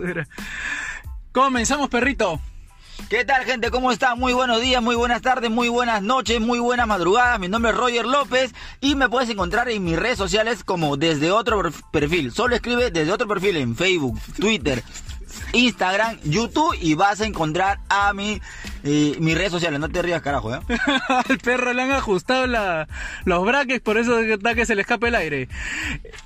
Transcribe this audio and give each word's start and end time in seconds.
basura. 0.00 0.26
Comenzamos, 1.32 1.88
perrito. 1.88 2.40
¿Qué 3.10 3.24
tal 3.24 3.44
gente? 3.44 3.70
¿Cómo 3.70 3.92
está? 3.92 4.16
Muy 4.16 4.32
buenos 4.32 4.60
días, 4.60 4.82
muy 4.82 4.96
buenas 4.96 5.22
tardes, 5.22 5.48
muy 5.48 5.68
buenas 5.68 6.02
noches, 6.02 6.40
muy 6.40 6.58
buenas 6.58 6.88
madrugadas. 6.88 7.38
Mi 7.38 7.46
nombre 7.46 7.70
es 7.70 7.76
Roger 7.76 8.04
López 8.04 8.52
y 8.80 8.96
me 8.96 9.08
puedes 9.08 9.30
encontrar 9.30 9.68
en 9.68 9.84
mis 9.84 9.96
redes 9.96 10.18
sociales 10.18 10.64
como 10.64 10.96
desde 10.96 11.30
otro 11.30 11.62
perfil. 11.92 12.32
Solo 12.32 12.56
escribe 12.56 12.90
desde 12.90 13.12
otro 13.12 13.28
perfil 13.28 13.58
en 13.58 13.76
Facebook, 13.76 14.18
Twitter, 14.40 14.82
Instagram, 15.52 16.18
YouTube 16.24 16.76
y 16.80 16.94
vas 16.94 17.20
a 17.20 17.26
encontrar 17.26 17.78
a 17.88 18.12
mi, 18.12 18.40
eh, 18.82 19.16
mis 19.20 19.36
redes 19.36 19.52
sociales. 19.52 19.78
No 19.78 19.88
te 19.88 20.02
rías, 20.02 20.22
carajo, 20.22 20.54
¿eh? 20.54 20.60
Al 21.08 21.38
perro 21.38 21.72
le 21.74 21.82
han 21.82 21.92
ajustado 21.92 22.48
la, 22.48 22.88
los 23.24 23.44
brackets, 23.44 23.82
por 23.82 23.98
eso 23.98 24.18
está 24.18 24.56
que 24.56 24.66
se 24.66 24.74
le 24.74 24.80
escape 24.80 25.08
el 25.08 25.14
aire. 25.14 25.48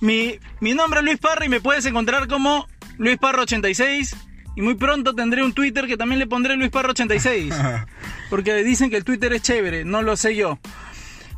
Mi, 0.01 0.39
mi 0.61 0.73
nombre 0.73 1.01
es 1.01 1.05
Luis 1.05 1.19
Parra 1.19 1.45
y 1.45 1.51
me 1.51 1.61
puedes 1.61 1.85
encontrar 1.85 2.27
como 2.27 2.67
Luis 3.01 3.17
Parra 3.17 3.45
86 3.45 4.15
y 4.57 4.61
muy 4.61 4.75
pronto 4.75 5.15
tendré 5.15 5.43
un 5.43 5.55
Twitter 5.55 5.87
que 5.87 5.97
también 5.97 6.19
le 6.19 6.27
pondré 6.27 6.55
Luis 6.57 6.69
Parra 6.69 6.91
86. 6.91 7.55
Porque 8.31 8.63
dicen 8.63 8.91
que 8.91 8.99
el 8.99 9.05
Twitter 9.05 9.33
es 9.33 9.41
chévere, 9.41 9.87
no 9.87 10.03
lo 10.03 10.19
sé 10.19 10.37
yo. 10.37 10.59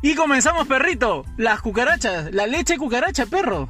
Y 0.01 0.13
comenzamos, 0.15 0.67
perrito. 0.67 1.23
Las 1.37 1.61
cucarachas, 1.61 2.33
la 2.33 2.47
leche 2.47 2.77
cucaracha, 2.77 3.27
perro. 3.27 3.69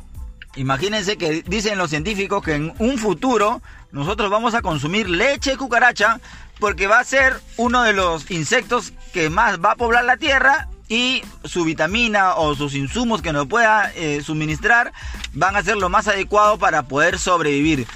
Imagínense 0.55 1.17
que 1.17 1.43
dicen 1.43 1.77
los 1.77 1.91
científicos 1.91 2.43
que 2.43 2.55
en 2.55 2.73
un 2.79 2.97
futuro 2.97 3.61
nosotros 3.91 4.31
vamos 4.31 4.55
a 4.55 4.63
consumir 4.63 5.07
leche 5.07 5.55
cucaracha 5.55 6.19
porque 6.59 6.87
va 6.87 6.99
a 6.99 7.03
ser 7.03 7.39
uno 7.57 7.83
de 7.83 7.93
los 7.93 8.31
insectos 8.31 8.93
que 9.13 9.29
más 9.29 9.59
va 9.63 9.73
a 9.73 9.75
poblar 9.75 10.03
la 10.03 10.17
tierra 10.17 10.67
y 10.87 11.23
su 11.43 11.63
vitamina 11.63 12.35
o 12.35 12.55
sus 12.55 12.75
insumos 12.75 13.21
que 13.21 13.33
nos 13.33 13.47
pueda 13.47 13.91
eh, 13.95 14.21
suministrar 14.23 14.91
van 15.33 15.55
a 15.55 15.63
ser 15.63 15.77
lo 15.77 15.89
más 15.89 16.07
adecuado 16.07 16.57
para 16.57 16.83
poder 16.83 17.19
sobrevivir. 17.19 17.87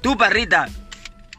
Tú, 0.00 0.16
perrita, 0.16 0.68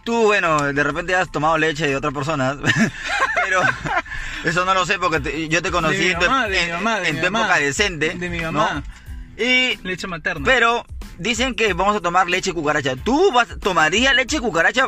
tú, 0.04 0.24
bueno, 0.24 0.74
de 0.74 0.84
repente 0.84 1.16
has 1.16 1.32
tomado 1.32 1.58
leche 1.58 1.88
de 1.88 1.96
otras 1.96 2.14
personas, 2.14 2.58
pero 3.44 3.62
eso 4.44 4.66
no 4.66 4.74
lo 4.74 4.86
sé 4.86 4.98
porque 5.00 5.48
yo 5.50 5.62
te 5.62 5.72
conocí 5.72 6.10
en 6.10 6.20
tu, 6.20 6.26
época 7.28 7.58
decente. 7.58 8.16
De 8.16 8.30
mi 8.30 8.40
mamá. 8.40 8.84
Y, 9.38 9.78
leche 9.84 10.08
materna. 10.08 10.46
Pero 10.46 10.86
dicen 11.18 11.56
que 11.56 11.74
vamos 11.74 11.96
a 11.96 12.02
tomar 12.02 12.30
leche 12.30 12.54
cucaracha. 12.54 12.96
¿Tú 12.96 13.32
vas, 13.32 13.48
tomarías 13.60 14.16
leche 14.16 14.40
cucaracha, 14.40 14.88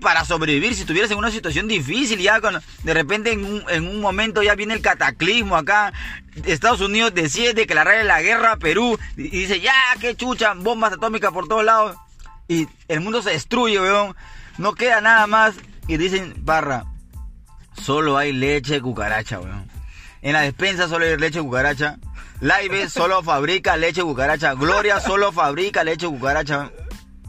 para 0.00 0.24
sobrevivir 0.24 0.74
si 0.74 0.82
estuvieras 0.82 1.10
en 1.10 1.18
una 1.18 1.30
situación 1.30 1.68
difícil? 1.68 2.20
Ya 2.20 2.40
con, 2.40 2.60
de 2.82 2.94
repente 2.94 3.32
en 3.32 3.44
un, 3.44 3.64
en 3.68 3.86
un 3.86 4.00
momento 4.00 4.42
ya 4.42 4.54
viene 4.54 4.74
el 4.74 4.80
cataclismo 4.80 5.56
acá. 5.56 5.92
Estados 6.44 6.80
Unidos 6.80 7.14
decide 7.14 7.54
declarar 7.54 8.04
la 8.04 8.22
guerra 8.22 8.52
a 8.52 8.56
Perú 8.56 8.98
y 9.16 9.28
dice, 9.28 9.60
ya, 9.60 9.72
qué 10.00 10.16
chucha, 10.16 10.54
bombas 10.54 10.92
atómicas 10.92 11.32
por 11.32 11.48
todos 11.48 11.64
lados. 11.64 11.96
Y 12.48 12.68
el 12.88 13.00
mundo 13.00 13.22
se 13.22 13.30
destruye, 13.30 13.80
weón. 13.80 14.14
No 14.58 14.74
queda 14.74 15.00
nada 15.00 15.26
más. 15.26 15.54
Y 15.88 15.96
dicen, 15.96 16.34
barra, 16.38 16.84
solo 17.80 18.16
hay 18.16 18.32
leche 18.32 18.80
cucaracha, 18.80 19.40
weón. 19.40 19.70
En 20.22 20.32
la 20.32 20.40
despensa 20.40 20.88
solo 20.88 21.04
hay 21.04 21.16
leche 21.16 21.40
cucaracha. 21.40 21.98
Live 22.44 22.90
solo 22.90 23.22
fabrica 23.22 23.74
leche 23.78 24.02
cucaracha. 24.02 24.52
Gloria 24.52 25.00
solo 25.00 25.32
fabrica 25.32 25.82
leche 25.82 26.06
cucaracha. 26.06 26.70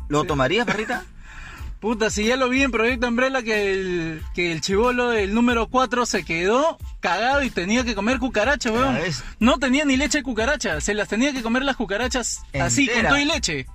¿Lo 0.10 0.26
tomarías, 0.26 0.66
perrita? 0.66 1.06
Puta, 1.80 2.10
si 2.10 2.26
ya 2.26 2.36
lo 2.36 2.50
vi 2.50 2.64
en 2.64 2.72
Proyecto 2.72 3.08
Umbrella 3.08 3.42
que 3.42 3.72
el, 3.72 4.22
que 4.34 4.52
el 4.52 4.60
chivolo 4.60 5.12
del 5.12 5.34
número 5.34 5.68
4 5.68 6.06
se 6.06 6.26
quedó 6.26 6.78
cagado 7.00 7.44
y 7.44 7.50
tenía 7.50 7.86
que 7.86 7.96
comer 7.96 8.20
cucaracha, 8.20 8.74
weón. 8.74 8.98
No 9.40 9.58
tenía 9.58 9.86
ni 9.86 9.96
leche 9.96 10.18
de 10.18 10.24
cucaracha, 10.26 10.82
se 10.82 10.94
las 10.94 11.08
tenía 11.08 11.32
que 11.32 11.42
comer 11.42 11.64
las 11.64 11.78
cucarachas 11.78 12.44
así, 12.60 12.90
con 12.90 13.04
todo 13.04 13.18
y 13.18 13.24
leche. 13.24 13.68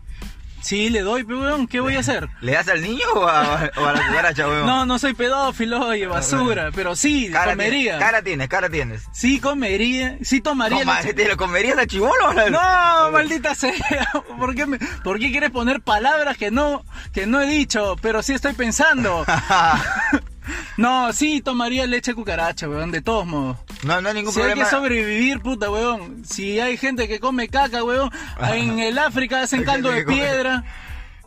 Sí, 0.60 0.90
le 0.90 1.00
doy, 1.00 1.22
weón, 1.22 1.66
¿qué 1.66 1.80
voy 1.80 1.96
a 1.96 2.00
hacer? 2.00 2.28
¿Le 2.40 2.52
das 2.52 2.68
al 2.68 2.82
niño 2.82 3.04
o 3.14 3.26
a, 3.26 3.70
la 3.74 4.06
cucaracha, 4.06 4.46
weón? 4.46 4.66
No, 4.66 4.86
no 4.86 4.98
soy 4.98 5.14
pedófilo, 5.14 5.86
oye, 5.86 6.06
basura, 6.06 6.70
pero 6.74 6.94
sí, 6.96 7.30
comería. 7.32 7.98
cara 7.98 8.22
tienes, 8.22 8.48
cara 8.48 8.68
tienes. 8.68 9.04
Sí, 9.12 9.40
comería, 9.40 10.18
sí 10.22 10.40
tomaría. 10.40 10.84
¿Te 11.14 11.28
lo 11.28 11.36
comerías 11.36 11.78
a 11.78 11.86
chivolo? 11.86 12.32
No, 12.50 13.10
maldita 13.10 13.54
sea, 13.54 13.72
¿por 14.38 14.54
qué, 14.54 14.66
me, 14.66 14.78
¿por 15.02 15.18
qué 15.18 15.30
quieres 15.30 15.50
poner 15.50 15.80
palabras 15.80 16.36
que 16.36 16.50
no, 16.50 16.84
que 17.12 17.26
no 17.26 17.40
he 17.40 17.46
dicho, 17.46 17.96
pero 18.00 18.22
sí 18.22 18.34
estoy 18.34 18.52
pensando? 18.52 19.24
No, 20.76 21.12
sí, 21.12 21.40
tomaría 21.40 21.86
leche 21.86 22.14
cucaracha, 22.14 22.68
weón, 22.68 22.90
de 22.90 23.02
todos 23.02 23.26
modos. 23.26 23.56
No, 23.84 24.00
no 24.00 24.08
hay 24.08 24.14
ningún 24.14 24.32
si 24.32 24.40
problema. 24.40 24.62
hay 24.62 24.68
que 24.68 24.76
sobrevivir, 24.76 25.40
puta, 25.40 25.70
weón. 25.70 26.24
Si 26.24 26.60
hay 26.60 26.76
gente 26.76 27.08
que 27.08 27.20
come 27.20 27.48
caca, 27.48 27.84
weón, 27.84 28.10
en 28.52 28.78
el 28.78 28.98
África 28.98 29.42
hacen 29.42 29.64
caldo 29.64 29.90
de 29.90 30.04
piedra. 30.04 30.64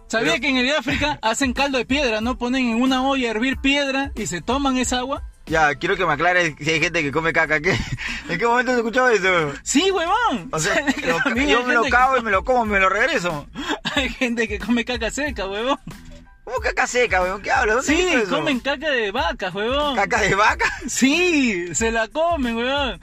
¿Sabía 0.07 0.39
que 0.39 0.49
en 0.49 0.57
el 0.57 0.69
África 0.75 1.17
hacen 1.21 1.53
caldo 1.53 1.77
de 1.77 1.85
piedra, 1.85 2.21
no? 2.21 2.37
Ponen 2.37 2.69
en 2.69 2.81
una 2.81 3.01
olla 3.01 3.27
a 3.27 3.31
hervir 3.31 3.57
piedra 3.57 4.11
y 4.15 4.27
se 4.27 4.41
toman 4.41 4.77
esa 4.77 4.99
agua. 4.99 5.23
Ya, 5.45 5.75
quiero 5.75 5.97
que 5.97 6.05
me 6.05 6.13
aclares 6.13 6.55
si 6.57 6.69
hay 6.69 6.79
gente 6.79 7.01
que 7.01 7.11
come 7.11 7.33
caca. 7.33 7.59
¿Qué? 7.59 7.77
¿En 8.29 8.39
qué 8.39 8.45
momento 8.45 8.71
has 8.71 8.77
escuchado 8.77 9.09
eso? 9.09 9.53
Sí, 9.63 9.91
huevón. 9.91 10.49
O 10.51 10.59
sea, 10.59 10.85
yo 11.47 11.63
me 11.63 11.73
lo 11.73 11.83
cago 11.85 12.17
y 12.17 12.21
me 12.21 12.31
lo 12.31 12.43
como 12.43 12.65
y 12.65 12.69
me 12.69 12.79
lo 12.79 12.89
regreso. 12.89 13.47
Hay 13.95 14.09
gente 14.09 14.47
que 14.47 14.59
come 14.59 14.85
caca 14.85 15.11
seca, 15.11 15.47
huevón. 15.47 15.79
¿Cómo 16.43 16.57
caca 16.57 16.87
seca, 16.87 17.21
weón? 17.21 17.41
¿Qué 17.41 17.51
hablas? 17.51 17.85
Sí, 17.85 18.05
comen 18.29 18.59
caca 18.59 18.89
de 18.89 19.11
vaca, 19.11 19.49
weón. 19.53 19.95
¿Caca 19.95 20.21
de 20.21 20.35
vaca? 20.35 20.65
Sí, 20.87 21.73
se 21.73 21.91
la 21.91 22.07
comen, 22.07 22.57
weón. 22.57 22.99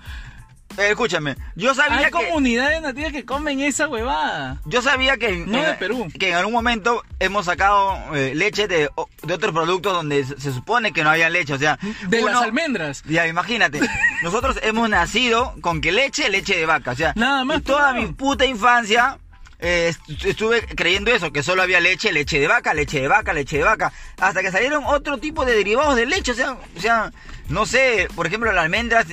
Eh, 0.79 0.91
escúchame, 0.91 1.37
yo 1.57 1.75
sabía 1.75 2.07
Hay 2.07 2.11
comunidades 2.11 2.81
nativas 2.81 3.13
que 3.13 3.25
comen 3.25 3.61
esa 3.61 3.89
huevada. 3.89 4.61
Yo 4.67 4.81
sabía 4.83 5.17
que 5.17 5.29
en, 5.29 5.51
no 5.51 5.61
de 5.61 5.75
Perú. 5.75 6.09
que 6.17 6.29
en 6.29 6.37
algún 6.37 6.53
momento 6.53 7.03
hemos 7.19 7.47
sacado 7.47 8.15
eh, 8.15 8.35
leche 8.37 8.69
de, 8.69 8.89
de, 9.23 9.35
otros 9.35 9.53
productos 9.53 9.93
donde 9.93 10.25
se, 10.25 10.53
supone 10.53 10.93
que 10.93 11.03
no 11.03 11.11
había 11.11 11.29
leche, 11.29 11.55
o 11.55 11.59
sea... 11.59 11.79
De 12.07 12.23
las 12.23 12.37
almendras. 12.37 13.03
Ya, 13.09 13.27
imagínate, 13.27 13.81
nosotros 14.23 14.61
hemos 14.63 14.89
nacido 14.89 15.55
con 15.61 15.81
que 15.81 15.91
leche, 15.91 16.31
leche 16.31 16.57
de 16.57 16.67
vaca, 16.67 16.93
o 16.93 16.97
sea... 16.97 17.15
Nada 17.17 17.45
más. 17.45 17.59
Y 17.59 17.63
toda 17.63 17.93
mi 17.93 18.07
puta 18.07 18.45
infancia 18.47 19.19
eh, 19.61 19.93
estuve 20.25 20.63
creyendo 20.63 21.11
eso, 21.11 21.33
que 21.33 21.43
solo 21.43 21.63
había 21.63 21.81
leche, 21.81 22.13
leche 22.13 22.41
de 22.41 22.49
vaca, 22.49 22.75
leche 22.75 23.01
de 23.01 23.09
vaca, 23.09 23.33
leche 23.33 23.59
de 23.59 23.65
vaca, 23.65 23.93
hasta 24.19 24.43
que 24.43 24.51
salieron 24.51 24.85
otro 24.87 25.19
tipo 25.19 25.45
de 25.45 25.55
derivados 25.55 25.97
de 25.97 26.07
leche, 26.07 26.33
o 26.33 26.35
sea, 26.35 26.53
o 26.77 26.81
sea, 26.81 27.13
no 27.49 27.67
sé, 27.67 28.09
por 28.15 28.27
ejemplo, 28.27 28.53
las 28.53 28.65
almendras 28.65 29.07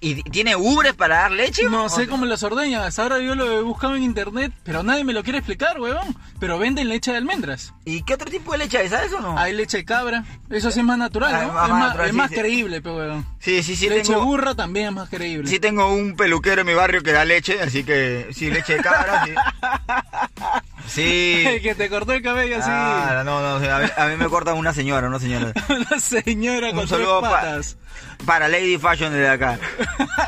¿Y, 0.00 0.22
tiene 0.24 0.56
ubres 0.56 0.94
para 0.94 1.16
dar 1.16 1.30
leche? 1.30 1.64
No 1.64 1.88
sé 1.88 2.06
cómo 2.06 2.26
las 2.26 2.42
ordeñas. 2.42 2.98
Ahora 2.98 3.18
yo 3.18 3.34
lo 3.34 3.50
he 3.50 3.62
buscado 3.62 3.96
en 3.96 4.02
internet, 4.02 4.52
pero 4.62 4.82
nadie 4.82 5.04
me 5.04 5.12
lo 5.12 5.22
quiere 5.22 5.38
explicar, 5.38 5.80
huevón. 5.80 6.16
Pero 6.38 6.58
venden 6.58 6.88
leche 6.88 7.10
de 7.10 7.18
almendras. 7.18 7.72
¿Y 7.84 8.02
qué 8.02 8.14
otro 8.14 8.30
tipo 8.30 8.52
de 8.52 8.58
leche 8.58 8.78
hay? 8.78 8.88
¿Sabes 8.88 9.12
o 9.12 9.20
no? 9.20 9.38
Hay 9.38 9.54
leche 9.54 9.78
de 9.78 9.84
cabra. 9.84 10.24
Eso 10.50 10.70
sí 10.70 10.80
es 10.80 10.84
más 10.84 10.98
natural, 10.98 11.34
ah, 11.34 11.94
¿no? 11.96 12.04
es 12.04 12.12
más, 12.12 12.30
creíble, 12.30 12.82
pero 12.82 12.96
huevón. 12.96 13.26
Sí, 13.38 13.62
sí, 13.62 13.76
sí. 13.76 13.88
Leche 13.88 14.14
burra 14.16 14.54
también 14.54 14.88
es 14.88 14.92
más 14.92 15.08
creíble. 15.08 15.48
Sí 15.48 15.58
tengo 15.58 15.92
un 15.92 16.16
peluquero 16.16 16.60
en 16.60 16.66
mi 16.66 16.74
barrio 16.74 17.02
que 17.02 17.12
da 17.12 17.24
leche, 17.24 17.60
así 17.60 17.84
que 17.84 18.28
sí, 18.32 18.50
leche 18.50 18.76
de 18.76 18.82
cabra, 18.82 19.24
sí. 19.24 19.32
Sí. 20.90 21.44
que 21.62 21.74
te 21.74 21.88
cortó 21.88 22.12
el 22.12 22.22
cabello 22.22 22.56
así. 22.58 22.68
Ah, 22.70 23.22
no, 23.24 23.40
no, 23.40 23.66
a 23.66 24.08
mí, 24.08 24.16
me 24.16 24.28
cortan 24.28 24.56
una 24.56 24.72
señora, 24.72 25.08
una 25.08 25.18
señora. 25.18 25.52
una 25.68 26.00
señora 26.00 26.72
con 26.72 26.86
tres 26.86 27.06
patas. 27.20 27.76
Para 28.24 28.48
Lady 28.48 28.78
Fashion 28.78 29.12
desde 29.12 29.28
acá. 29.28 29.58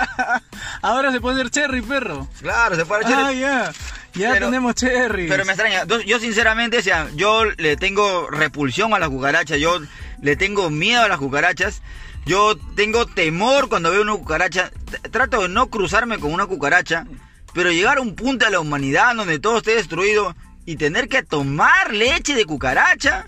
Ahora 0.83 1.13
se 1.13 1.21
puede 1.21 1.37
hacer 1.37 1.51
cherry, 1.51 1.83
perro. 1.83 2.29
Claro, 2.41 2.77
se 2.77 2.85
puede 2.85 3.05
hacer 3.05 3.17
cherry. 3.17 3.45
Ah, 3.45 3.73
ya. 3.73 3.73
Ya 4.15 4.39
tenemos 4.39 4.75
cherry. 4.75 5.29
Pero 5.29 5.45
me 5.45 5.53
extraña. 5.53 5.85
Yo 6.07 6.19
sinceramente, 6.19 6.79
o 6.79 6.83
sea, 6.83 7.09
yo 7.15 7.45
le 7.45 7.77
tengo 7.77 8.29
repulsión 8.31 8.93
a 8.95 8.99
las 8.99 9.09
cucarachas. 9.09 9.59
Yo 9.59 9.81
le 10.21 10.37
tengo 10.37 10.71
miedo 10.71 11.03
a 11.03 11.09
las 11.09 11.19
cucarachas. 11.19 11.83
Yo 12.27 12.57
tengo 12.77 13.07
temor 13.07 13.69
cuando 13.69 13.91
veo 13.91 14.03
una 14.03 14.13
cucaracha. 14.13 14.71
Trato 15.11 15.43
de 15.43 15.49
no 15.49 15.69
cruzarme 15.69 16.19
con 16.19 16.33
una 16.33 16.47
cucaracha. 16.47 17.07
Pero 17.55 17.71
llegar 17.71 17.99
a 17.99 18.03
un 18.03 18.15
punto 18.15 18.45
de 18.45 18.51
la 18.51 18.61
humanidad 18.61 19.15
donde 19.15 19.39
todo 19.39 19.59
esté 19.59 19.75
destruido 19.75 20.35
y 20.65 20.77
tener 20.77 21.09
que 21.09 21.23
tomar 21.23 21.93
leche 21.93 22.35
de 22.35 22.45
cucaracha. 22.45 23.27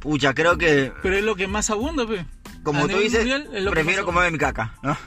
Pucha, 0.00 0.34
creo 0.34 0.56
que. 0.58 0.92
Pero 1.02 1.16
es 1.16 1.24
lo 1.24 1.36
que 1.36 1.46
más 1.48 1.70
abunda, 1.70 2.06
pe. 2.06 2.24
Como 2.66 2.88
tú 2.88 2.98
dices, 2.98 3.24
prefiero 3.70 4.04
comer 4.04 4.32
mi 4.32 4.38
caca, 4.38 4.74
¿no? 4.82 4.98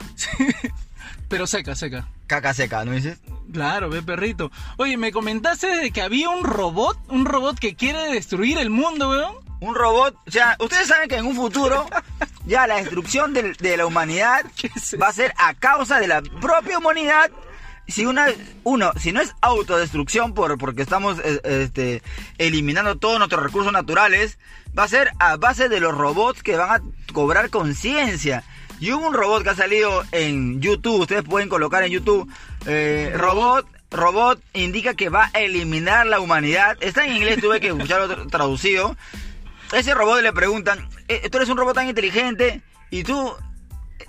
Pero 1.28 1.46
seca, 1.46 1.76
seca. 1.76 2.08
Caca 2.26 2.54
seca, 2.54 2.86
¿no 2.86 2.92
dices? 2.92 3.18
Claro, 3.52 3.90
ve 3.90 4.02
perrito. 4.02 4.50
Oye, 4.78 4.96
me 4.96 5.12
comentaste 5.12 5.66
de 5.66 5.90
que 5.90 6.00
había 6.00 6.30
un 6.30 6.42
robot, 6.42 6.96
un 7.08 7.26
robot 7.26 7.58
que 7.58 7.74
quiere 7.76 8.14
destruir 8.14 8.56
el 8.56 8.70
mundo, 8.70 9.10
weón. 9.10 9.34
Un 9.60 9.74
robot, 9.74 10.16
o 10.26 10.30
sea, 10.30 10.56
ustedes 10.58 10.88
saben 10.88 11.10
que 11.10 11.16
en 11.16 11.26
un 11.26 11.36
futuro 11.36 11.86
ya 12.46 12.66
la 12.66 12.76
destrucción 12.76 13.34
de, 13.34 13.52
de 13.52 13.76
la 13.76 13.84
humanidad 13.84 14.46
va 15.02 15.08
a 15.08 15.12
ser 15.12 15.34
a 15.36 15.52
causa 15.52 16.00
de 16.00 16.08
la 16.08 16.22
propia 16.22 16.78
humanidad 16.78 17.30
si 17.90 18.06
una, 18.06 18.26
uno, 18.64 18.92
si 18.98 19.12
no 19.12 19.20
es 19.20 19.34
autodestrucción 19.40 20.34
por, 20.34 20.58
porque 20.58 20.82
estamos 20.82 21.18
eh, 21.18 21.40
este, 21.44 22.02
eliminando 22.38 22.96
todos 22.96 23.18
nuestros 23.18 23.42
recursos 23.42 23.72
naturales, 23.72 24.38
va 24.78 24.84
a 24.84 24.88
ser 24.88 25.10
a 25.18 25.36
base 25.36 25.68
de 25.68 25.80
los 25.80 25.94
robots 25.94 26.42
que 26.42 26.56
van 26.56 26.70
a 26.70 27.12
cobrar 27.12 27.50
conciencia. 27.50 28.44
Y 28.80 28.92
hubo 28.92 29.06
un 29.06 29.14
robot 29.14 29.42
que 29.42 29.50
ha 29.50 29.54
salido 29.54 30.04
en 30.12 30.60
YouTube, 30.60 31.00
ustedes 31.00 31.22
pueden 31.22 31.48
colocar 31.48 31.82
en 31.84 31.90
YouTube, 31.90 32.30
eh, 32.66 33.12
robot 33.16 33.66
robot 33.90 34.40
indica 34.52 34.94
que 34.94 35.08
va 35.08 35.30
a 35.32 35.40
eliminar 35.40 36.06
la 36.06 36.20
humanidad. 36.20 36.78
Está 36.80 37.04
en 37.04 37.16
inglés, 37.16 37.40
tuve 37.40 37.60
que 37.60 37.68
escucharlo 37.68 38.26
traducido. 38.28 38.96
Ese 39.72 39.94
robot 39.94 40.22
le 40.22 40.32
preguntan, 40.32 40.88
eh, 41.08 41.28
tú 41.30 41.38
eres 41.38 41.48
un 41.48 41.56
robot 41.56 41.74
tan 41.74 41.88
inteligente 41.88 42.62
y 42.90 43.04
tú 43.04 43.34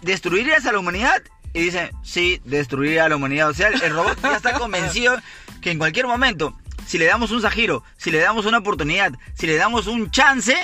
destruirías 0.02 0.66
a 0.66 0.72
la 0.72 0.80
humanidad. 0.80 1.22
Y 1.54 1.64
dice, 1.64 1.92
sí, 2.04 2.42
destruiría 2.46 3.06
a 3.06 3.10
la 3.10 3.18
humanidad. 3.18 3.50
O 3.50 3.54
sea, 3.54 3.70
el 3.70 3.94
robot 3.94 4.18
ya 4.22 4.36
está 4.36 4.54
convencido 4.58 5.18
que 5.62 5.72
en 5.72 5.78
cualquier 5.78 6.08
momento, 6.08 6.58
si 6.86 6.98
le 6.98 7.06
damos 7.06 7.32
un 7.32 7.42
zagiro, 7.42 7.84
si 7.98 8.12
le 8.12 8.20
damos 8.20 8.46
una 8.46 8.60
oportunidad, 8.60 9.14
si 9.34 9.48
le 9.48 9.56
damos 9.56 9.88
un 9.88 10.12
chance, 10.12 10.56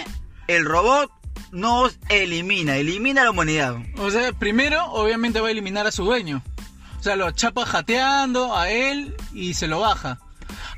el 0.48 0.66
robot 0.66 1.12
nos 1.51 2.00
elimina, 2.10 2.78
elimina 2.78 3.22
a 3.22 3.25
la 3.25 3.31
humanidad. 3.31 3.78
O 3.98 4.10
sea, 4.12 4.31
primero, 4.34 4.86
obviamente 4.92 5.42
va 5.42 5.50
a 5.50 5.51
eliminar 5.51 5.88
a 5.88 5.92
su 5.92 6.06
dueño. 6.06 6.42
O 7.00 7.04
sea, 7.04 7.16
lo 7.16 7.30
chapa 7.31 7.66
jateando 7.66 8.56
a 8.56 8.69
él 8.69 9.16
y 9.33 9.54
se 9.54 9.68
lo 9.68 9.81
baja. 9.81 10.19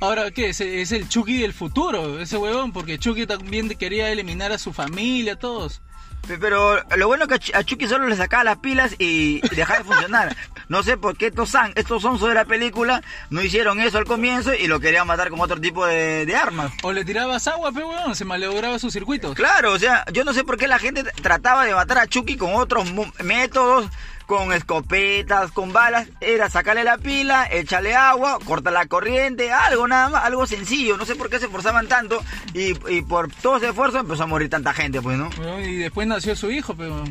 Ahora, 0.02 0.32
¿qué? 0.32 0.50
Es, 0.50 0.62
es 0.62 0.92
el 0.92 1.08
Chucky 1.08 1.38
del 1.38 1.54
futuro, 1.54 2.20
ese 2.20 2.38
huevón, 2.38 2.72
porque 2.72 3.00
Chucky 3.00 3.26
también 3.26 3.70
quería 3.70 4.12
eliminar 4.12 4.52
a 4.52 4.58
su 4.58 4.74
familia, 4.74 5.34
a 5.34 5.40
todos. 5.40 5.82
Pero 6.28 6.84
lo 6.96 7.08
bueno 7.08 7.26
es 7.28 7.40
que 7.40 7.58
a 7.58 7.64
Chucky 7.64 7.88
solo 7.88 8.08
le 8.08 8.16
sacaba 8.16 8.44
las 8.44 8.58
pilas 8.58 8.96
y 9.00 9.42
dejaba 9.56 9.80
de 9.80 9.86
funcionar. 9.86 10.36
No 10.68 10.84
sé 10.84 10.98
por 10.98 11.18
qué 11.18 11.28
estos 11.28 11.50
son, 11.50 11.72
estos 11.76 12.04
de 12.22 12.34
la 12.36 12.46
película 12.46 13.02
no 13.32 13.42
hicieron 13.42 13.80
eso 13.80 13.98
al 13.98 14.06
comienzo 14.06 14.54
y 14.54 14.68
lo 14.68 14.80
querían 14.80 15.08
matar 15.08 15.30
con 15.32 15.40
otro 15.42 15.60
tipo 15.60 15.86
de, 15.86 16.36
armas. 16.36 16.72
O 16.84 16.94
le 16.94 17.04
tirabas 17.04 17.48
agua, 17.48 17.72
pero 17.74 17.90
weón, 17.90 18.16
se 18.16 18.26
malograba 18.26 18.78
sus 18.78 18.94
circuitos. 18.94 19.36
Claro, 19.36 19.74
o 19.74 19.80
sea, 19.80 20.06
yo 20.14 20.24
no 20.24 20.34
sé 20.34 20.44
por 20.44 20.58
qué 20.58 20.68
la 20.68 20.78
gente 20.78 21.04
trataba 21.04 21.66
de 21.66 21.74
matar 21.74 21.98
a 21.98 22.08
Chucky 22.08 22.38
con 22.38 22.54
otros 22.54 22.88
métodos 23.24 23.90
con 24.30 24.54
escopetas, 24.54 25.52
con 25.52 25.74
balas, 25.74 26.08
era 26.22 26.52
sacarle 26.52 26.84
la 26.84 27.00
pila, 27.00 27.48
echarle 27.52 27.96
agua, 27.96 28.38
cortar 28.46 28.74
la 28.74 28.86
corriente, 28.86 29.52
algo 29.52 29.88
nada 29.88 30.10
más, 30.10 30.24
algo 30.24 30.46
sencillo. 30.46 30.98
No 30.98 31.06
sé 31.06 31.16
por 31.16 31.32
qué 31.32 31.40
se 31.40 31.46
esforzaban 31.46 31.88
tanto 31.88 32.22
y, 32.54 32.76
por 33.02 33.32
todo 33.32 33.58
ese 33.58 33.70
esfuerzo 33.70 33.98
empezó 33.98 34.24
a 34.24 34.28
morir 34.28 34.48
tanta 34.48 34.72
gente, 34.72 35.02
pues, 35.02 35.18
¿no? 35.18 35.32
y 35.60 35.78
después 35.78 36.08
nació 36.08 36.36
su 36.36 36.52
hijo, 36.52 36.76
pero... 36.76 37.04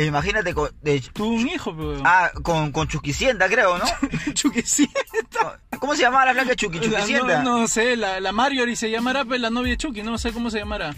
E 0.00 0.06
imagínate, 0.06 0.54
con, 0.54 0.70
de, 0.80 0.98
tuvo 1.12 1.34
un 1.34 1.46
hijo, 1.46 1.76
pero... 1.76 2.00
Ah, 2.06 2.30
con, 2.42 2.72
con 2.72 2.88
Chuquicienta, 2.88 3.50
creo, 3.50 3.76
¿no? 3.76 3.84
Chuquicienta. 4.32 5.60
¿Cómo 5.78 5.94
se 5.94 6.00
llama 6.00 6.24
la 6.24 6.32
flaca 6.32 6.56
Chucky? 6.56 6.80
Chuquicienta. 6.80 7.42
No, 7.42 7.58
no, 7.58 7.68
sé, 7.68 7.96
la, 7.96 8.18
la 8.18 8.32
Marjorie 8.32 8.76
se 8.76 8.90
llamará, 8.90 9.26
pero 9.26 9.36
la 9.36 9.50
novia 9.50 9.72
de 9.72 9.76
Chucky, 9.76 10.02
no 10.02 10.16
sé 10.16 10.32
cómo 10.32 10.50
se 10.50 10.56
llamará. 10.56 10.94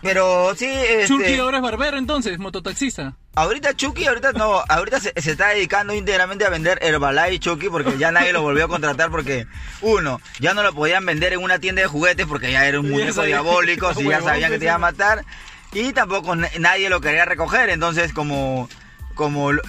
Pero 0.00 0.54
sí. 0.56 0.64
Este... 0.64 1.08
Chucky 1.08 1.36
ahora 1.36 1.58
es 1.58 1.62
barbero 1.62 1.98
entonces, 1.98 2.38
mototaxista. 2.38 3.16
Ahorita 3.34 3.76
Chucky, 3.76 4.06
ahorita 4.06 4.32
no, 4.32 4.62
ahorita 4.66 4.98
se, 4.98 5.12
está 5.14 5.48
dedicando 5.48 5.92
íntegramente 5.92 6.46
a 6.46 6.48
vender 6.48 6.78
Herbalife 6.80 7.40
Chucky 7.40 7.68
porque 7.68 7.98
ya 7.98 8.10
nadie 8.12 8.32
lo 8.32 8.40
volvió 8.40 8.64
a 8.64 8.68
contratar 8.68 9.10
porque, 9.10 9.46
uno, 9.82 10.22
ya 10.40 10.54
no 10.54 10.62
lo 10.62 10.72
podían 10.72 11.04
vender 11.04 11.34
en 11.34 11.42
una 11.42 11.58
tienda 11.58 11.82
de 11.82 11.88
juguetes 11.88 12.24
porque 12.26 12.50
ya 12.50 12.66
era 12.66 12.80
un 12.80 12.90
muñeco 12.90 13.24
diabólico, 13.24 13.92
si 13.94 14.04
ya 14.04 14.22
sabían 14.22 14.50
que 14.50 14.58
te 14.58 14.64
iba 14.64 14.74
a 14.74 14.78
matar. 14.78 15.26
Y 15.72 15.92
tampoco 15.92 16.34
nadie 16.34 16.88
lo 16.88 17.00
quería 17.00 17.24
recoger, 17.24 17.70
entonces 17.70 18.12
como 18.12 18.68
como 19.14 19.52
la 19.52 19.62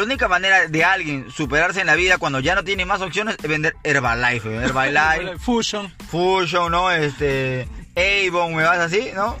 única 0.00 0.28
manera 0.28 0.68
de 0.68 0.84
alguien 0.84 1.28
superarse 1.28 1.80
en 1.80 1.88
la 1.88 1.96
vida 1.96 2.18
cuando 2.18 2.38
ya 2.38 2.54
no 2.54 2.62
tiene 2.62 2.86
más 2.86 3.00
opciones 3.00 3.36
es 3.42 3.48
vender 3.48 3.74
Herbalife, 3.82 4.48
Herbalife, 4.48 5.38
Fusion, 5.40 5.92
Fusion, 6.08 6.70
¿no? 6.70 6.88
Este, 6.88 7.66
Avon, 7.96 8.54
me 8.54 8.62
vas 8.62 8.78
así, 8.78 9.10
¿no? 9.12 9.36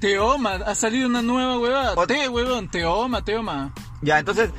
Teoma, 0.00 0.54
ha 0.54 0.74
salido 0.74 1.08
una 1.08 1.20
nueva 1.20 1.58
huevada. 1.58 2.06
Te, 2.06 2.28
huevón, 2.28 2.70
Teoma, 2.70 3.22
Teoma. 3.22 3.74
Ya, 4.02 4.18
entonces. 4.18 4.50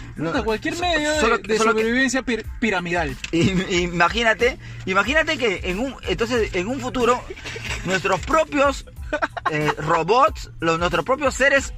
cualquier 0.44 0.78
medio 0.78 1.12
de, 1.40 1.58
sobrevivencia 1.58 2.24
piramidal. 2.60 3.16
imagínate, 3.32 4.58
imagínate 4.86 5.38
que 5.38 5.62
en 5.64 5.80
un, 5.80 5.96
entonces, 6.08 6.54
en 6.54 6.68
un 6.68 6.80
futuro, 6.80 7.24
nuestros 7.86 8.20
propios 8.22 8.86
eh, 9.52 9.72
robots, 9.78 10.52
los, 10.60 10.80
nuestros 10.80 11.06
propios 11.06 11.36
seres 11.36 11.74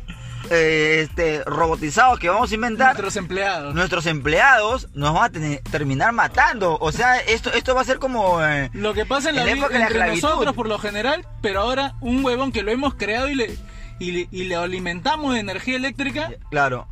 eh, 0.50 1.02
este, 1.04 1.44
robotizados 1.44 2.20
que 2.20 2.30
vamos 2.30 2.52
a 2.52 2.56
inventar. 2.56 2.88
Nuestros 2.88 3.16
empleados. 3.18 3.76
Nuestros 3.76 4.06
empleados 4.06 4.90
nos 4.94 5.14
van 5.14 5.36
a 5.36 5.70
terminar 5.70 6.12
matando. 6.12 6.78
O 6.80 6.92
sea, 6.92 7.20
esto, 7.20 7.52
esto 7.54 7.76
va 7.76 7.82
a 7.82 7.86
ser 7.86 8.00
como. 8.00 8.44
Eh, 8.44 8.70
lo 8.74 8.94
que 8.94 9.06
pasa 9.06 9.30
en 9.30 9.36
la, 9.36 9.44
vida 9.44 9.68
entre 9.72 10.08
nosotros 10.08 10.56
por 10.56 10.68
lo 10.68 10.80
general, 10.80 11.28
pero 11.42 11.62
ahora 11.62 11.96
un 12.02 12.24
huevón 12.24 12.52
que 12.52 12.64
lo 12.64 12.72
hemos 12.72 12.96
creado 12.96 13.30
y 13.30 13.36
le, 13.36 13.58
y 14.00 14.46
le, 14.46 14.56
alimentamos 14.56 15.34
de 15.34 15.42
energía 15.42 15.76
eléctrica. 15.76 16.32
Claro. 16.50 16.88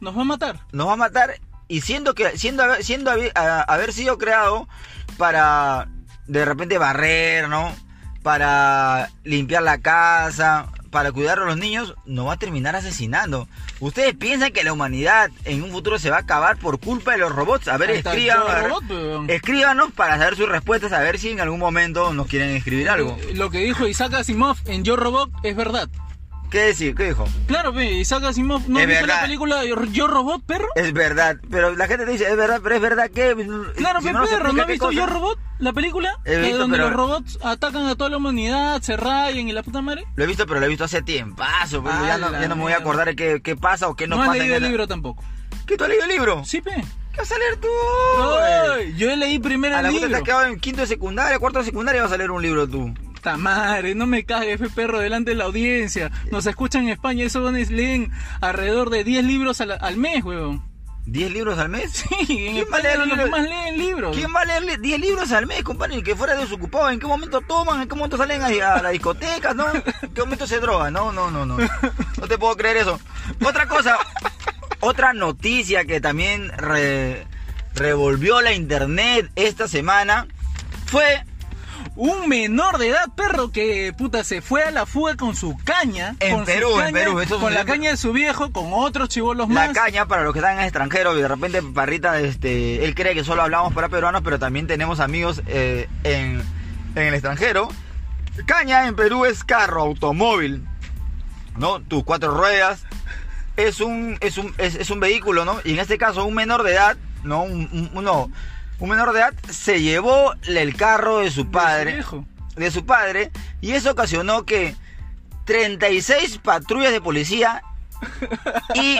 Nos 0.00 0.16
va 0.16 0.22
a 0.22 0.24
matar. 0.24 0.60
Nos 0.72 0.88
va 0.88 0.92
a 0.94 0.96
matar 0.96 1.40
y 1.68 1.80
siendo 1.80 2.14
que 2.14 2.38
siendo 2.38 2.62
siendo 2.80 3.12
haber 3.34 3.92
sido 3.92 4.18
creado 4.18 4.68
para 5.18 5.88
de 6.26 6.44
repente 6.44 6.78
barrer, 6.78 7.48
¿no? 7.48 7.74
Para 8.26 9.08
limpiar 9.22 9.62
la 9.62 9.78
casa, 9.78 10.66
para 10.90 11.12
cuidar 11.12 11.38
a 11.38 11.44
los 11.44 11.56
niños, 11.56 11.94
nos 12.06 12.26
va 12.26 12.32
a 12.32 12.36
terminar 12.36 12.74
asesinando. 12.74 13.46
¿Ustedes 13.78 14.16
piensan 14.16 14.52
que 14.52 14.64
la 14.64 14.72
humanidad 14.72 15.30
en 15.44 15.62
un 15.62 15.70
futuro 15.70 15.96
se 16.00 16.10
va 16.10 16.16
a 16.16 16.20
acabar 16.22 16.56
por 16.56 16.80
culpa 16.80 17.12
de 17.12 17.18
los 17.18 17.30
robots? 17.30 17.68
A 17.68 17.76
ver, 17.76 17.90
escríbanos 19.28 19.92
para 19.92 20.18
saber 20.18 20.34
sus 20.34 20.48
respuestas, 20.48 20.92
a 20.92 21.02
ver 21.02 21.20
si 21.20 21.30
en 21.30 21.40
algún 21.40 21.60
momento 21.60 22.12
nos 22.12 22.26
quieren 22.26 22.50
escribir 22.56 22.90
algo. 22.90 23.16
Lo 23.34 23.48
que 23.48 23.58
dijo 23.58 23.86
Isaac 23.86 24.14
Asimov 24.14 24.56
en 24.64 24.82
Yo 24.82 24.96
Robot 24.96 25.30
es 25.44 25.54
verdad. 25.54 25.88
¿Qué 26.50 26.60
decir? 26.60 26.94
¿Qué 26.94 27.04
dijo? 27.04 27.26
Claro, 27.46 27.72
ve, 27.72 27.92
Isaac 27.92 28.24
Asimov, 28.24 28.68
¿no 28.68 28.78
viste 28.78 29.06
la 29.06 29.22
película 29.22 29.62
Yo 29.64 30.06
Robot, 30.06 30.42
perro? 30.44 30.68
Es 30.74 30.92
verdad, 30.92 31.36
pero 31.50 31.74
la 31.74 31.86
gente 31.88 32.06
te 32.06 32.12
dice, 32.12 32.28
es 32.28 32.36
verdad, 32.36 32.60
pero 32.62 32.76
es 32.76 32.80
verdad 32.80 33.10
que... 33.10 33.34
Claro, 33.76 34.00
si 34.00 34.06
perro, 34.08 34.52
¿no 34.52 34.62
has 34.62 34.68
visto 34.68 34.90
Yo 34.92 35.06
Robot, 35.06 35.38
la 35.58 35.72
película? 35.72 36.18
Visto, 36.24 36.58
donde 36.58 36.78
los 36.78 36.92
robots 36.92 37.38
atacan 37.42 37.86
a 37.86 37.96
toda 37.96 38.10
la 38.10 38.18
humanidad, 38.18 38.80
se 38.82 38.96
rayan 38.96 39.48
y 39.48 39.52
la 39.52 39.62
puta 39.62 39.82
madre. 39.82 40.04
Lo 40.14 40.24
he 40.24 40.26
visto, 40.26 40.46
pero 40.46 40.60
lo 40.60 40.66
he 40.66 40.68
visto 40.68 40.84
hace 40.84 41.02
tiempo, 41.02 41.36
pues, 41.36 41.72
ya, 42.06 42.18
no, 42.18 42.30
ya 42.30 42.48
no 42.48 42.56
me 42.56 42.62
voy 42.62 42.72
a 42.72 42.78
acordar 42.78 43.08
de 43.08 43.16
qué, 43.16 43.40
qué 43.42 43.56
pasa 43.56 43.88
o 43.88 43.96
qué 43.96 44.06
no, 44.06 44.16
pasa. 44.16 44.26
No 44.26 44.32
has 44.32 44.38
leído 44.38 44.56
el 44.56 44.62
libro 44.62 44.86
tampoco. 44.86 45.24
¿Qué 45.66 45.76
tú 45.76 45.84
has 45.84 45.90
leído 45.90 46.04
el 46.04 46.10
libro? 46.10 46.44
Sí, 46.44 46.60
pe. 46.60 46.70
¿Qué 47.12 47.18
vas 47.18 47.32
a 47.32 47.38
leer 47.38 47.56
tú? 47.56 47.68
yo 48.96 49.16
leí 49.16 49.38
primero 49.38 49.78
el 49.78 49.86
libro. 49.86 50.06
A 50.06 50.08
la 50.08 50.08
te 50.08 50.16
has 50.16 50.22
quedado 50.22 50.44
en 50.46 50.60
quinto 50.60 50.82
de 50.82 50.86
secundaria, 50.86 51.38
cuarto 51.38 51.58
de 51.58 51.64
secundaria 51.64 52.02
vas 52.02 52.12
a 52.12 52.16
leer 52.16 52.30
un 52.30 52.42
libro 52.42 52.68
tú 52.68 52.94
madre, 53.34 53.96
no 53.96 54.06
me 54.06 54.24
cagues, 54.24 54.60
F 54.60 54.68
perro, 54.70 55.00
delante 55.00 55.32
de 55.32 55.36
la 55.36 55.44
audiencia. 55.44 56.12
Nos 56.30 56.46
escuchan 56.46 56.84
en 56.84 56.90
España, 56.90 57.24
esos 57.24 57.52
leen 57.70 58.12
alrededor 58.40 58.90
de 58.90 59.02
10 59.02 59.24
libros 59.24 59.60
al, 59.60 59.96
mes, 59.96 60.22
weón. 60.22 60.62
¿10 61.06 61.32
libros 61.32 61.58
al 61.58 61.68
mes? 61.68 62.04
Sí, 62.18 62.48
en 62.48 62.56
España 62.58 62.96
los 62.96 63.30
más 63.30 63.42
leen 63.42 63.78
libros. 63.78 64.16
¿Quién 64.16 64.32
va 64.34 64.42
a 64.42 64.44
leer 64.44 64.80
10 64.80 65.00
libros 65.00 65.32
al 65.32 65.46
mes, 65.46 65.62
compadre? 65.62 66.02
Que 66.02 66.14
fuera 66.14 66.36
desocupado. 66.36 66.90
¿En 66.90 67.00
qué 67.00 67.06
momento 67.06 67.40
toman? 67.40 67.82
¿En 67.82 67.88
qué 67.88 67.94
momento 67.94 68.16
salen 68.16 68.42
a, 68.42 68.74
a 68.74 68.82
la 68.82 68.90
discoteca? 68.90 69.54
¿No? 69.54 69.66
¿En 69.72 69.82
qué 70.14 70.20
momento 70.20 70.46
se 70.46 70.60
drogan? 70.60 70.92
No, 70.92 71.12
no, 71.12 71.30
no, 71.30 71.44
no. 71.44 71.56
No 71.56 72.28
te 72.28 72.38
puedo 72.38 72.56
creer 72.56 72.78
eso. 72.78 73.00
Otra 73.44 73.66
cosa, 73.66 73.98
otra 74.80 75.12
noticia 75.12 75.84
que 75.84 76.00
también 76.00 76.52
revolvió 77.74 78.40
la 78.40 78.52
internet 78.52 79.30
esta 79.36 79.68
semana 79.68 80.26
fue 80.86 81.24
un 81.96 82.28
menor 82.28 82.76
de 82.78 82.88
edad, 82.88 83.08
perro, 83.16 83.50
que 83.50 83.94
puta 83.96 84.22
se 84.22 84.42
fue 84.42 84.62
a 84.62 84.70
la 84.70 84.84
fuga 84.84 85.16
con 85.16 85.34
su 85.34 85.56
caña. 85.64 86.14
En 86.20 86.44
Perú, 86.44 86.78
en 86.80 86.92
Perú. 86.92 87.18
con 87.40 87.54
la 87.54 87.64
caña 87.64 87.90
de 87.90 87.96
su 87.96 88.12
viejo, 88.12 88.52
con 88.52 88.72
otros 88.72 89.08
chivolos 89.08 89.48
más. 89.48 89.68
La 89.68 89.72
caña, 89.72 90.06
para 90.06 90.22
los 90.22 90.34
que 90.34 90.40
están 90.40 90.58
en 90.58 90.64
extranjero, 90.64 91.16
y 91.16 91.22
de 91.22 91.28
repente 91.28 91.62
Parrita, 91.62 92.20
este, 92.20 92.84
él 92.84 92.94
cree 92.94 93.14
que 93.14 93.24
solo 93.24 93.42
hablamos 93.42 93.72
para 93.72 93.88
peruanos, 93.88 94.20
pero 94.22 94.38
también 94.38 94.66
tenemos 94.66 95.00
amigos 95.00 95.42
eh, 95.46 95.88
en, 96.04 96.42
el 96.94 97.14
extranjero. 97.14 97.68
Caña 98.44 98.86
en 98.86 98.94
Perú 98.94 99.24
es 99.24 99.42
carro, 99.42 99.80
automóvil, 99.80 100.66
¿no? 101.56 101.80
Tus 101.80 102.04
cuatro 102.04 102.36
ruedas. 102.36 102.84
Es 103.56 103.80
un, 103.80 104.18
es 104.20 104.36
un, 104.36 104.54
es, 104.58 104.90
un 104.90 105.00
vehículo, 105.00 105.46
¿no? 105.46 105.60
Y 105.64 105.72
en 105.72 105.78
este 105.78 105.96
caso, 105.96 106.26
un 106.26 106.34
menor 106.34 106.62
de 106.62 106.72
edad, 106.72 106.98
¿no? 107.24 107.42
Un, 107.42 107.90
un, 107.94 108.30
un 108.78 108.90
menor 108.90 109.12
de 109.12 109.20
edad 109.20 109.34
se 109.50 109.80
llevó 109.80 110.34
el 110.46 110.76
carro 110.76 111.18
de 111.18 111.30
su 111.30 111.50
padre. 111.50 112.02
De 112.56 112.70
su, 112.70 112.86
padre. 112.86 113.30
Y 113.60 113.72
eso 113.72 113.90
ocasionó 113.90 114.44
que 114.44 114.74
36 115.44 116.38
patrullas 116.38 116.92
de 116.92 117.00
policía 117.00 117.62
y 118.74 118.98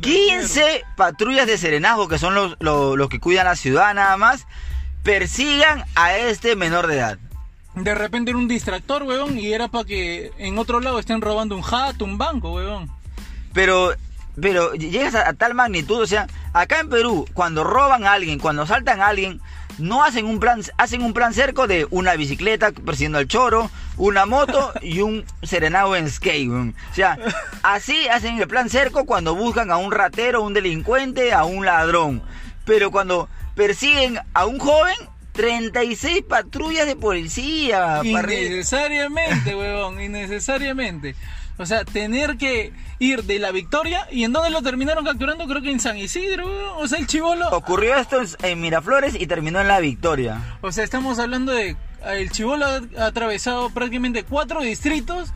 15 0.00 0.84
patrullas 0.96 1.46
de 1.46 1.58
serenazgo, 1.58 2.08
que 2.08 2.18
son 2.18 2.34
los, 2.34 2.56
los, 2.60 3.08
que 3.08 3.20
cuidan 3.20 3.46
la 3.46 3.56
ciudad 3.56 3.94
nada 3.94 4.16
más, 4.16 4.46
persigan 5.02 5.84
a 5.94 6.16
este 6.16 6.56
menor 6.56 6.86
de 6.86 6.96
edad. 6.96 7.18
De 7.74 7.94
repente 7.94 8.30
era 8.30 8.38
un 8.38 8.48
distractor, 8.48 9.02
weón, 9.04 9.38
y 9.38 9.52
era 9.52 9.68
para 9.68 9.84
que 9.84 10.30
en 10.38 10.58
otro 10.58 10.80
lado 10.80 10.98
estén 10.98 11.20
robando 11.20 11.56
un 11.56 11.62
jato, 11.62 12.04
un 12.04 12.18
banco, 12.18 12.52
weón. 12.52 12.90
Pero 13.52 13.94
pero 14.40 14.72
llegas 14.74 15.14
a, 15.14 15.32
tal 15.34 15.54
magnitud, 15.54 16.00
o 16.00 16.06
sea, 16.06 16.26
acá 16.52 16.80
en 16.80 16.88
Perú, 16.88 17.26
cuando 17.34 17.64
roban 17.64 18.04
a 18.04 18.12
alguien, 18.12 18.38
cuando 18.38 18.66
saltan 18.66 19.00
a 19.00 19.08
alguien, 19.08 19.40
no 19.78 20.04
hacen 20.04 20.26
un 20.26 20.40
plan, 20.40 20.62
hacen 20.76 21.02
un 21.02 21.12
plan 21.12 21.34
cerco 21.34 21.66
de 21.66 21.86
una 21.90 22.14
bicicleta 22.14 22.72
persiguiendo 22.72 23.18
al 23.18 23.28
choro, 23.28 23.70
una 23.96 24.26
moto 24.26 24.72
y 24.80 25.00
un 25.00 25.24
serenado 25.42 25.96
en 25.96 26.10
skate. 26.10 26.50
O 26.50 26.94
sea, 26.94 27.18
así 27.62 28.08
hacen 28.08 28.40
el 28.40 28.48
plan 28.48 28.70
cerco 28.70 29.04
cuando 29.04 29.34
buscan 29.34 29.70
a 29.70 29.76
un 29.76 29.92
ratero, 29.92 30.42
un 30.42 30.54
delincuente, 30.54 31.32
a 31.32 31.44
un 31.44 31.64
ladrón. 31.64 32.22
Pero 32.64 32.90
cuando 32.90 33.28
persiguen 33.54 34.18
a 34.34 34.46
un 34.46 34.58
joven, 34.58 34.94
36 35.32 36.22
patrullas 36.28 36.86
de 36.86 36.96
policía. 36.96 38.00
Innecesariamente, 38.04 39.54
huevón, 39.54 40.00
innecesariamente. 40.00 41.14
O 41.62 41.66
sea, 41.66 41.84
tener 41.84 42.36
que 42.36 42.72
ir 42.98 43.24
de 43.24 43.38
la 43.38 43.50
victoria 43.52 44.06
y 44.10 44.24
en 44.24 44.32
dónde 44.32 44.50
lo 44.50 44.62
terminaron 44.62 45.04
capturando, 45.04 45.46
creo 45.46 45.62
que 45.62 45.70
en 45.70 45.80
San 45.80 45.96
Isidro. 45.96 46.76
O 46.78 46.86
sea, 46.88 46.98
el 46.98 47.06
chivolo. 47.06 47.48
Ocurrió 47.50 47.96
esto 47.96 48.20
en- 48.42 48.60
Miraflores 48.60 49.14
y 49.18 49.26
terminó 49.26 49.60
en 49.60 49.68
la 49.68 49.80
victoria. 49.80 50.40
O 50.60 50.70
sea, 50.72 50.84
estamos 50.84 51.18
hablando 51.18 51.52
de. 51.52 51.76
El 52.04 52.30
chivolo 52.32 52.66
ha, 52.66 52.80
ha 53.00 53.06
atravesado 53.06 53.70
prácticamente 53.70 54.24
cuatro 54.24 54.60
distritos 54.60 55.32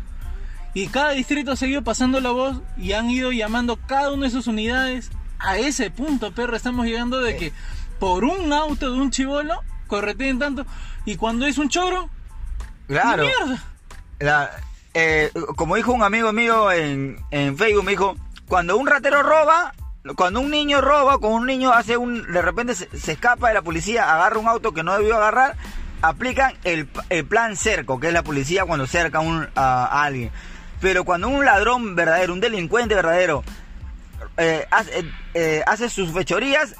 y 0.74 0.88
cada 0.88 1.10
distrito 1.10 1.52
ha 1.52 1.56
seguido 1.56 1.82
pasando 1.82 2.20
la 2.20 2.30
voz 2.32 2.60
y 2.76 2.92
han 2.92 3.08
ido 3.08 3.30
llamando 3.32 3.76
cada 3.86 4.12
una 4.12 4.24
de 4.26 4.30
sus 4.32 4.48
unidades 4.48 5.10
a 5.38 5.58
ese 5.58 5.90
punto, 5.90 6.32
perro. 6.32 6.56
Estamos 6.56 6.86
llegando 6.86 7.20
de 7.20 7.36
que 7.36 7.52
por 8.00 8.24
un 8.24 8.52
auto 8.52 8.90
de 8.90 8.98
un 9.00 9.10
chivolo 9.12 9.62
correteen 9.86 10.38
tanto 10.40 10.66
y 11.04 11.14
cuando 11.16 11.46
es 11.46 11.56
un 11.58 11.68
choro, 11.68 12.10
Claro. 12.88 13.22
mierda. 13.24 13.62
La- 14.18 14.50
eh, 14.98 15.30
como 15.56 15.76
dijo 15.76 15.92
un 15.92 16.02
amigo 16.02 16.32
mío 16.32 16.72
en, 16.72 17.18
en 17.30 17.58
Facebook, 17.58 17.84
me 17.84 17.90
dijo, 17.90 18.16
cuando 18.48 18.78
un 18.78 18.86
ratero 18.86 19.22
roba, 19.22 19.74
cuando 20.16 20.40
un 20.40 20.50
niño 20.50 20.80
roba, 20.80 21.18
cuando 21.18 21.36
un 21.36 21.46
niño 21.46 21.70
hace 21.70 21.98
un, 21.98 22.32
de 22.32 22.40
repente 22.40 22.74
se, 22.74 22.88
escapa 23.12 23.48
de 23.48 23.54
la 23.54 23.60
policía, 23.60 24.10
agarra 24.10 24.38
un 24.38 24.48
auto 24.48 24.72
que 24.72 24.82
no 24.82 24.96
debió 24.96 25.18
agarrar, 25.18 25.54
aplican 26.00 26.54
el, 26.64 26.88
el 27.10 27.26
plan 27.26 27.56
cerco, 27.56 28.00
que 28.00 28.06
es 28.06 28.14
la 28.14 28.22
policía 28.22 28.64
cuando 28.64 28.86
cerca 28.86 29.20
a, 29.54 30.02
alguien. 30.02 30.30
Pero 30.80 31.04
cuando 31.04 31.28
un 31.28 31.44
ladrón 31.44 31.94
verdadero, 31.94 32.32
un 32.32 32.40
delincuente 32.40 32.94
verdadero, 32.94 33.44
eh, 34.38 34.66
eh, 35.34 35.62
hace 35.66 35.90
sus 35.90 36.10
fechorías, 36.10 36.74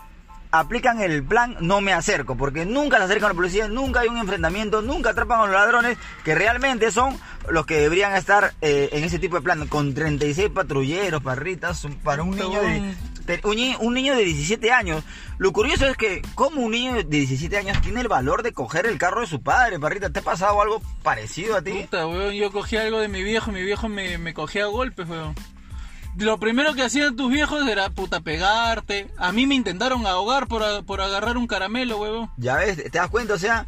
aplican 0.58 1.00
el 1.00 1.24
plan 1.24 1.56
no 1.60 1.80
me 1.80 1.92
acerco, 1.92 2.36
porque 2.36 2.64
nunca 2.66 2.98
se 2.98 3.04
acercan 3.04 3.26
a 3.26 3.28
la 3.28 3.34
policía, 3.36 3.68
nunca 3.68 4.00
hay 4.00 4.08
un 4.08 4.18
enfrentamiento, 4.18 4.82
nunca 4.82 5.10
atrapan 5.10 5.40
a 5.40 5.46
los 5.46 5.52
ladrones, 5.54 5.98
que 6.24 6.34
realmente 6.34 6.90
son 6.90 7.18
los 7.48 7.66
que 7.66 7.76
deberían 7.80 8.14
estar 8.16 8.54
eh, 8.60 8.88
en 8.92 9.04
ese 9.04 9.18
tipo 9.18 9.36
de 9.36 9.42
plan, 9.42 9.66
con 9.68 9.94
36 9.94 10.50
patrulleros, 10.50 11.22
parritas, 11.22 11.86
para 12.02 12.22
un 12.22 12.30
niño 12.30 12.60
de... 12.60 12.80
de- 13.26 13.40
Un, 13.44 13.56
ni- 13.56 13.76
un 13.80 13.92
niño 13.94 14.14
de 14.14 14.24
17 14.24 14.70
años. 14.72 15.02
Lo 15.38 15.52
curioso 15.52 15.86
es 15.86 15.96
que, 15.96 16.22
como 16.36 16.62
un 16.62 16.70
niño 16.70 16.94
de 16.94 17.02
17 17.04 17.56
años 17.58 17.80
tiene 17.82 18.00
el 18.00 18.08
valor 18.08 18.42
de 18.44 18.52
coger 18.52 18.86
el 18.86 18.98
carro 18.98 19.20
de 19.22 19.26
su 19.26 19.42
padre, 19.42 19.80
parrita? 19.80 20.10
¿Te 20.10 20.20
ha 20.20 20.22
pasado 20.22 20.62
algo 20.62 20.80
parecido 21.02 21.56
a 21.56 21.62
ti? 21.62 21.72
Puta, 21.72 22.06
weón, 22.06 22.34
yo 22.34 22.52
cogí 22.52 22.76
algo 22.76 23.00
de 23.00 23.08
mi 23.08 23.22
viejo, 23.24 23.50
mi 23.50 23.62
viejo 23.62 23.88
me, 23.88 24.16
me 24.18 24.32
cogía 24.32 24.64
a 24.64 24.68
golpes, 24.68 25.08
weón. 25.08 25.34
Lo 26.18 26.38
primero 26.38 26.74
que 26.74 26.82
hacían 26.82 27.14
tus 27.16 27.30
viejos 27.30 27.66
era, 27.68 27.90
puta, 27.90 28.20
pegarte. 28.20 29.08
A 29.18 29.32
mí 29.32 29.46
me 29.46 29.54
intentaron 29.54 30.06
ahogar 30.06 30.46
por, 30.46 30.62
por 30.84 31.00
agarrar 31.00 31.36
un 31.36 31.46
caramelo, 31.46 31.98
weón. 31.98 32.30
Ya 32.38 32.56
ves, 32.56 32.76
te 32.76 32.88
das 32.90 33.10
cuenta, 33.10 33.34
o 33.34 33.38
sea, 33.38 33.66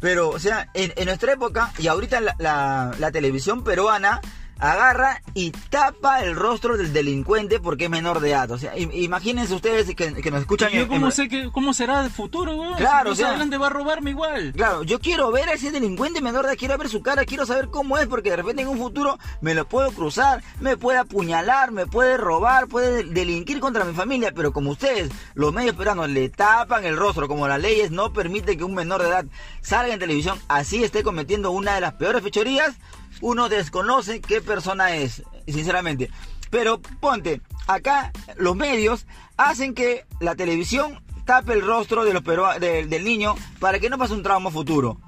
pero, 0.00 0.28
o 0.28 0.38
sea, 0.38 0.68
en, 0.74 0.92
en 0.96 1.06
nuestra 1.06 1.32
época 1.32 1.72
y 1.78 1.88
ahorita 1.88 2.20
la, 2.20 2.36
la- 2.38 2.92
la 2.98 3.10
televisión 3.10 3.64
peruana 3.64 4.20
agarra 4.58 5.22
y 5.34 5.50
tapa 5.70 6.22
el 6.24 6.34
rostro 6.34 6.76
del 6.76 6.92
delincuente 6.92 7.60
porque 7.60 7.84
es 7.84 7.90
menor 7.90 8.20
de 8.20 8.30
edad. 8.30 8.50
O 8.50 8.58
sea, 8.58 8.74
im- 8.76 8.90
imagínense 8.92 9.54
ustedes 9.54 9.86
que, 9.94 10.14
que 10.14 10.30
nos 10.30 10.40
escuchan 10.40 10.70
¿Y 10.72 10.76
yo 10.76 10.82
en- 10.82 10.88
cómo 10.88 11.06
en- 11.06 11.12
sé 11.12 11.28
que, 11.28 11.50
cómo 11.52 11.72
será 11.74 12.04
el 12.04 12.10
futuro, 12.10 12.54
weón? 12.56 12.74
Claro, 12.74 13.10
si 13.10 13.12
o 13.12 13.16
sea- 13.16 13.28
adelante 13.28 13.56
va 13.58 13.68
a 13.68 13.70
robarme 13.70 14.10
igual. 14.10 14.52
Claro, 14.56 14.82
yo 14.82 14.98
quiero 14.98 15.30
ver 15.30 15.48
a 15.48 15.52
ese 15.52 15.70
delincuente 15.70 16.20
menor 16.20 16.44
de 16.44 16.50
edad, 16.52 16.58
quiero 16.58 16.76
ver 16.78 16.88
su 16.88 17.02
cara, 17.02 17.24
quiero 17.24 17.46
saber 17.46 17.68
cómo 17.68 17.98
es, 17.98 18.06
porque 18.06 18.30
de 18.30 18.36
repente 18.36 18.62
en 18.62 18.68
un 18.68 18.78
futuro 18.78 19.18
me 19.40 19.54
lo 19.54 19.68
puedo 19.68 19.90
cruzar, 19.92 20.42
me 20.60 20.76
puede 20.76 20.98
apuñalar, 20.98 21.70
me 21.72 21.86
puede 21.86 22.16
robar, 22.16 22.66
puede 22.68 23.04
delinquir 23.04 23.60
contra 23.60 23.84
mi 23.84 23.94
familia, 23.94 24.32
pero 24.34 24.52
como 24.52 24.70
ustedes, 24.70 25.10
los 25.34 25.52
medios 25.52 25.76
peruanos, 25.76 26.08
le 26.08 26.28
tapan 26.30 26.84
el 26.84 26.96
rostro, 26.96 27.28
como 27.28 27.46
las 27.48 27.60
leyes 27.60 27.90
no 27.90 28.12
permiten 28.12 28.58
que 28.58 28.64
un 28.64 28.74
menor 28.74 29.02
de 29.02 29.08
edad 29.08 29.24
salga 29.60 29.92
en 29.94 30.00
televisión, 30.00 30.38
así 30.48 30.82
esté 30.82 31.02
cometiendo 31.02 31.50
una 31.50 31.74
de 31.74 31.80
las 31.80 31.94
peores 31.94 32.22
fechorías, 32.22 32.74
uno 33.20 33.48
desconoce 33.48 34.20
qué 34.20 34.40
persona 34.40 34.94
es, 34.94 35.22
sinceramente. 35.46 36.10
Pero 36.50 36.80
ponte, 36.80 37.40
acá 37.66 38.12
los 38.36 38.56
medios 38.56 39.06
hacen 39.36 39.74
que 39.74 40.06
la 40.20 40.34
televisión 40.34 41.02
tape 41.24 41.52
el 41.52 41.62
rostro 41.62 42.04
de 42.04 42.14
los 42.14 42.24
del 42.60 43.04
niño 43.04 43.34
para 43.58 43.78
que 43.78 43.90
no 43.90 43.98
pase 43.98 44.14
un 44.14 44.22
trauma 44.22 44.50
futuro. 44.50 44.98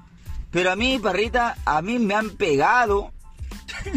Pero 0.51 0.71
a 0.71 0.75
mí, 0.75 0.99
perrita, 0.99 1.57
a 1.65 1.81
mí 1.81 1.97
me 1.97 2.13
han 2.13 2.29
pegado. 2.31 3.11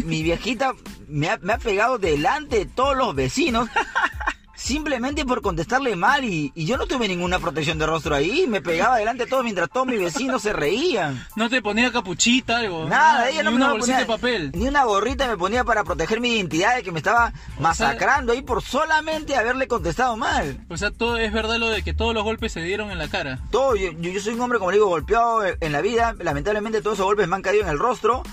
Mi 0.05 0.23
viejita 0.23 0.73
me 1.07 1.29
ha, 1.29 1.37
me 1.37 1.53
ha 1.53 1.57
pegado 1.57 1.97
delante 1.99 2.59
de 2.59 2.65
todos 2.65 2.95
los 2.95 3.13
vecinos. 3.13 3.69
Simplemente 4.65 5.25
por 5.25 5.43
contestarle 5.43 5.95
mal 5.95 6.23
y, 6.25 6.51
y 6.55 6.65
yo 6.65 6.75
no 6.75 6.87
tuve 6.87 7.07
ninguna 7.07 7.37
protección 7.37 7.77
de 7.77 7.85
rostro 7.85 8.15
ahí. 8.15 8.47
Me 8.47 8.61
pegaba 8.61 8.97
delante 8.97 9.25
de 9.25 9.29
todos 9.29 9.43
mientras 9.43 9.69
todos 9.69 9.85
mis 9.85 9.99
vecinos 9.99 10.41
se 10.41 10.53
reían. 10.53 11.23
No 11.35 11.51
te 11.51 11.61
ponía 11.61 11.91
capuchita, 11.91 12.57
algo. 12.57 12.85
Nada, 12.89 13.29
ella 13.29 13.43
ni 13.43 13.49
no 13.51 13.55
una 13.57 13.67
me 13.67 13.71
bolsita 13.73 13.97
ponía, 13.97 13.99
de 13.99 14.05
papel. 14.07 14.51
Ni 14.55 14.67
una 14.67 14.83
gorrita 14.85 15.27
me 15.27 15.37
ponía 15.37 15.63
para 15.63 15.83
proteger 15.83 16.19
mi 16.19 16.29
identidad 16.35 16.75
de 16.77 16.81
que 16.81 16.91
me 16.91 16.97
estaba 16.97 17.31
masacrando 17.59 18.31
ahí 18.33 18.41
por 18.41 18.63
solamente 18.63 19.35
haberle 19.35 19.67
contestado 19.67 20.17
mal. 20.17 20.59
O 20.69 20.77
sea, 20.77 20.89
todo 20.89 21.17
es 21.17 21.31
verdad 21.31 21.57
lo 21.57 21.69
de 21.69 21.83
que 21.83 21.93
todos 21.93 22.15
los 22.15 22.23
golpes 22.23 22.51
se 22.51 22.61
dieron 22.63 22.89
en 22.89 22.97
la 22.97 23.07
cara. 23.07 23.37
Todo, 23.51 23.75
yo, 23.75 23.91
yo- 23.91 24.09
yo 24.09 24.19
soy 24.19 24.33
un 24.33 24.41
hombre, 24.41 24.57
como 24.57 24.71
le 24.71 24.77
digo, 24.77 24.87
golpeado 24.87 25.43
en 25.45 25.71
la 25.71 25.81
vida. 25.81 26.15
Lamentablemente 26.17 26.81
todos 26.81 26.95
esos 26.95 27.05
golpes 27.05 27.27
me 27.27 27.35
han 27.35 27.43
caído 27.43 27.61
en 27.65 27.69
el 27.69 27.77
rostro. 27.77 28.23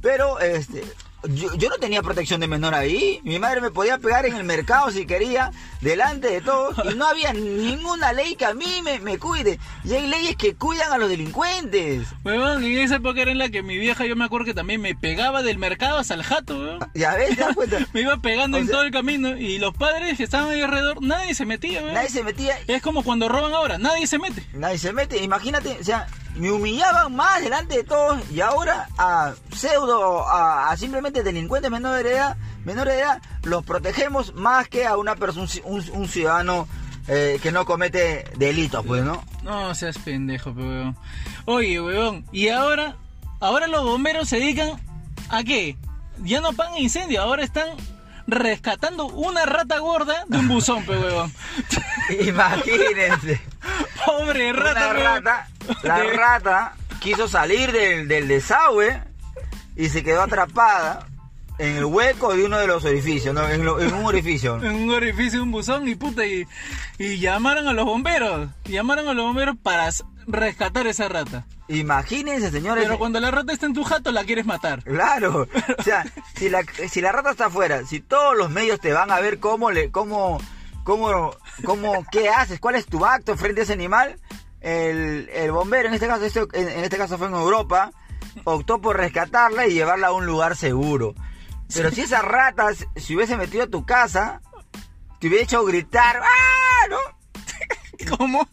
Pero 0.00 0.40
este, 0.40 0.84
yo, 1.28 1.54
yo 1.56 1.68
no 1.68 1.76
tenía 1.76 2.02
protección 2.02 2.40
de 2.40 2.46
menor 2.48 2.74
ahí. 2.74 3.20
Mi 3.24 3.38
madre 3.38 3.60
me 3.60 3.70
podía 3.70 3.98
pegar 3.98 4.26
en 4.26 4.36
el 4.36 4.44
mercado 4.44 4.90
si 4.90 5.06
quería, 5.06 5.50
delante 5.80 6.28
de 6.28 6.40
todos. 6.40 6.74
Y 6.90 6.94
no 6.94 7.06
había 7.06 7.32
ninguna 7.32 8.12
ley 8.12 8.34
que 8.36 8.44
a 8.46 8.54
mí 8.54 8.80
me, 8.82 8.98
me 9.00 9.18
cuide. 9.18 9.58
Y 9.84 9.92
hay 9.94 10.06
leyes 10.08 10.36
que 10.36 10.54
cuidan 10.54 10.92
a 10.92 10.98
los 10.98 11.08
delincuentes. 11.08 12.06
Weón, 12.24 12.64
y 12.64 12.76
esa 12.78 12.96
época 12.96 13.22
era 13.22 13.30
en 13.30 13.38
la 13.38 13.48
que 13.48 13.62
mi 13.62 13.78
vieja, 13.78 14.04
yo 14.06 14.16
me 14.16 14.24
acuerdo 14.24 14.46
que 14.46 14.54
también 14.54 14.80
me 14.80 14.94
pegaba 14.94 15.42
del 15.42 15.58
mercado 15.58 15.98
hasta 15.98 16.14
el 16.14 16.22
jato, 16.22 16.58
weón. 16.58 16.78
Ya 16.94 17.14
ves, 17.14 17.36
te 17.36 17.42
das 17.42 17.54
cuenta. 17.54 17.78
Me 17.92 18.00
iba 18.02 18.16
pegando 18.18 18.56
O 18.56 18.60
en 18.60 18.66
sea- 18.66 18.74
todo 18.76 18.84
el 18.84 18.90
camino 18.92 19.36
y 19.36 19.58
los 19.58 19.74
padres 19.74 20.16
que 20.16 20.24
estaban 20.24 20.50
ahí 20.50 20.60
alrededor, 20.62 21.02
nadie 21.02 21.34
se 21.34 21.44
metía, 21.46 21.80
weón. 21.82 21.94
Nadie 21.94 22.08
se 22.10 22.22
metía. 22.24 22.54
Es 22.66 22.82
como 22.82 23.02
cuando 23.02 23.28
roban 23.28 23.52
ahora, 23.52 23.78
nadie 23.78 24.06
se 24.06 24.18
mete. 24.18 24.42
Nadie 24.54 24.78
se 24.78 24.92
mete, 24.92 25.22
imagínate, 25.22 25.76
o 25.80 25.84
sea, 25.84 26.06
me 26.36 26.50
humillaban 26.50 27.14
más 27.14 27.42
delante 27.42 27.76
de 27.76 27.84
todos 27.84 28.18
y 28.30 28.40
ahora 28.40 28.88
a 28.98 29.34
pseudo, 29.54 30.26
a, 30.28 30.74
simplemente 30.76 31.22
delincuentes 31.22 31.70
menores 31.70 32.04
de 32.04 32.12
edad, 32.12 32.36
menores 32.64 32.94
de 32.94 33.00
edad, 33.00 33.22
los 33.42 33.64
protegemos 33.64 34.34
más 34.34 34.68
que 34.68 34.86
a 34.86 34.96
una 34.96 35.16
persona, 35.16 35.46
un, 35.64 35.84
un 35.92 36.08
ciudadano 36.08 36.66
eh, 37.08 37.38
que 37.42 37.50
no 37.50 37.64
comete 37.64 38.24
delitos, 38.36 38.84
pues, 38.86 39.04
¿no? 39.04 39.22
No 39.42 39.74
seas 39.74 39.98
pendejo, 39.98 40.54
pe, 40.54 40.62
weón. 40.62 40.96
Oye, 41.46 41.80
weón, 41.80 42.24
y 42.32 42.48
ahora, 42.48 42.96
ahora 43.40 43.66
los 43.66 43.82
bomberos 43.82 44.28
se 44.28 44.38
dedican 44.38 44.80
a 45.28 45.42
qué? 45.42 45.76
Ya 46.22 46.40
no 46.40 46.52
pagan 46.52 46.78
incendio, 46.78 47.20
ahora 47.20 47.42
están 47.42 47.70
rescatando 48.26 49.06
una 49.06 49.44
rata 49.46 49.78
gorda 49.78 50.24
de 50.28 50.38
un 50.38 50.48
buzón, 50.48 50.84
pe, 50.84 50.96
weón. 50.96 51.32
Imagínense, 52.20 53.40
Pobre 54.04 54.52
rata, 54.52 54.90
una 54.90 55.02
rata, 55.20 55.48
la 55.82 55.98
De- 55.98 56.12
rata 56.12 56.72
quiso 57.00 57.28
salir 57.28 57.72
del, 57.72 58.08
del 58.08 58.28
desagüe 58.28 59.02
y 59.76 59.88
se 59.88 60.02
quedó 60.02 60.22
atrapada 60.22 61.06
en 61.62 61.76
el 61.76 61.84
hueco 61.84 62.34
de 62.34 62.44
uno 62.44 62.58
de 62.58 62.66
los 62.66 62.84
orificios, 62.84 63.34
¿no? 63.34 63.48
en, 63.48 63.64
lo- 63.64 63.80
en 63.80 63.92
un 63.94 64.04
orificio. 64.06 64.56
en 64.62 64.74
un 64.74 64.90
orificio, 64.90 65.42
un 65.42 65.52
buzón 65.52 65.86
y 65.88 65.94
puta, 65.94 66.24
y, 66.26 66.46
y 66.98 67.18
llamaron 67.18 67.68
a 67.68 67.72
los 67.72 67.84
bomberos, 67.84 68.48
llamaron 68.64 69.06
a 69.08 69.14
los 69.14 69.24
bomberos 69.26 69.56
para 69.62 69.88
rescatar 70.26 70.86
esa 70.86 71.08
rata. 71.08 71.46
Imagínense, 71.68 72.50
señores. 72.50 72.84
Pero 72.84 72.98
cuando 72.98 73.18
la 73.20 73.30
rata 73.30 73.52
está 73.52 73.66
en 73.66 73.74
tu 73.74 73.84
jato, 73.84 74.10
la 74.12 74.24
quieres 74.24 74.44
matar. 74.44 74.82
Claro, 74.84 75.46
o 75.78 75.82
sea, 75.82 76.04
si 76.36 76.48
la, 76.50 76.62
si 76.88 77.00
la 77.00 77.12
rata 77.12 77.30
está 77.30 77.46
afuera, 77.46 77.84
si 77.86 78.00
todos 78.00 78.36
los 78.36 78.50
medios 78.50 78.80
te 78.80 78.92
van 78.92 79.10
a 79.10 79.20
ver 79.20 79.38
cómo 79.38 79.70
le, 79.70 79.90
cómo, 79.90 80.38
cómo, 80.84 81.30
cómo, 81.64 82.04
qué 82.10 82.28
haces, 82.28 82.60
cuál 82.60 82.74
es 82.74 82.86
tu 82.86 83.06
acto 83.06 83.36
frente 83.36 83.60
a 83.60 83.64
ese 83.64 83.72
animal, 83.72 84.16
el, 84.60 85.28
el 85.32 85.50
bombero, 85.52 85.88
en 85.88 85.94
este 85.94 86.06
caso, 86.06 86.24
este- 86.24 86.40
en, 86.54 86.68
en 86.68 86.84
este 86.84 86.96
caso 86.98 87.16
fue 87.18 87.28
en 87.28 87.34
Europa, 87.34 87.90
optó 88.44 88.80
por 88.80 88.96
rescatarla 88.96 89.66
y 89.66 89.74
llevarla 89.74 90.08
a 90.08 90.12
un 90.12 90.26
lugar 90.26 90.56
seguro. 90.56 91.14
Pero 91.74 91.90
si 91.90 92.02
esa 92.02 92.22
rata 92.22 92.74
se- 92.74 92.88
se 92.96 93.14
hubiese 93.16 93.36
metido 93.36 93.64
a 93.64 93.68
tu 93.68 93.84
casa, 93.84 94.40
te 95.20 95.28
hubiera 95.28 95.44
hecho 95.44 95.64
gritar, 95.64 96.20
¡ah! 96.22 96.86
¿no? 96.90 96.98
¿Cómo? 98.16 98.48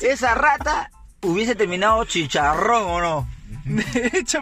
Esa 0.00 0.34
rata 0.34 0.90
hubiese 1.22 1.54
terminado 1.54 2.04
chicharrón 2.04 2.84
o 2.84 3.00
no. 3.00 3.28
De 3.64 4.10
hecho. 4.14 4.40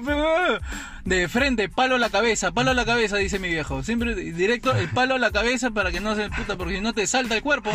De 1.07 1.29
frente, 1.29 1.69
palo 1.69 1.95
a 1.95 1.99
la 1.99 2.11
cabeza, 2.11 2.51
palo 2.51 2.73
a 2.73 2.75
la 2.75 2.85
cabeza, 2.85 3.17
dice 3.17 3.39
mi 3.39 3.49
viejo. 3.49 3.83
Siempre 3.85 4.15
directo 4.15 4.73
el 4.73 4.91
palo 4.91 5.15
a 5.15 5.19
la 5.19 5.31
cabeza 5.31 5.71
para 5.71 5.93
que 5.93 6.01
no 6.01 6.17
se 6.17 6.29
puta, 6.31 6.57
porque 6.57 6.75
si 6.75 6.81
no 6.81 6.93
te 6.93 7.07
salta 7.07 7.37
el 7.37 7.43
cuerpo, 7.43 7.71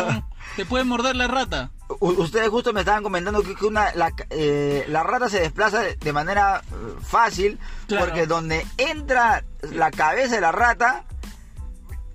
te 0.58 0.66
puede 0.66 0.84
morder 0.84 1.16
la 1.16 1.28
rata. 1.28 1.72
Ustedes 2.02 2.50
justo 2.50 2.74
me 2.74 2.82
estaban 2.82 3.04
comentando 3.04 3.42
que, 3.42 3.66
una, 3.66 3.96
la, 3.96 4.12
eh, 4.30 4.86
la 4.90 5.04
rata 5.04 5.30
se 5.30 5.40
desplaza 5.40 5.82
de, 5.82 6.14
manera 6.14 6.62
eh, 6.72 6.74
fácil 7.02 7.58
Claro. 7.88 8.06
porque 8.06 8.28
donde 8.28 8.66
entra 8.78 9.46
la 9.62 9.92
cabeza 9.92 10.36
de 10.36 10.42
la 10.42 10.52
rata, 10.52 11.06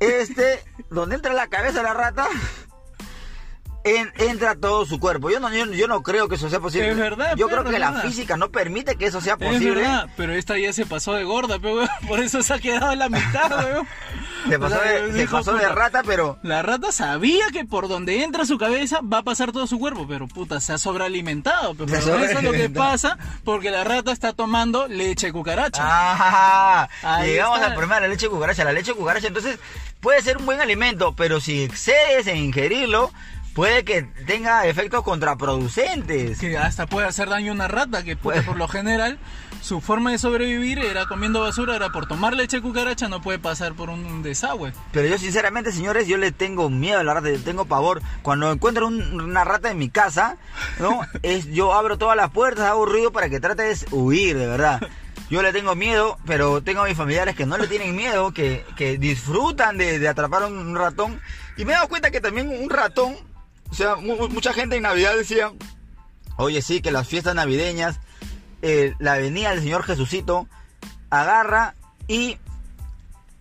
este, 0.00 0.62
donde 0.90 1.16
entra 1.16 1.32
la 1.32 1.48
cabeza 1.48 1.78
de 1.78 1.84
la 1.84 1.94
rata, 1.94 2.28
en- 3.86 4.12
entra 4.18 4.54
todo 4.56 4.84
su 4.86 4.98
cuerpo. 5.00 5.30
Yo 5.30 5.40
no, 5.40 5.52
yo, 5.54 5.66
yo 5.66 5.86
no 5.88 6.02
creo 6.02 6.28
que 6.28 6.34
eso 6.34 6.50
sea 6.50 6.60
posible. 6.60 6.90
Es 6.90 6.96
verdad, 6.96 7.34
Yo 7.36 7.48
perro, 7.48 7.62
creo 7.62 7.70
que 7.70 7.76
es 7.76 7.80
la 7.80 7.90
verdad. 7.92 8.04
física 8.08 8.36
no 8.36 8.50
permite 8.50 8.96
que 8.96 9.06
eso 9.06 9.20
sea 9.20 9.36
Es 9.38 9.46
posible. 9.48 9.80
verdad, 9.82 10.08
pero 10.16 10.32
esta 10.34 10.58
ya 10.58 10.72
se 10.72 10.86
pasó 10.86 11.12
de 11.14 11.24
gorda, 11.24 11.58
pero 11.60 11.76
weón, 11.76 11.88
por 12.08 12.20
eso 12.20 12.42
se 12.42 12.54
ha 12.54 12.58
quedado 12.58 12.92
en 12.92 12.98
la 12.98 13.08
mitad, 13.08 13.50
weón. 13.64 13.86
Se 14.48 14.58
pasó, 14.60 14.76
O 14.76 14.78
sea, 14.78 14.92
de, 14.92 15.26
se 15.26 15.68
rata, 15.70 16.02
pero 16.06 16.38
La 16.42 16.62
rata 16.62 16.92
sabía 16.92 17.46
que 17.52 17.64
por 17.64 17.88
donde 17.88 18.22
entra 18.22 18.44
su 18.46 18.58
cabeza 18.58 19.00
va 19.02 19.18
a 19.18 19.22
pasar 19.24 19.50
todo 19.50 19.66
su 19.66 19.78
cuerpo, 19.80 20.06
pero 20.08 20.28
puta, 20.28 20.60
se 20.60 20.72
ha 20.72 20.78
sobrealimentado. 20.78 21.74
Pero, 21.74 21.86
pero 21.86 21.98
eso 21.98 22.14
es 22.14 22.20
lo 22.20 22.26
que 22.28 22.34
sobrealimentado. 22.34 22.86
pasa 22.92 23.18
porque 23.44 23.72
la 23.72 23.82
rata 23.82 24.12
está 24.12 24.32
tomando 24.34 24.86
leche 24.86 25.26
de 25.28 25.32
cucaracha. 25.32 25.82
Ah, 25.84 26.88
llegamos 27.24 27.56
está. 27.56 27.66
al 27.68 27.72
problema 27.74 27.96
de 27.96 28.00
la 28.02 28.08
leche 28.08 28.26
de 28.26 28.30
cucaracha. 28.30 28.64
La 28.64 28.72
leche 28.72 28.92
de 28.92 28.98
cucaracha, 28.98 29.26
entonces, 29.26 29.58
puede 30.00 30.22
ser 30.22 30.36
un 30.36 30.46
buen 30.46 30.60
alimento, 30.60 31.14
pero 31.16 31.40
si 31.40 31.62
excedes 31.64 32.26
en 32.28 32.36
ingerirlo, 32.36 33.12
puede 33.56 33.84
que 33.84 34.02
tenga 34.26 34.66
efectos 34.66 35.02
contraproducentes. 35.02 36.38
Que 36.38 36.56
hasta 36.58 36.86
puede 36.86 37.08
hacer 37.08 37.28
daño 37.28 37.50
a 37.50 37.54
una 37.54 37.66
rata, 37.68 38.04
que 38.04 38.14
puta, 38.16 38.34
Pues- 38.36 38.46
por 38.46 38.56
lo 38.56 38.68
general 38.68 39.18
su 39.62 39.80
forma 39.80 40.12
de 40.12 40.18
sobrevivir 40.18 40.78
era 40.78 41.06
comiendo 41.06 41.40
basura, 41.40 41.74
era 41.74 41.88
por 41.90 42.06
tomar 42.06 42.34
leche 42.34 42.58
de 42.58 42.62
cucaracha, 42.62 43.08
no 43.08 43.20
puede 43.20 43.38
pasar 43.40 43.72
por 43.74 43.88
un 43.90 44.22
desagüe. 44.22 44.72
Pero 44.92 45.08
yo, 45.08 45.18
sinceramente, 45.18 45.72
señores, 45.72 46.06
yo 46.06 46.18
le 46.18 46.30
tengo 46.30 46.70
miedo 46.70 47.00
a 47.00 47.02
la 47.04 47.14
rata, 47.14 47.28
le 47.28 47.38
tengo 47.38 47.64
pavor. 47.64 48.00
Cuando 48.22 48.52
encuentro 48.52 48.86
un- 48.86 49.20
una 49.20 49.42
rata 49.44 49.70
en 49.70 49.78
mi 49.78 49.88
casa, 49.88 50.36
¿no? 50.78 51.00
Es, 51.22 51.46
yo 51.46 51.72
abro 51.72 51.98
todas 51.98 52.16
las 52.16 52.30
puertas, 52.30 52.66
hago 52.66 52.86
ruido 52.86 53.10
para 53.10 53.28
que 53.28 53.40
trate 53.40 53.62
de 53.62 53.76
huir, 53.90 54.36
de 54.38 54.46
verdad. 54.46 54.80
Yo 55.30 55.42
le 55.42 55.52
tengo 55.52 55.74
miedo, 55.74 56.18
pero 56.26 56.62
tengo 56.62 56.82
a 56.82 56.86
mis 56.86 56.96
familiares 56.96 57.34
que 57.34 57.46
no 57.46 57.56
le 57.58 57.66
tienen 57.66 57.96
miedo, 57.96 58.32
que, 58.32 58.64
que 58.76 58.96
disfrutan 58.98 59.76
de, 59.78 59.98
de 59.98 60.06
atrapar 60.08 60.44
un, 60.44 60.56
un 60.56 60.76
ratón. 60.76 61.20
Y 61.56 61.64
me 61.64 61.72
he 61.72 61.74
dado 61.74 61.88
cuenta 61.88 62.12
que 62.12 62.20
también 62.20 62.48
un 62.48 62.70
ratón, 62.70 63.16
o 63.70 63.74
sea, 63.74 63.96
mu- 63.96 64.28
mucha 64.28 64.52
gente 64.52 64.76
en 64.76 64.82
Navidad 64.82 65.14
decía, 65.16 65.52
oye, 66.36 66.62
sí, 66.62 66.80
que 66.80 66.90
las 66.90 67.06
fiestas 67.08 67.34
navideñas, 67.34 67.98
eh, 68.62 68.94
la 68.98 69.16
venida 69.16 69.50
del 69.50 69.60
Señor 69.60 69.82
Jesucito 69.84 70.48
agarra 71.10 71.74
y 72.08 72.38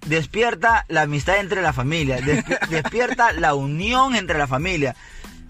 despierta 0.05 0.85
la 0.87 1.03
amistad 1.03 1.37
entre 1.39 1.61
la 1.61 1.73
familia, 1.73 2.19
despi- 2.19 2.59
despierta 2.69 3.31
la 3.33 3.53
unión 3.55 4.15
entre 4.15 4.37
la 4.37 4.47
familia. 4.47 4.95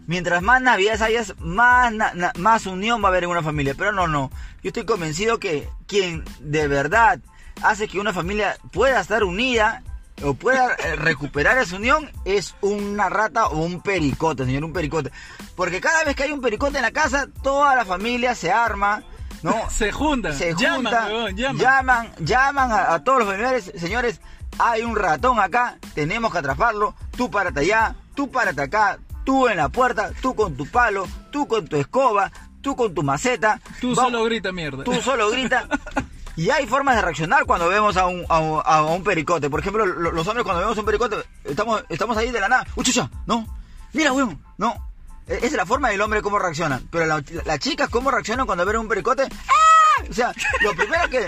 Mientras 0.07 0.43
más 0.43 0.61
navidades 0.61 1.01
hayas, 1.01 1.33
más, 1.39 1.91
más 2.37 2.65
unión 2.67 3.01
va 3.03 3.07
a 3.07 3.09
haber 3.09 3.23
en 3.23 3.31
una 3.31 3.41
familia. 3.41 3.73
Pero 3.75 3.91
no, 3.91 4.07
no. 4.07 4.29
Yo 4.61 4.67
estoy 4.69 4.85
convencido 4.85 5.39
que 5.39 5.67
quien 5.87 6.23
de 6.41 6.67
verdad 6.67 7.19
hace 7.63 7.87
que 7.87 7.99
una 7.99 8.13
familia 8.13 8.55
pueda 8.71 9.01
estar 9.01 9.23
unida 9.23 9.81
o 10.23 10.33
pueda 10.33 10.73
eh, 10.75 10.95
recuperar 10.95 11.57
esa 11.57 11.75
unión 11.75 12.09
es 12.23 12.55
una 12.61 13.09
rata 13.09 13.47
o 13.47 13.57
un 13.57 13.81
pericote, 13.81 14.45
señor, 14.45 14.63
un 14.63 14.73
pericote. 14.73 15.11
Porque 15.55 15.81
cada 15.81 16.03
vez 16.03 16.15
que 16.15 16.23
hay 16.23 16.31
un 16.31 16.41
pericote 16.41 16.77
en 16.77 16.83
la 16.83 16.91
casa, 16.91 17.27
toda 17.43 17.75
la 17.75 17.85
familia 17.85 18.35
se 18.35 18.51
arma, 18.51 19.03
¿no? 19.43 19.55
Se 19.69 19.91
juntan, 19.91 20.33
se 20.33 20.55
llaman, 20.55 20.93
huevón, 20.93 21.35
llaman. 21.35 21.57
llaman, 21.57 22.11
llaman 22.19 22.71
a, 22.71 22.93
a 22.93 23.03
todos 23.03 23.19
los 23.19 23.27
familiares, 23.27 23.71
señores, 23.77 24.21
hay 24.57 24.83
un 24.83 24.95
ratón 24.95 25.39
acá, 25.39 25.77
tenemos 25.93 26.31
que 26.31 26.37
atraparlo, 26.37 26.95
tú 27.15 27.29
párate 27.29 27.59
allá, 27.61 27.95
tú 28.15 28.31
párate 28.31 28.61
acá, 28.61 28.99
tú 29.25 29.47
en 29.47 29.57
la 29.57 29.69
puerta, 29.69 30.11
tú 30.21 30.33
con 30.33 30.55
tu 30.55 30.65
palo, 30.65 31.05
tú 31.31 31.47
con 31.47 31.67
tu 31.67 31.75
escoba, 31.75 32.31
tú 32.61 32.75
con 32.75 32.93
tu 32.93 33.03
maceta. 33.03 33.59
Tú 33.81 33.93
solo 33.93 34.23
grita 34.23 34.51
mierda. 34.51 34.83
Tú 34.83 34.93
solo 35.01 35.29
grita. 35.29 35.67
Y 36.37 36.49
hay 36.49 36.67
formas 36.67 36.95
de 36.95 37.01
reaccionar 37.01 37.45
cuando 37.45 37.69
vemos 37.69 37.95
a 37.97 38.07
un, 38.07 38.25
a 38.29 38.39
un, 38.39 38.61
a 38.65 38.81
un 38.83 39.03
pericote. 39.03 39.49
Por 39.49 39.61
ejemplo, 39.61 39.85
lo- 39.85 40.11
los 40.11 40.27
hombres 40.27 40.43
cuando 40.43 40.61
vemos 40.61 40.77
un 40.77 40.85
pericote, 40.85 41.17
estamos, 41.43 41.83
estamos 41.89 42.17
ahí 42.17 42.31
de 42.31 42.39
la 42.41 42.49
nada. 42.49 42.65
¡Uy, 42.75 42.83
chucha! 42.83 43.09
¿No? 43.25 43.47
Mira, 43.93 44.11
weón, 44.11 44.41
no. 44.57 44.75
E- 45.27 45.35
Esa 45.37 45.45
es 45.45 45.53
la 45.53 45.65
forma 45.65 45.89
del 45.89 46.01
hombre 46.01 46.21
cómo 46.21 46.37
reacciona. 46.37 46.81
Pero 46.91 47.05
la- 47.05 47.23
las 47.45 47.59
chicas 47.59 47.89
cómo 47.89 48.11
reaccionan 48.11 48.45
cuando 48.45 48.65
ven 48.65 48.77
un 48.77 48.87
pericote. 48.89 49.23
¡Ah! 49.23 50.03
O 50.09 50.13
sea, 50.13 50.33
lo 50.61 50.75
primero 50.75 51.09
que 51.09 51.25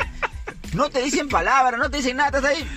no 0.74 0.90
te 0.90 1.02
dicen 1.02 1.30
palabras, 1.30 1.80
no 1.80 1.90
te 1.90 1.98
dicen 1.98 2.18
nada, 2.18 2.38
estás 2.38 2.52
ahí. 2.52 2.68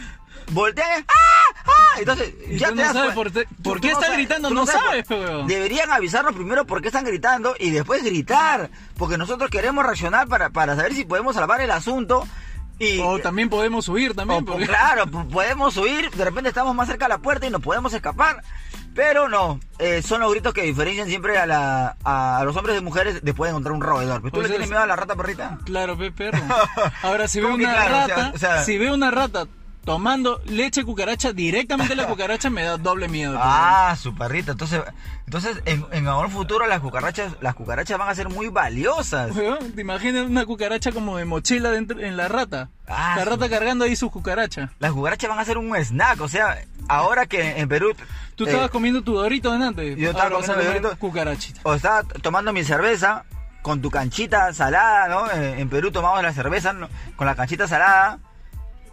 Voltean. 0.52 1.04
¡Ah! 1.08 1.39
¡Ah! 1.66 1.98
Entonces, 1.98 2.34
ya 2.58 2.68
te 2.68 2.74
no 2.76 2.82
das 2.82 2.92
sabes 2.92 3.14
por 3.14 3.30
te- 3.30 3.46
qué 3.80 3.88
está 3.88 4.00
sabes- 4.06 4.16
gritando, 4.16 4.50
no 4.50 4.66
sabes, 4.66 5.08
weón. 5.10 5.46
Deberían 5.46 5.90
avisarnos 5.90 6.34
primero 6.34 6.64
por 6.66 6.80
qué 6.80 6.88
están 6.88 7.04
gritando 7.04 7.54
y 7.58 7.70
después 7.70 8.02
gritar. 8.02 8.70
Porque 8.96 9.18
nosotros 9.18 9.50
queremos 9.50 9.84
reaccionar 9.84 10.28
para, 10.28 10.50
para 10.50 10.76
saber 10.76 10.94
si 10.94 11.04
podemos 11.04 11.34
salvar 11.34 11.60
el 11.60 11.70
asunto. 11.70 12.26
Y, 12.78 12.98
O 13.00 13.18
también 13.18 13.50
podemos 13.50 13.88
huir 13.88 14.14
también. 14.14 14.42
o, 14.42 14.46
porque- 14.46 14.66
claro, 14.68 15.06
podemos 15.06 15.76
huir, 15.76 16.10
de 16.10 16.24
repente 16.24 16.48
estamos 16.48 16.74
más 16.74 16.88
cerca 16.88 17.04
de 17.04 17.10
la 17.10 17.18
puerta 17.18 17.46
y 17.46 17.50
nos 17.50 17.60
podemos 17.60 17.92
escapar. 17.92 18.42
Pero 18.94 19.28
no, 19.28 19.60
eh, 19.78 20.02
son 20.02 20.20
los 20.20 20.30
gritos 20.32 20.52
que 20.54 20.62
diferencian 20.62 21.06
siempre 21.06 21.38
a, 21.38 21.46
la, 21.46 21.96
a, 22.02 22.38
a 22.38 22.44
los 22.44 22.56
hombres 22.56 22.74
de 22.74 22.80
mujeres 22.80 23.20
después 23.22 23.48
de 23.48 23.50
encontrar 23.50 23.74
un 23.74 23.82
roedor. 23.82 24.22
¿Tú 24.30 24.40
le 24.40 24.48
tienes 24.48 24.64
es- 24.64 24.70
miedo 24.70 24.82
a 24.82 24.86
la 24.86 24.96
rata 24.96 25.14
perrita? 25.14 25.58
Claro, 25.64 25.96
pe 25.98 26.10
perro. 26.10 26.38
Ahora, 27.02 27.28
si 27.28 27.38
veo 27.40 27.50
¿Cómo 27.50 27.58
que 27.58 27.64
una 27.66 27.74
claro? 27.74 27.94
O 27.94 28.06
sea, 28.06 28.16
rata, 28.16 28.32
o 28.34 28.38
sea- 28.38 28.64
si 28.64 28.78
veo 28.78 28.94
una 28.94 29.10
rata 29.10 29.46
tomando 29.84 30.40
leche 30.46 30.84
cucaracha 30.84 31.32
directamente 31.32 31.94
la 31.96 32.06
cucaracha, 32.08 32.50
me 32.50 32.62
da 32.62 32.76
doble 32.76 33.08
miedo. 33.08 33.38
Ah, 33.40 33.96
su 34.00 34.14
perrita. 34.14 34.52
Entonces, 34.52 34.82
entonces 35.26 35.60
en, 35.64 35.84
en 35.92 36.06
un 36.08 36.30
futuro 36.30 36.66
las 36.66 36.80
cucarachas, 36.80 37.32
las 37.40 37.54
cucarachas 37.54 37.98
van 37.98 38.08
a 38.08 38.14
ser 38.14 38.28
muy 38.28 38.48
valiosas. 38.48 39.34
Weón, 39.34 39.72
¿Te 39.72 39.80
imaginas 39.80 40.26
una 40.26 40.44
cucaracha 40.46 40.92
como 40.92 41.16
de 41.16 41.24
mochila 41.24 41.70
dentro, 41.70 41.98
en 42.00 42.16
la 42.16 42.28
rata? 42.28 42.68
Ah, 42.86 43.14
la 43.16 43.24
su- 43.24 43.30
rata 43.30 43.48
cargando 43.48 43.84
ahí 43.84 43.96
su 43.96 44.10
cucaracha. 44.10 44.70
Las 44.78 44.92
cucarachas 44.92 45.30
van 45.30 45.38
a 45.38 45.44
ser 45.44 45.58
un 45.58 45.74
snack. 45.76 46.20
O 46.20 46.28
sea, 46.28 46.58
ahora 46.88 47.26
que 47.26 47.58
en 47.58 47.68
Perú... 47.68 47.94
Tú 48.36 48.44
eh, 48.44 48.48
estabas 48.50 48.70
comiendo 48.70 49.02
tu 49.02 49.14
dorito 49.14 49.50
delante. 49.52 49.96
yo 49.96 50.10
estaba 50.10 50.34
ahora 50.34 50.46
comiendo 50.46 50.72
Dorito. 50.88 50.96
cucarachita. 50.98 51.60
o 51.64 51.74
estaba 51.74 52.02
tomando 52.22 52.52
mi 52.52 52.64
cerveza 52.64 53.24
con 53.62 53.82
tu 53.82 53.90
canchita 53.90 54.52
salada, 54.54 55.08
¿no? 55.08 55.30
Eh, 55.30 55.60
En 55.60 55.68
Perú 55.68 55.90
tomamos 55.90 56.22
la 56.22 56.32
cerveza 56.32 56.74
con 57.16 57.26
la 57.26 57.34
canchita 57.34 57.68
salada. 57.68 58.18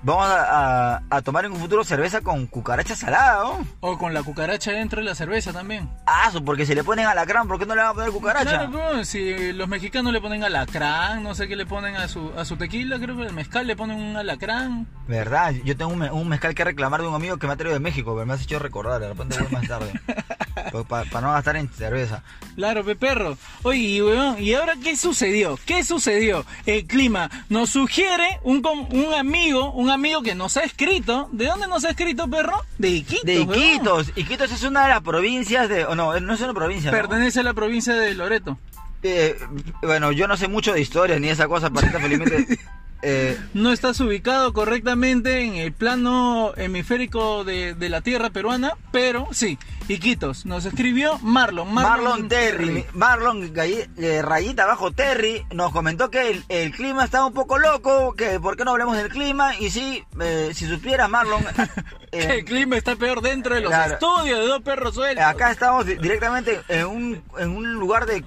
Vamos 0.08 0.26
a, 0.26 0.96
a- 0.96 1.02
a 1.10 1.22
tomar 1.22 1.44
en 1.44 1.52
un 1.52 1.60
futuro 1.60 1.84
cerveza 1.84 2.22
con 2.22 2.48
cucaracha 2.48 2.96
salada, 2.96 3.44
¿no? 3.44 3.68
O 3.82 3.98
con 3.98 4.14
la 4.14 4.24
cucaracha 4.24 4.72
dentro 4.72 5.02
de 5.02 5.06
la 5.06 5.16
cerveza 5.16 5.52
también. 5.52 5.90
Ah, 6.06 6.32
porque 6.46 6.66
si 6.66 6.74
le 6.74 6.84
ponen 6.86 7.06
alacrán, 7.08 7.46
¿por 7.46 7.60
qué 7.60 7.66
no 7.66 7.76
le 7.76 7.82
van 7.82 7.92
a 7.92 7.94
poner 7.94 8.12
cucaracha? 8.12 8.50
Claro, 8.50 8.72
pero 8.72 9.04
si 9.04 9.52
los 9.52 9.68
mexicanos 9.68 10.14
le 10.14 10.22
ponen 10.22 10.46
alacrán, 10.46 11.24
no 11.24 11.36
sé 11.36 11.50
qué 11.50 11.58
le 11.58 11.66
ponen 11.66 11.98
a 11.98 12.08
su, 12.08 12.32
a 12.38 12.46
su 12.46 12.56
tequila, 12.56 13.00
creo 13.00 13.18
que 13.18 13.24
el 13.24 13.34
mezcal 13.34 13.68
le 13.68 13.76
ponen 13.76 14.00
un 14.00 14.16
alacrán. 14.16 14.88
Verdad, 15.10 15.52
yo 15.66 15.76
tengo 15.76 15.92
un, 15.92 16.02
un 16.04 16.30
mezcal 16.30 16.56
que 16.56 16.64
reclamar 16.64 17.02
de 17.02 17.08
un 17.10 17.14
amigo 17.16 17.36
que 17.36 17.46
me 17.48 17.52
ha 17.54 17.58
traído 17.58 17.74
de 17.74 17.82
México, 17.82 18.14
pero 18.16 18.26
me 18.26 18.34
has 18.34 18.42
hecho 18.42 18.60
recordar, 18.60 19.02
de 19.02 19.10
repente 19.10 19.38
voy 19.38 19.52
más 19.52 19.68
tarde. 19.68 19.92
Para 20.90 21.22
no 21.22 21.32
gastar 21.32 21.56
en 21.58 21.70
cerveza. 21.70 22.24
Claro, 22.56 22.84
pe 22.84 22.96
perro. 22.96 23.38
Oye, 23.64 24.02
weón, 24.04 24.42
¿y 24.42 24.54
ahora 24.54 24.74
qué 24.82 24.96
sucedió? 24.98 25.58
¿Qué 25.66 25.84
sucedió? 25.84 26.46
El 26.66 26.86
clima 26.88 27.30
nos 27.50 27.70
sugiere 27.72 28.40
un, 28.44 28.66
un 28.92 29.14
amigo, 29.14 29.72
un 29.72 29.90
amigo 29.90 29.97
que 30.24 30.36
nos 30.36 30.58
ha 30.58 30.64
escrito. 30.64 31.30
¿De 31.32 31.46
dónde 31.46 31.68
nos 31.68 31.84
ha 31.86 31.90
escrito, 31.90 32.28
perro? 32.30 32.64
De 32.78 32.90
Iquitos. 32.90 33.26
De 33.26 33.42
weón. 33.42 33.64
Iquitos. 33.64 34.12
Iquitos 34.16 34.52
es 34.52 34.64
una 34.64 34.84
de 34.84 34.90
las 34.90 35.02
provincias 35.02 35.70
de... 35.70 35.86
o 35.86 35.96
no, 35.96 36.20
no 36.20 36.34
es 36.34 36.42
una 36.42 36.54
provincia. 36.54 36.92
¿no? 36.92 36.98
Pertenece 36.98 37.40
a 37.42 37.44
la 37.44 37.54
provincia 37.54 37.94
de 37.94 38.14
Loreto. 38.14 38.58
Eh, 39.04 39.38
bueno, 39.82 40.12
yo 40.12 40.28
no 40.28 40.38
sé 40.38 40.48
mucho 40.48 40.74
de 40.74 40.82
historia 40.82 41.20
ni 41.20 41.30
esa 41.30 41.48
cosa, 41.48 41.70
parita 41.70 42.00
felizmente. 42.02 42.60
Eh, 43.04 43.38
No 43.54 43.72
estás 43.72 44.00
ubicado 44.00 44.54
correctamente 44.54 45.42
en 45.42 45.56
el 45.56 45.72
plano 45.72 46.54
hemisférico 46.58 47.44
de, 47.44 47.74
de 47.76 47.90
la 47.90 48.02
tierra 48.02 48.30
peruana, 48.32 48.74
pero 48.92 49.28
sí, 49.32 49.58
Iquitos. 49.88 50.46
Nos 50.46 50.66
escribió 50.66 51.18
Marlon. 51.20 51.74
Marlon, 51.74 52.28
Terry, 52.28 52.86
Marlon 52.94 53.54
eh, 53.56 54.22
Rayita 54.22 54.64
abajo 54.64 54.92
Terry 54.92 55.46
nos 55.54 55.72
comentó 55.72 56.10
que 56.10 56.30
el, 56.32 56.44
el 56.50 56.72
clima 56.72 57.06
está 57.06 57.24
un 57.24 57.34
poco 57.34 57.58
loco, 57.58 58.14
que 58.16 58.40
por 58.40 58.58
qué 58.58 58.66
no 58.66 58.72
hablemos 58.72 58.98
del 58.98 59.08
clima 59.10 59.56
y 59.56 59.70
sí, 59.70 60.04
eh, 60.20 60.52
si 60.54 60.66
supieras 60.68 61.10
Marlon, 61.10 61.44
Que 62.12 62.40
el 62.40 62.46
clima 62.46 62.78
está 62.78 62.96
peor 62.96 63.22
dentro 63.22 63.54
de 63.56 63.62
los 63.62 63.70
Claro. 63.70 63.94
estudios 63.94 64.40
de 64.40 64.48
dos 64.48 64.62
perros 64.62 64.96
sueltos. 64.96 65.24
acá 65.24 65.52
estamos 65.52 65.86
di- 65.86 65.96
directamente 65.96 66.62
en 66.68 66.86
un, 66.88 67.24
en 67.38 67.50
un 67.52 67.74
lugar 67.76 68.06
de 68.08 68.24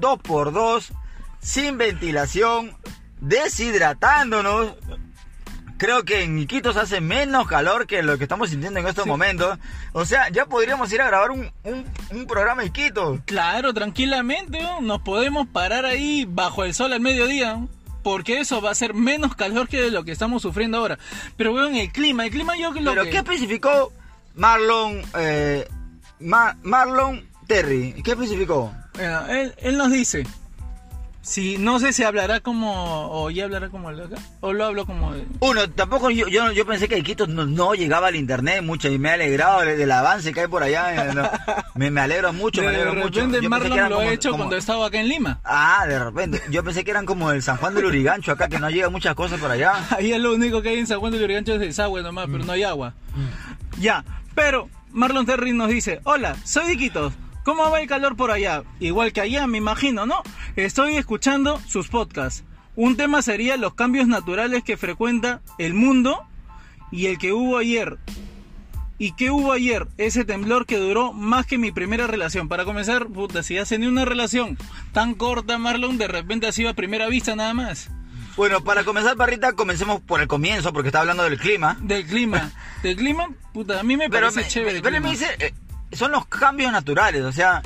2 0.00 0.18
por 0.20 0.52
2 0.52 0.92
sin 1.40 1.76
ventilación, 1.78 2.72
deshidratándonos. 3.24 4.74
Creo 5.76 6.04
que 6.04 6.22
en 6.22 6.38
Iquitos 6.38 6.76
hace 6.76 7.00
menos 7.00 7.48
calor 7.48 7.86
que 7.86 8.02
lo 8.02 8.16
que 8.16 8.24
estamos 8.24 8.48
sintiendo 8.50 8.78
en 8.78 8.86
estos 8.86 9.04
Sí. 9.04 9.10
momentos. 9.10 9.58
O 9.92 10.04
sea, 10.06 10.28
ya 10.30 10.46
podríamos 10.46 10.90
ir 10.92 11.00
a 11.02 11.06
grabar 11.08 11.32
un, 11.32 11.50
un, 11.64 11.84
un 12.10 12.26
programa 12.26 12.62
en 12.62 12.68
Iquitos. 12.68 13.20
Claro, 13.26 13.74
tranquilamente, 13.74 14.62
¿no? 14.62 14.80
nos 14.80 15.00
podemos 15.02 15.48
parar 15.48 15.84
ahí 15.84 16.26
bajo 16.28 16.64
el 16.64 16.74
sol 16.74 16.92
al 16.92 17.00
mediodía. 17.00 17.54
¿no? 17.56 17.68
Porque 18.04 18.38
eso 18.38 18.60
va 18.60 18.70
a 18.70 18.74
ser 18.74 18.94
menos 18.94 19.34
calor 19.34 19.66
que 19.66 19.90
lo 19.90 20.04
que 20.04 20.12
estamos 20.12 20.42
sufriendo 20.42 20.78
ahora. 20.78 20.98
Pero 21.36 21.52
weón, 21.52 21.74
el 21.74 21.90
clima, 21.90 22.24
el 22.24 22.30
clima 22.30 22.56
yo 22.56 22.70
lo 22.72 22.92
Pero 22.92 23.04
que... 23.04 23.10
¿qué 23.10 23.16
especificó 23.18 23.92
Marlon 24.36 25.02
eh, 25.18 25.66
Ma- 26.20 26.56
Marlon 26.62 27.28
Terry? 27.48 27.94
¿Qué 28.04 28.12
especificó? 28.12 28.72
Él, 29.28 29.54
él 29.58 29.76
nos 29.76 29.90
dice, 29.90 30.24
si 31.24 31.56
no 31.58 31.80
sé 31.80 31.92
si 31.94 32.02
hablará 32.04 32.40
como 32.40 33.08
o 33.10 33.30
ya 33.30 33.44
hablará 33.44 33.70
como 33.70 33.88
el 33.90 33.96
de 33.96 34.04
acá 34.04 34.16
o 34.40 34.52
lo 34.52 34.66
hablo 34.66 34.84
como 34.86 35.14
de- 35.14 35.24
Uno, 35.40 35.68
tampoco 35.70 36.10
yo, 36.10 36.28
yo, 36.28 36.52
yo 36.52 36.66
pensé 36.66 36.86
que 36.86 36.98
Iquitos 36.98 37.28
no, 37.28 37.46
no 37.46 37.74
llegaba 37.74 38.08
al 38.08 38.16
internet 38.16 38.62
mucho 38.62 38.88
y 38.90 38.98
me 38.98 39.08
he 39.08 39.12
alegrado 39.12 39.62
del, 39.62 39.78
del 39.78 39.90
avance 39.90 40.32
que 40.34 40.40
hay 40.42 40.46
por 40.48 40.62
allá. 40.62 41.06
eh, 41.06 41.14
no. 41.14 41.28
me, 41.74 41.90
me 41.90 42.00
alegro 42.02 42.32
mucho, 42.34 42.60
me 42.60 42.68
de 42.68 42.74
alegro 42.76 42.94
mucho. 42.94 43.20
repente 43.20 43.38
pensé 43.38 43.40
que 43.42 43.48
Marlon 43.48 43.78
lo 43.78 43.84
ha 43.84 43.88
como- 43.98 44.10
hecho 44.10 44.30
como- 44.30 44.42
cuando 44.44 44.56
estaba 44.58 44.86
acá 44.86 45.00
en 45.00 45.08
Lima 45.08 45.40
Ah, 45.44 45.84
de 45.88 45.98
repente. 45.98 46.42
Yo 46.50 46.62
pensé 46.62 46.84
que 46.84 46.90
eran 46.90 47.06
como 47.06 47.32
el 47.32 47.42
San 47.42 47.56
Juan 47.56 47.74
del 47.74 47.86
Urigancho 47.86 48.30
acá, 48.32 48.48
que 48.48 48.58
no 48.58 48.68
llega 48.68 48.90
muchas 48.90 49.14
cosas 49.14 49.40
por 49.40 49.50
allá. 49.50 49.72
Ahí 49.96 50.12
es 50.12 50.20
lo 50.20 50.34
único 50.34 50.60
que 50.60 50.68
hay 50.68 50.78
en 50.78 50.86
San 50.86 51.00
Juan 51.00 51.12
de 51.12 51.18
Lurigancho 51.20 51.54
es 51.54 51.60
desagüe 51.60 52.02
nomás, 52.02 52.28
Mm. 52.28 52.32
pero 52.32 52.44
no 52.44 52.52
hay 52.52 52.62
agua. 52.64 52.94
Ya, 53.78 54.04
pero 54.34 54.68
Marlon 54.92 55.26
Terry 55.26 55.52
nos 55.52 55.68
dice, 55.68 56.00
hola, 56.04 56.36
soy 56.44 56.72
Iquitos. 56.72 57.12
¿Cómo 57.44 57.70
va 57.70 57.80
el 57.80 57.86
calor 57.86 58.16
por 58.16 58.30
allá? 58.30 58.64
Igual 58.80 59.12
que 59.12 59.20
allá, 59.20 59.46
me 59.46 59.58
imagino, 59.58 60.06
¿no? 60.06 60.22
Estoy 60.56 60.96
escuchando 60.96 61.60
sus 61.68 61.88
podcasts. 61.88 62.42
Un 62.74 62.96
tema 62.96 63.20
sería 63.20 63.56
los 63.58 63.74
cambios 63.74 64.08
naturales 64.08 64.64
que 64.64 64.78
frecuenta 64.78 65.42
el 65.58 65.74
mundo 65.74 66.22
y 66.90 67.06
el 67.06 67.18
que 67.18 67.32
hubo 67.32 67.58
ayer. 67.58 67.98
¿Y 68.96 69.12
qué 69.12 69.30
hubo 69.30 69.52
ayer? 69.52 69.86
Ese 69.98 70.24
temblor 70.24 70.64
que 70.64 70.78
duró 70.78 71.12
más 71.12 71.44
que 71.44 71.58
mi 71.58 71.70
primera 71.70 72.06
relación. 72.06 72.48
Para 72.48 72.64
comenzar, 72.64 73.06
puta, 73.08 73.42
si 73.42 73.56
tenido 73.64 73.90
una 73.90 74.06
relación 74.06 74.56
tan 74.92 75.14
corta, 75.14 75.58
Marlon, 75.58 75.98
de 75.98 76.08
repente 76.08 76.50
sido 76.52 76.70
a 76.70 76.74
primera 76.74 77.08
vista 77.08 77.36
nada 77.36 77.52
más. 77.52 77.90
Bueno, 78.36 78.64
para 78.64 78.84
comenzar, 78.84 79.16
Parrita, 79.16 79.52
comencemos 79.52 80.00
por 80.00 80.20
el 80.20 80.28
comienzo, 80.28 80.72
porque 80.72 80.88
está 80.88 81.00
hablando 81.00 81.22
del 81.24 81.38
clima. 81.38 81.76
Del 81.80 82.06
clima. 82.06 82.52
Del 82.82 82.96
clima, 82.96 83.28
puta, 83.52 83.80
a 83.80 83.82
mí 83.82 83.96
me 83.96 84.10
Pero 84.10 84.26
parece 84.26 84.40
me, 84.40 84.48
chévere. 84.48 84.82
pero 84.82 85.00
me 85.00 85.10
dice, 85.10 85.26
eh, 85.38 85.54
son 85.96 86.12
los 86.12 86.26
cambios 86.26 86.72
naturales, 86.72 87.22
o 87.22 87.32
sea, 87.32 87.62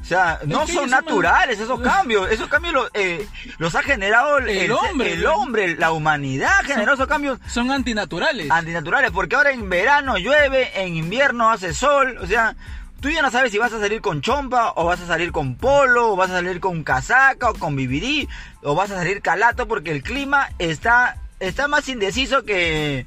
o 0.00 0.04
sea, 0.04 0.40
no 0.46 0.64
que 0.64 0.72
son 0.72 0.90
naturales 0.90 1.60
esos 1.60 1.80
cambios, 1.82 2.30
esos 2.30 2.48
cambios 2.48 2.72
los, 2.72 2.90
eh, 2.94 3.26
los 3.58 3.74
ha 3.74 3.82
generado 3.82 4.38
el, 4.38 4.48
El 4.48 4.72
hombre, 4.72 5.12
el 5.12 5.26
hombre, 5.26 5.76
la 5.76 5.92
humanidad 5.92 6.62
generó 6.64 6.94
esos 6.94 7.06
cambios 7.06 7.38
Son 7.48 7.70
antinaturales. 7.70 8.50
antinaturales, 8.50 9.10
porque 9.10 9.36
ahora 9.36 9.50
en 9.50 9.68
verano 9.68 10.16
llueve, 10.16 10.70
en 10.82 10.96
invierno 10.96 11.50
hace 11.50 11.74
sol, 11.74 12.16
o 12.22 12.26
sea, 12.26 12.56
tú 13.00 13.10
ya 13.10 13.22
no 13.22 13.30
sabes 13.30 13.52
si 13.52 13.58
vas 13.58 13.72
a 13.72 13.80
salir 13.80 14.00
con 14.00 14.20
chompa, 14.20 14.72
o 14.76 14.84
vas 14.84 15.00
a 15.00 15.06
salir 15.06 15.32
con 15.32 15.56
polo, 15.56 16.12
o 16.12 16.16
vas 16.16 16.30
a 16.30 16.34
salir 16.34 16.60
con 16.60 16.84
casaca, 16.84 17.50
o 17.50 17.54
con 17.54 17.76
vivirí, 17.76 18.28
o 18.62 18.74
vas 18.74 18.90
a 18.90 18.96
salir 18.96 19.20
calato, 19.20 19.68
porque 19.68 19.90
el 19.90 20.02
clima 20.02 20.48
está, 20.58 21.18
está 21.40 21.68
más 21.68 21.88
indeciso 21.88 22.44
que... 22.44 23.06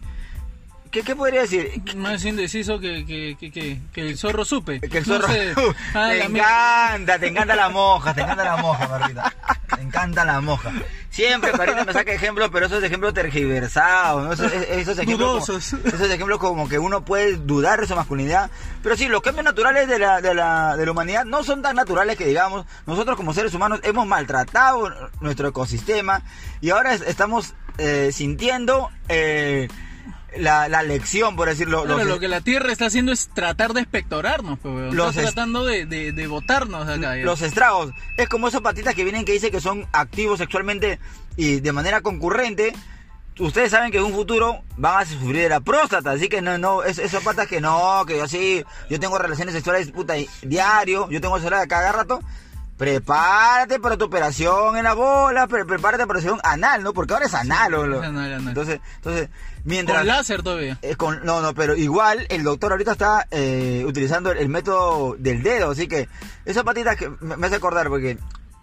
¿Qué, 0.91 1.03
qué 1.03 1.15
podría 1.15 1.41
decir? 1.41 1.81
Más 1.95 2.23
indeciso 2.25 2.79
que, 2.79 3.05
que, 3.05 3.37
que, 3.39 3.79
que, 3.93 4.01
el 4.01 4.17
zorro 4.17 4.43
supe. 4.43 4.79
Que 4.81 4.97
el 4.99 5.07
No 5.07 5.15
zorro. 5.21 5.27
sé. 5.33 5.53
Ah, 5.93 6.09
te 6.11 6.23
encanta, 6.25 7.17
te 7.19 7.27
encanta 7.27 7.55
la 7.55 7.69
moja, 7.69 8.13
te 8.13 8.21
encanta 8.21 8.43
la 8.43 8.57
moja, 8.57 8.87
Marrita. 8.89 9.33
Te 9.75 9.81
encanta 9.81 10.25
la 10.25 10.41
moja. 10.41 10.71
Siempre, 11.09 11.53
Marrita 11.53 11.85
me 11.85 11.93
saca 11.93 12.11
ejemplos, 12.11 12.49
pero 12.51 12.65
esos 12.65 12.83
ejemplos 12.83 13.13
tergiversados, 13.13 14.23
¿no? 14.25 14.33
Esos, 14.33 14.51
esos 14.51 14.99
ejemplos. 14.99 15.45
Como, 15.45 15.57
esos 15.59 16.11
ejemplos 16.11 16.39
como 16.39 16.67
que 16.67 16.77
uno 16.77 17.05
puede 17.05 17.37
dudar 17.37 17.79
de 17.79 17.87
su 17.87 17.95
masculinidad. 17.95 18.51
Pero 18.83 18.97
sí, 18.97 19.07
los 19.07 19.21
cambios 19.21 19.45
naturales 19.45 19.87
de 19.87 19.97
la, 19.97 20.19
de 20.19 20.33
la, 20.33 20.75
de 20.75 20.85
la 20.85 20.91
humanidad 20.91 21.23
no 21.23 21.43
son 21.45 21.61
tan 21.61 21.75
naturales 21.77 22.17
que 22.17 22.25
digamos. 22.25 22.65
Nosotros 22.85 23.15
como 23.15 23.33
seres 23.33 23.53
humanos 23.53 23.79
hemos 23.83 24.05
maltratado 24.07 24.89
nuestro 25.21 25.47
ecosistema 25.47 26.21
y 26.59 26.71
ahora 26.71 26.93
es- 26.93 27.01
estamos 27.01 27.53
eh, 27.77 28.09
sintiendo. 28.11 28.89
eh, 29.07 29.69
la, 30.37 30.67
la 30.69 30.83
lección, 30.83 31.35
por 31.35 31.47
decirlo. 31.49 31.83
Claro, 31.83 31.99
los- 31.99 32.07
lo 32.07 32.19
que 32.19 32.27
la 32.27 32.41
Tierra 32.41 32.71
está 32.71 32.85
haciendo 32.85 33.11
es 33.11 33.29
tratar 33.33 33.73
de 33.73 33.81
espectorarnos, 33.81 34.59
pues. 34.59 34.93
Los 34.93 35.09
está 35.09 35.21
est- 35.23 35.33
tratando 35.33 35.65
de, 35.65 35.85
de, 35.85 36.11
de 36.13 36.27
botarnos 36.27 36.87
acá. 36.87 37.17
ya. 37.17 37.23
los 37.23 37.41
estragos. 37.41 37.91
Es 38.17 38.29
como 38.29 38.47
esas 38.47 38.61
patitas 38.61 38.95
que 38.95 39.03
vienen 39.03 39.25
que 39.25 39.33
dicen 39.33 39.51
que 39.51 39.61
son 39.61 39.85
activos 39.91 40.39
sexualmente 40.39 40.99
y 41.37 41.59
de 41.59 41.71
manera 41.71 42.01
concurrente. 42.01 42.73
Ustedes 43.39 43.71
saben 43.71 43.91
que 43.91 43.97
en 43.97 44.03
un 44.03 44.13
futuro 44.13 44.61
van 44.77 45.01
a 45.01 45.05
sufrir 45.05 45.43
de 45.43 45.49
la 45.49 45.61
próstata, 45.61 46.11
así 46.11 46.27
que 46.27 46.41
no, 46.41 46.57
no, 46.57 46.83
es, 46.83 46.99
esas 46.99 47.23
patas 47.23 47.47
que 47.47 47.61
no, 47.61 48.03
que 48.05 48.17
yo 48.17 48.25
así, 48.25 48.63
yo 48.89 48.99
tengo 48.99 49.17
relaciones 49.17 49.55
sexuales 49.55 49.89
puta 49.91 50.15
diario, 50.41 51.09
yo 51.09 51.21
tengo 51.21 51.39
sexuales 51.39 51.67
cada 51.67 51.91
rato. 51.93 52.19
Prepárate 52.81 53.79
para 53.79 53.95
tu 53.95 54.05
operación 54.05 54.75
en 54.75 54.83
la 54.85 54.93
bola, 54.93 55.45
pre- 55.45 55.65
prepárate 55.65 56.05
para 56.07 56.19
tu 56.19 56.27
operación 56.27 56.39
anal, 56.43 56.81
¿no? 56.81 56.93
Porque 56.93 57.13
ahora 57.13 57.27
es 57.27 57.33
anal, 57.35 57.73
¿o 57.75 57.85
lo- 57.85 57.99
es 58.01 58.07
anal, 58.09 58.33
anal. 58.33 58.47
Entonces, 58.47 58.79
entonces, 58.95 59.29
mientras 59.63 59.99
Con 59.99 60.07
láser 60.07 60.41
todavía. 60.41 60.77
eh, 60.81 60.95
con- 60.95 61.23
no, 61.23 61.41
no, 61.41 61.53
pero 61.53 61.75
igual 61.75 62.25
el 62.29 62.43
doctor 62.43 62.71
ahorita 62.71 62.93
está 62.93 63.27
eh, 63.31 63.83
utilizando 63.85 64.31
el, 64.31 64.39
el 64.39 64.49
método 64.49 65.15
del 65.19 65.43
dedo, 65.43 65.71
así 65.71 65.87
que 65.87 66.09
esas 66.43 66.63
patitas 66.63 66.95
que 66.97 67.09
me, 67.21 67.37
me 67.37 67.47
hace 67.47 67.57
acordar 67.57 67.87
porque 67.87 68.17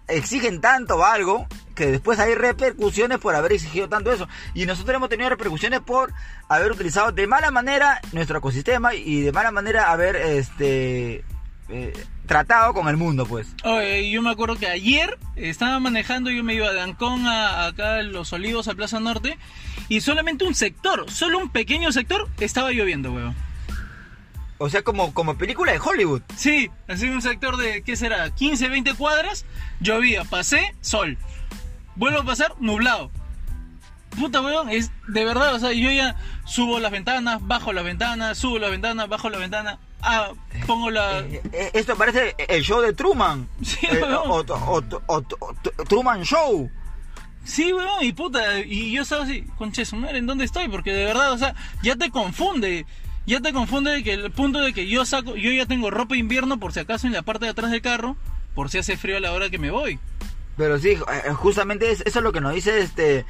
exigen 0.07 0.59
tanto 0.59 1.05
algo 1.05 1.47
que 1.73 1.89
después 1.91 2.19
hay 2.19 2.35
repercusiones 2.35 3.19
por 3.19 3.35
haber 3.35 3.53
exigido 3.53 3.87
tanto 3.87 4.11
eso. 4.11 4.27
Y 4.53 4.65
nosotros 4.65 4.95
hemos 4.95 5.07
tenido 5.07 5.29
repercusiones 5.29 5.79
por 5.79 6.11
haber 6.49 6.71
utilizado 6.73 7.11
de 7.13 7.25
mala 7.25 7.51
manera 7.51 8.01
nuestro 8.11 8.37
ecosistema 8.39 8.93
y 8.95 9.21
de 9.21 9.31
mala 9.31 9.51
manera 9.51 9.91
haber 9.91 10.17
este 10.17 11.23
eh, 11.69 11.93
tratado 12.25 12.73
con 12.73 12.87
el 12.87 12.97
mundo, 12.97 13.25
pues. 13.25 13.55
Oye, 13.63 14.09
yo 14.09 14.21
me 14.21 14.29
acuerdo 14.29 14.57
que 14.57 14.67
ayer 14.67 15.17
estaba 15.35 15.79
manejando, 15.79 16.29
yo 16.31 16.43
me 16.43 16.53
iba 16.55 16.71
de 16.71 16.81
Ancón 16.81 17.27
a 17.27 17.65
acá 17.65 17.97
a 17.97 18.03
Los 18.03 18.33
Olivos, 18.33 18.67
a 18.67 18.75
Plaza 18.75 18.99
Norte, 18.99 19.37
y 19.87 20.01
solamente 20.01 20.45
un 20.45 20.55
sector, 20.55 21.09
solo 21.11 21.37
un 21.37 21.49
pequeño 21.49 21.91
sector, 21.91 22.27
estaba 22.39 22.71
lloviendo, 22.71 23.11
weón. 23.11 23.35
O 24.57 24.69
sea, 24.69 24.81
como, 24.81 25.13
como 25.13 25.37
película 25.37 25.71
de 25.71 25.79
Hollywood. 25.79 26.21
Sí, 26.35 26.69
así 26.87 27.07
un 27.07 27.21
sector 27.21 27.55
de, 27.55 27.81
¿qué 27.81 27.95
será? 27.95 28.29
15, 28.29 28.67
20 28.67 28.93
cuadras, 28.95 29.45
llovía, 29.79 30.23
pasé, 30.25 30.75
sol. 30.81 31.17
Vuelvo 31.95 32.19
a 32.19 32.25
pasar, 32.25 32.55
nublado. 32.59 33.09
Puta, 34.19 34.41
weón, 34.41 34.69
es 34.69 34.91
de 35.07 35.23
verdad, 35.23 35.53
o 35.53 35.59
sea, 35.59 35.71
yo 35.71 35.91
ya 35.91 36.15
subo 36.45 36.79
las 36.79 36.91
ventanas, 36.91 37.39
bajo 37.45 37.73
las 37.73 37.83
ventanas, 37.85 38.37
subo 38.37 38.59
las 38.59 38.71
ventanas, 38.71 39.07
bajo 39.07 39.29
la 39.29 39.37
ventana, 39.37 39.79
ah, 40.01 40.31
pongo 40.67 40.89
la... 40.89 41.19
Eh, 41.19 41.41
eh, 41.53 41.71
esto 41.73 41.95
parece 41.95 42.35
el 42.47 42.63
show 42.63 42.81
de 42.81 42.93
Truman. 42.93 43.47
Sí, 43.63 43.77
Eh, 43.83 44.01
weón. 44.03 44.13
o, 44.29 44.43
o- 45.07 45.23
o- 45.39 45.83
Truman 45.87 46.23
Show. 46.23 46.69
Sí, 47.43 47.73
weón, 47.73 48.03
y 48.03 48.13
puta, 48.13 48.59
y 48.59 48.91
yo 48.91 49.01
estaba 49.03 49.23
así, 49.23 49.43
conche 49.57 49.85
su 49.85 49.95
madre, 49.95 50.19
¿en 50.19 50.27
dónde 50.27 50.45
estoy? 50.45 50.67
Porque 50.67 50.91
de 50.93 51.05
verdad, 51.05 51.31
o 51.31 51.37
sea, 51.37 51.55
ya 51.81 51.95
te 51.95 52.11
confunde, 52.11 52.85
ya 53.25 53.39
te 53.39 53.53
confunde 53.53 53.91
de 53.91 54.03
que 54.03 54.13
el 54.13 54.31
punto 54.31 54.59
de 54.59 54.73
que 54.73 54.87
yo 54.87 55.05
saco, 55.05 55.35
yo 55.35 55.51
ya 55.51 55.65
tengo 55.65 55.89
ropa 55.89 56.13
de 56.15 56.19
invierno 56.19 56.59
por 56.59 56.73
si 56.73 56.79
acaso 56.81 57.07
en 57.07 57.13
la 57.13 57.21
parte 57.23 57.45
de 57.45 57.51
atrás 57.51 57.71
del 57.71 57.81
carro, 57.81 58.17
por 58.53 58.69
si 58.69 58.77
hace 58.77 58.97
frío 58.97 59.17
a 59.17 59.19
la 59.19 59.31
hora 59.33 59.49
que 59.49 59.57
me 59.57 59.71
voy. 59.71 59.97
Pero 60.57 60.77
sí, 60.77 60.89
eh, 60.89 61.31
justamente 61.33 61.89
es- 61.91 62.01
eso 62.05 62.19
es 62.19 62.23
lo 62.23 62.33
que 62.33 62.41
nos 62.41 62.53
dice 62.53 62.79
este 62.81 63.19
eh, 63.19 63.25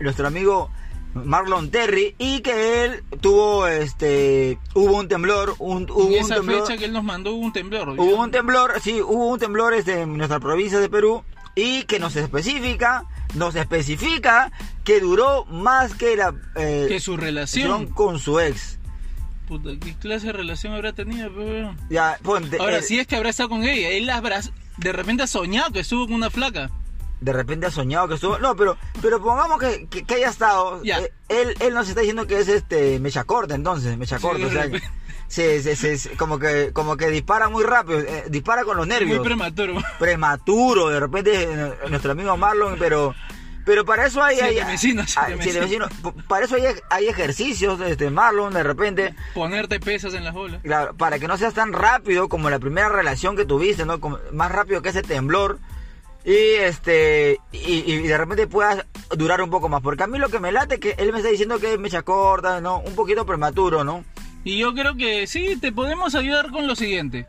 nuestro 0.00 0.26
amigo 0.26 0.70
Marlon 1.14 1.70
Terry 1.70 2.14
y 2.18 2.40
que 2.40 2.84
él 2.84 3.04
tuvo 3.20 3.66
este 3.66 4.58
hubo 4.74 4.98
un 4.98 5.08
temblor, 5.08 5.54
un, 5.58 5.90
hubo 5.90 6.06
un 6.06 6.14
esa 6.14 6.36
temblor, 6.36 6.66
fecha 6.66 6.78
que 6.78 6.86
él 6.86 6.92
nos 6.92 7.04
mandó 7.04 7.34
hubo 7.34 7.46
un 7.46 7.52
temblor. 7.52 7.88
hubo 7.90 8.22
un 8.22 8.30
temblor, 8.30 8.80
sí, 8.80 9.00
hubo 9.00 9.28
un 9.28 9.38
temblor 9.38 9.74
este, 9.74 10.02
en 10.02 10.16
nuestra 10.16 10.40
provincia 10.40 10.80
de 10.80 10.88
Perú 10.88 11.22
y 11.54 11.82
que 11.84 11.98
nos 11.98 12.16
especifica, 12.16 13.04
nos 13.34 13.54
especifica 13.56 14.50
que 14.84 15.00
duró 15.00 15.44
más 15.46 15.94
que 15.94 16.16
la 16.16 16.34
eh, 16.56 16.86
que 16.88 16.98
su 16.98 17.16
relación, 17.16 17.88
con 17.88 18.18
su 18.18 18.40
ex. 18.40 18.78
puta, 19.46 19.70
¿qué 19.78 19.94
clase 19.96 20.28
de 20.28 20.32
relación 20.32 20.72
habrá 20.72 20.92
tenido? 20.92 21.30
Ya, 21.90 22.18
ponte, 22.22 22.58
Ahora, 22.58 22.78
eh, 22.78 22.82
si 22.82 22.98
es 22.98 23.06
que 23.06 23.16
habrá 23.16 23.30
estado 23.30 23.50
con 23.50 23.64
ella, 23.64 23.90
él 23.90 24.08
habrá, 24.08 24.40
de 24.78 24.92
repente 24.92 25.24
ha 25.24 25.26
soñado 25.26 25.72
que 25.72 25.80
estuvo 25.80 26.06
con 26.06 26.14
una 26.14 26.30
flaca. 26.30 26.70
De 27.22 27.32
repente 27.32 27.66
ha 27.66 27.70
soñado 27.70 28.08
que 28.08 28.14
estuvo. 28.14 28.38
No, 28.38 28.54
pero, 28.56 28.76
pero 29.00 29.22
pongamos 29.22 29.58
que, 29.60 29.86
que, 29.88 30.04
que 30.04 30.14
haya 30.16 30.28
estado. 30.28 30.82
Ya. 30.82 31.00
eh, 31.00 31.12
él, 31.28 31.54
él 31.60 31.72
nos 31.74 31.88
está 31.88 32.00
diciendo 32.00 32.26
que 32.26 32.38
es 32.38 32.48
este 32.48 32.98
mecha 33.00 33.24
corta, 33.24 33.54
entonces, 33.54 33.96
mecha 33.96 34.18
Sí, 34.18 34.22
corta. 34.22 34.38
de 34.38 34.46
o 34.46 34.50
sea, 34.50 34.68
se, 35.28 35.62
se- 35.76 35.96
se- 35.98 36.10
como 36.16 36.38
que, 36.38 36.72
como 36.74 36.96
que 36.98 37.08
dispara 37.08 37.48
muy 37.48 37.64
rápido, 37.64 38.00
eh, 38.00 38.24
dispara 38.28 38.64
con 38.64 38.76
los 38.76 38.86
Muy 38.86 38.94
nervios. 38.96 39.22
prematuro. 39.24 39.74
prematuro, 39.98 40.88
de 40.90 41.00
repente 41.00 41.42
eh, 41.44 41.72
nuestro 41.88 42.12
amigo 42.12 42.36
Marlon, 42.36 42.76
pero, 42.78 43.14
pero 43.64 43.84
para 43.86 44.06
eso 44.06 44.22
hay, 44.22 44.40
hay 44.40 44.56
vecinos, 44.64 45.16
ah, 45.16 45.28
vecinos. 45.28 45.70
para 46.28 46.44
eso 46.44 46.56
hay, 46.56 46.64
hay 46.90 47.06
ejercicios, 47.08 47.80
este 47.80 48.10
Marlon, 48.10 48.52
de 48.52 48.62
repente. 48.62 49.14
Ponerte 49.32 49.80
pesas 49.80 50.12
en 50.12 50.24
las 50.24 50.34
bolas. 50.34 50.60
Claro, 50.62 50.94
para 50.96 51.18
que 51.18 51.26
no 51.28 51.38
seas 51.38 51.54
tan 51.54 51.72
rápido 51.72 52.28
como 52.28 52.50
la 52.50 52.58
primera 52.58 52.90
relación 52.90 53.34
que 53.34 53.46
tuviste, 53.46 53.86
¿no? 53.86 54.00
Como- 54.00 54.18
más 54.32 54.52
rápido 54.52 54.82
que 54.82 54.90
ese 54.90 55.02
temblor. 55.02 55.58
Y 56.24 56.34
este 56.60 57.38
y, 57.52 57.82
y 57.92 57.98
de 58.02 58.16
repente 58.16 58.46
puedas 58.46 58.84
durar 59.16 59.42
un 59.42 59.50
poco 59.50 59.68
más. 59.68 59.82
Porque 59.82 60.04
a 60.04 60.06
mí 60.06 60.18
lo 60.18 60.28
que 60.28 60.38
me 60.38 60.52
late 60.52 60.74
es 60.74 60.80
que 60.80 60.94
él 60.98 61.12
me 61.12 61.18
está 61.18 61.30
diciendo 61.30 61.58
que 61.58 61.72
es 61.74 61.78
mecha 61.80 62.02
corta, 62.02 62.60
¿no? 62.60 62.78
Un 62.78 62.94
poquito 62.94 63.26
prematuro, 63.26 63.82
¿no? 63.84 64.04
Y 64.44 64.58
yo 64.58 64.72
creo 64.74 64.96
que 64.96 65.26
sí, 65.26 65.56
te 65.60 65.72
podemos 65.72 66.14
ayudar 66.14 66.50
con 66.50 66.66
lo 66.66 66.74
siguiente. 66.76 67.26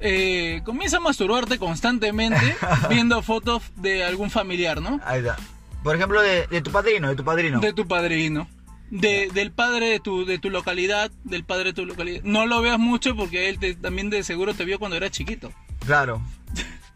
Eh, 0.00 0.62
comienza 0.64 0.96
a 0.96 1.00
masturbarte 1.00 1.58
constantemente 1.58 2.56
viendo 2.88 3.20
fotos 3.22 3.62
de 3.76 4.04
algún 4.04 4.30
familiar, 4.30 4.80
¿no? 4.80 5.00
Ahí 5.04 5.18
está. 5.20 5.36
Por 5.82 5.96
ejemplo, 5.96 6.20
de, 6.22 6.46
de 6.46 6.60
tu 6.62 6.70
padrino, 6.70 7.08
de 7.08 7.16
tu 7.16 7.24
padrino. 7.24 7.60
De 7.60 7.72
tu 7.72 7.86
padrino. 7.86 8.48
De, 8.90 9.28
del 9.32 9.52
padre 9.52 9.88
de 9.90 10.00
tu, 10.00 10.24
de 10.24 10.38
tu 10.38 10.50
localidad, 10.50 11.10
del 11.24 11.44
padre 11.44 11.66
de 11.66 11.72
tu 11.74 11.84
localidad. 11.86 12.22
No 12.24 12.46
lo 12.46 12.60
veas 12.60 12.78
mucho 12.78 13.14
porque 13.14 13.48
él 13.48 13.58
te- 13.58 13.74
también 13.74 14.10
de 14.10 14.22
seguro 14.24 14.54
te 14.54 14.64
vio 14.64 14.78
cuando 14.78 14.96
eras 14.96 15.10
chiquito. 15.12 15.52
Claro. 15.86 16.20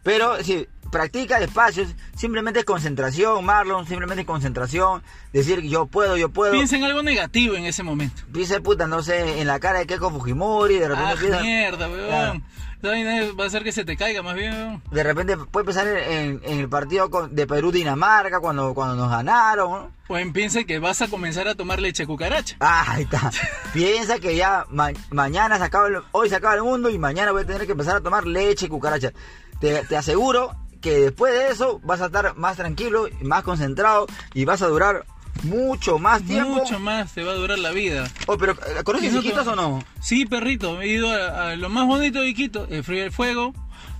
Pero 0.03 0.43
sí, 0.43 0.67
practica 0.95 1.39
despacio, 1.39 1.85
simplemente 2.15 2.59
es 2.59 2.65
concentración, 2.65 3.43
Marlon, 3.43 3.85
simplemente 3.85 4.25
concentración, 4.25 5.03
decir 5.33 5.59
yo 5.61 5.87
puedo, 5.87 6.15
yo 6.15 6.29
puedo. 6.29 6.53
Piensa 6.53 6.77
en 6.77 6.85
algo 6.85 7.03
negativo 7.03 7.55
en 7.55 7.65
ese 7.65 7.83
momento. 7.83 8.23
Piensa, 8.31 8.61
puta, 8.61 8.87
no 8.87 9.03
sé, 9.03 9.41
en 9.41 9.47
la 9.47 9.59
cara 9.59 9.79
de 9.79 9.87
Keiko 9.87 10.09
Fujimori, 10.09 10.79
de 10.79 10.87
repente 10.87 11.11
Ah, 11.13 11.15
piensa- 11.19 11.41
mierda, 11.41 11.89
weón. 11.89 12.43
Esa 12.79 12.89
vaina 12.91 13.33
Va 13.37 13.45
a 13.45 13.47
hacer 13.47 13.63
que 13.63 13.71
se 13.71 13.83
te 13.83 13.97
caiga 13.97 14.21
más 14.21 14.35
bien, 14.35 14.53
weón. 14.53 14.83
de 14.91 15.03
repente 15.03 15.35
puede 15.37 15.65
pensar 15.65 15.87
en, 15.87 16.39
en 16.43 16.59
el 16.59 16.69
partido 16.69 17.09
con- 17.09 17.33
de 17.35 17.45
Perú-Dinamarca 17.47 18.39
cuando, 18.39 18.73
cuando 18.73 18.95
nos 18.95 19.09
ganaron, 19.09 19.91
en 20.07 20.31
piensa 20.33 20.63
que 20.63 20.77
vas 20.79 21.01
a 21.01 21.07
comenzar 21.07 21.47
a 21.47 21.55
tomar 21.55 21.79
leche 21.81 22.05
cucaracha. 22.05 22.55
Ah, 22.59 22.85
ahí 22.87 23.03
está. 23.03 23.31
Piensa 23.73 24.19
que 24.19 24.35
ya 24.35 24.65
ma- 24.69 24.91
mañana 25.09 25.57
se 25.57 25.63
acaba 25.63 25.87
el- 25.87 26.03
hoy 26.11 26.29
se 26.29 26.35
acaba 26.35 26.53
el 26.55 26.63
mundo 26.63 26.89
y 26.89 26.97
mañana 26.97 27.31
voy 27.31 27.41
a 27.41 27.45
tener 27.45 27.65
que 27.65 27.71
empezar 27.73 27.97
a 27.97 28.01
tomar 28.01 28.25
leche 28.27 28.69
cucaracha. 28.69 29.11
Te, 29.59 29.83
te 29.85 29.95
aseguro 29.97 30.51
que 30.85 30.99
después 30.99 31.33
de 31.33 31.47
eso 31.49 31.79
vas 31.83 31.99
a 31.99 32.05
estar 32.05 32.35
más 32.37 32.57
tranquilo, 32.57 33.07
más 33.23 33.41
concentrado 33.43 34.05
y 34.35 34.45
vas 34.45 34.61
a 34.61 34.67
durar 34.67 35.03
mucho 35.41 35.97
más 35.97 36.21
tiempo. 36.21 36.51
Mucho 36.51 36.79
más 36.79 37.11
te 37.11 37.23
va 37.23 37.31
a 37.31 37.35
durar 37.35 37.57
la 37.57 37.71
vida. 37.71 38.07
Oh, 38.27 38.37
pero 38.37 38.51
eh, 38.53 38.83
¿conoces 38.83 39.13
Iquitos 39.15 39.47
o 39.47 39.55
no? 39.55 39.83
Sí, 39.99 40.27
perrito. 40.27 40.79
He 40.81 40.87
ido 40.89 41.11
a, 41.11 41.49
a 41.49 41.55
lo 41.55 41.69
más 41.69 41.87
bonito 41.87 42.21
de 42.21 42.27
Iquitos, 42.29 42.69
el 42.69 42.83
frío 42.83 43.01
del 43.01 43.11
fuego. 43.11 43.51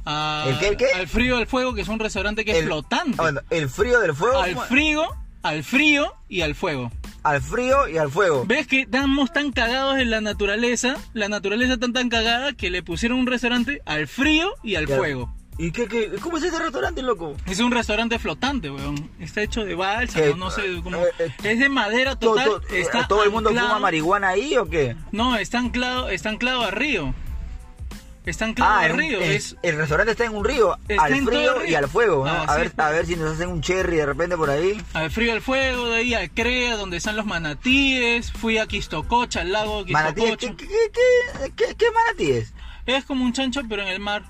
a- 0.05 0.45
¿El 0.47 0.59
qué, 0.59 0.67
el 0.67 0.77
qué? 0.77 0.85
Al 0.93 1.07
frío 1.07 1.37
del 1.37 1.47
fuego, 1.47 1.73
que 1.73 1.81
es 1.81 1.87
un 1.87 1.97
restaurante 1.99 2.45
que 2.45 2.51
es 2.51 2.57
El- 2.59 2.65
flotante. 2.65 3.15
ah, 3.17 3.23
bueno, 3.23 3.41
el 3.49 3.67
frío 3.67 3.99
del 3.99 4.13
fuego. 4.13 4.39
al 4.39 4.55
frío, 4.67 5.03
al 5.41 5.63
frío 5.63 6.13
y 6.29 6.41
al 6.41 6.53
fuego. 6.53 6.91
Al 7.23 7.41
frío 7.41 7.87
y 7.87 7.97
al 7.97 8.11
fuego. 8.11 8.45
¿Ves 8.45 8.67
que 8.67 8.81
estamos 8.81 9.33
tan 9.33 9.51
cagados 9.51 9.97
en 9.97 10.11
la 10.11 10.21
naturaleza? 10.21 10.95
La 11.13 11.27
naturaleza 11.27 11.73
está 11.73 11.91
tan 11.91 12.09
cagada 12.09 12.53
que 12.53 12.69
le 12.69 12.83
pusieron 12.83 13.17
un 13.17 13.25
restaurante 13.25 13.81
al 13.87 14.07
frío 14.07 14.51
y 14.61 14.75
al 14.75 14.87
fuego. 14.87 15.33
¿Y 15.57 15.71
qué, 15.71 15.87
qué, 15.87 16.11
cómo 16.21 16.37
es 16.37 16.43
ese 16.43 16.59
restaurante, 16.59 17.01
loco? 17.01 17.33
Es 17.45 17.59
un 17.61 17.71
restaurante 17.71 18.19
flotante, 18.19 18.69
weón. 18.69 19.09
Está 19.21 19.41
hecho 19.41 19.63
de 19.63 19.73
balsa, 19.73 20.21
¿Qué? 20.21 20.33
no 20.35 20.51
sé 20.51 20.63
cómo. 20.83 20.97
Eh, 20.97 21.09
eh, 21.19 21.31
es 21.43 21.59
de 21.59 21.69
madera 21.69 22.17
¿Todo, 22.17 22.31
total. 22.35 22.45
todo- 22.45 22.61
está 22.75 23.07
todo 23.07 23.23
el 23.23 23.31
mundo 23.31 23.51
anclado- 23.51 23.67
fuma 23.69 23.79
marihuana 23.79 24.29
ahí 24.29 24.57
o 24.57 24.65
qué? 24.69 24.97
No, 25.13 25.37
está 25.37 25.59
anclado, 25.59 26.09
está 26.09 26.29
anclado 26.29 26.61
a 26.63 26.71
río. 26.71 27.13
Está 28.25 28.45
anclado 28.45 28.71
Ah, 28.73 28.79
a 28.81 28.87
río. 28.89 29.21
el, 29.21 29.31
es, 29.31 29.55
el 29.61 29.77
restaurante 29.77 30.11
está 30.11 30.25
en 30.25 30.35
un 30.35 30.43
río, 30.43 30.75
Está 30.87 31.03
al 31.05 31.23
frío 31.23 31.59
río. 31.59 31.65
y 31.71 31.75
al 31.75 31.87
fuego, 31.87 32.25
¿no? 32.25 32.31
Ah, 32.33 32.45
a, 32.47 32.55
sí, 32.55 32.61
ver, 32.61 32.71
a 32.77 32.89
ver 32.89 33.05
si 33.05 33.15
nos 33.15 33.35
hacen 33.35 33.49
un 33.49 33.61
cherry 33.61 33.97
de 33.97 34.05
repente 34.07 34.35
por 34.35 34.49
ahí. 34.49 34.81
al 34.93 35.11
frío 35.11 35.31
al 35.31 35.41
fuego, 35.41 35.85
de 35.89 35.97
ahí 35.97 36.13
al 36.15 36.31
CREA, 36.31 36.75
donde 36.75 36.97
están 36.97 37.15
los 37.15 37.25
manatíes. 37.27 38.31
Fui 38.33 38.57
a 38.57 38.65
Quistococha, 38.65 39.41
al 39.41 39.51
lago 39.51 39.85
Manatíes, 39.87 40.37
Quistococha. 40.37 40.57
¿qué, 40.57 40.67
qué, 40.67 40.99
qué, 41.45 41.51
qué, 41.67 41.75
qué 41.75 41.85
manatíes? 41.91 42.53
Es 42.87 43.05
como 43.05 43.23
un 43.23 43.31
chancho, 43.31 43.61
pero 43.69 43.83
en 43.83 43.89
el 43.89 43.99
mar. 43.99 44.23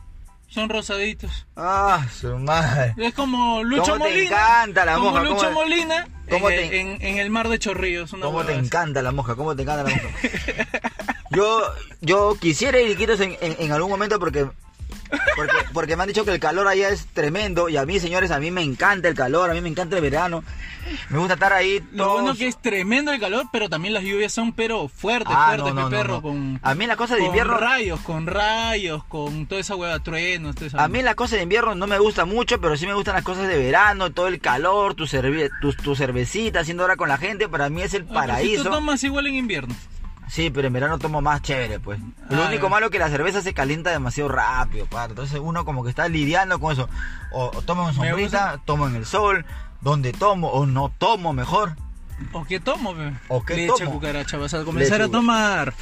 Son 0.47 0.69
rosaditos. 0.69 1.45
Ah, 1.57 2.05
su 2.17 2.37
madre. 2.37 2.93
Es 2.97 3.13
como 3.13 3.61
Lucho 3.63 3.93
¿Cómo 3.93 4.05
te 4.05 4.11
Molina. 4.11 4.27
encanta 4.29 4.85
la 4.85 4.95
como? 4.95 5.19
Lucho 5.19 5.35
¿Cómo- 5.47 5.51
Molina 5.51 6.07
cómo 6.29 6.49
en, 6.49 6.55
te- 6.55 6.67
el, 6.67 6.73
en- 6.87 7.01
en 7.01 7.17
el 7.17 7.29
mar 7.29 7.49
de 7.49 7.59
Chorrillos. 7.59 8.13
una 8.13 8.25
¿Cómo 8.25 8.43
te 8.45 8.53
así. 8.53 8.65
encanta 8.65 9.01
la 9.01 9.11
moja? 9.11 9.35
¿Cómo 9.35 9.55
te 9.55 9.63
encanta 9.63 9.83
la 9.83 9.89
moja? 9.89 10.07
Yo, 11.31 11.61
yo 12.01 12.37
quisiera 12.39 12.79
ir 12.79 12.91
Iquitos 12.91 13.19
en, 13.19 13.35
en 13.41 13.71
algún 13.73 13.89
momento 13.89 14.19
porque, 14.19 14.47
porque, 15.35 15.53
porque 15.73 15.95
me 15.95 16.03
han 16.03 16.07
dicho 16.07 16.25
que 16.25 16.31
el 16.31 16.39
calor 16.39 16.67
allá 16.67 16.89
es 16.89 17.05
tremendo 17.07 17.69
y 17.69 17.77
a 17.77 17.85
mí, 17.85 17.99
señores, 17.99 18.31
a 18.31 18.39
mí 18.39 18.51
me 18.51 18.61
encanta 18.61 19.07
el 19.07 19.15
calor, 19.15 19.49
a 19.49 19.53
mí 19.53 19.61
me 19.61 19.69
encanta 19.69 19.95
el 19.95 20.01
verano. 20.01 20.43
Me 21.09 21.17
gusta 21.17 21.33
estar 21.33 21.51
ahí 21.51 21.79
Lo 21.93 22.03
todos- 22.05 22.21
bueno 22.21 22.37
que 22.37 22.47
es 22.47 22.61
tremendo 22.61 23.11
el 23.11 23.19
calor, 23.19 23.45
pero 23.51 23.69
también 23.69 23.93
las 23.95 24.03
lluvias 24.03 24.31
son 24.31 24.53
pero 24.53 24.87
fuertes, 24.87 25.33
Ah, 25.35 25.47
fuertes, 25.55 25.73
no, 25.73 25.81
no, 25.81 25.89
mi 25.89 25.95
perro. 25.95 26.13
no. 26.15 26.21
Con, 26.21 26.59
A 26.61 26.75
mí 26.75 26.85
la 26.85 26.95
cosa 26.95 27.15
de 27.15 27.21
con 27.21 27.27
invierno... 27.27 27.57
rayos, 27.57 27.99
con 28.01 28.27
rayos, 28.27 29.03
con 29.05 29.47
toda 29.47 29.61
esa 29.61 29.75
hueva, 29.75 29.97
truenos, 29.99 30.53
toda 30.55 30.67
esa 30.67 30.83
A 30.83 30.87
mí 30.87 31.01
la 31.01 31.15
cosa 31.15 31.35
de 31.37 31.43
invierno 31.43 31.73
no 31.75 31.87
me 31.87 31.97
gusta 31.97 32.25
mucho, 32.25 32.61
pero 32.61 32.77
sí 32.77 32.85
me 32.85 32.93
gustan 32.93 33.15
las 33.15 33.23
cosas 33.23 33.47
de 33.47 33.57
verano, 33.57 34.11
todo 34.11 34.27
el 34.27 34.39
calor, 34.39 34.93
tu, 34.93 35.05
cerve- 35.07 35.49
tu, 35.59 35.73
tu 35.73 35.95
cervecita, 35.95 36.59
haciendo 36.59 36.83
hora 36.83 36.95
con 36.97 37.09
la 37.09 37.17
gente, 37.17 37.49
para 37.49 37.69
mí 37.69 37.81
es 37.81 37.93
el 37.95 38.03
Ah, 38.03 38.05
pero 38.07 38.19
Si 38.21 38.27
paraíso. 38.27 38.63
tú 38.63 38.69
tomas 38.69 39.03
igual 39.03 39.25
en 39.27 39.35
invierno. 39.35 39.75
Sí, 40.27 40.49
pero 40.49 40.67
en 40.67 40.73
verano 40.73 40.97
tomo 40.99 41.21
más 41.21 41.41
chévere, 41.41 41.79
pues. 41.79 41.99
Lo 42.29 42.43
Ah, 42.43 42.47
único 42.49 42.67
malo 42.69 42.87
es 42.87 42.91
que 42.91 42.99
la 42.99 43.09
cerveza 43.09 43.41
se 43.41 43.53
calienta 43.53 43.91
demasiado 43.91 44.29
rápido, 44.29 44.85
padre. 44.87 45.11
Entonces 45.11 45.39
uno 45.41 45.65
como 45.65 45.83
que 45.83 45.89
está 45.89 46.07
lidiando 46.07 46.59
con 46.59 46.73
eso. 46.73 46.89
O, 47.31 47.51
o 47.55 47.61
tomo 47.61 47.87
en 47.89 47.95
sombrita, 47.95 48.59
tomo 48.65 48.87
en 48.87 48.95
el 48.95 49.05
sol, 49.05 49.45
donde 49.81 50.11
tomo 50.13 50.49
o 50.49 50.65
no 50.65 50.89
tomo 50.97 51.31
mejor. 51.33 51.75
¿O 52.31 52.43
qué 52.45 52.59
tomo, 52.59 52.95
pe? 52.95 53.11
¿O 53.27 53.43
qué 53.43 53.55
Leche 53.55 53.73
tomo? 53.85 53.91
cucaracha, 53.91 54.37
vas 54.37 54.53
a 54.53 54.63
comenzar 54.63 54.99
Leche 54.99 55.09
a 55.09 55.11
tomar. 55.11 55.73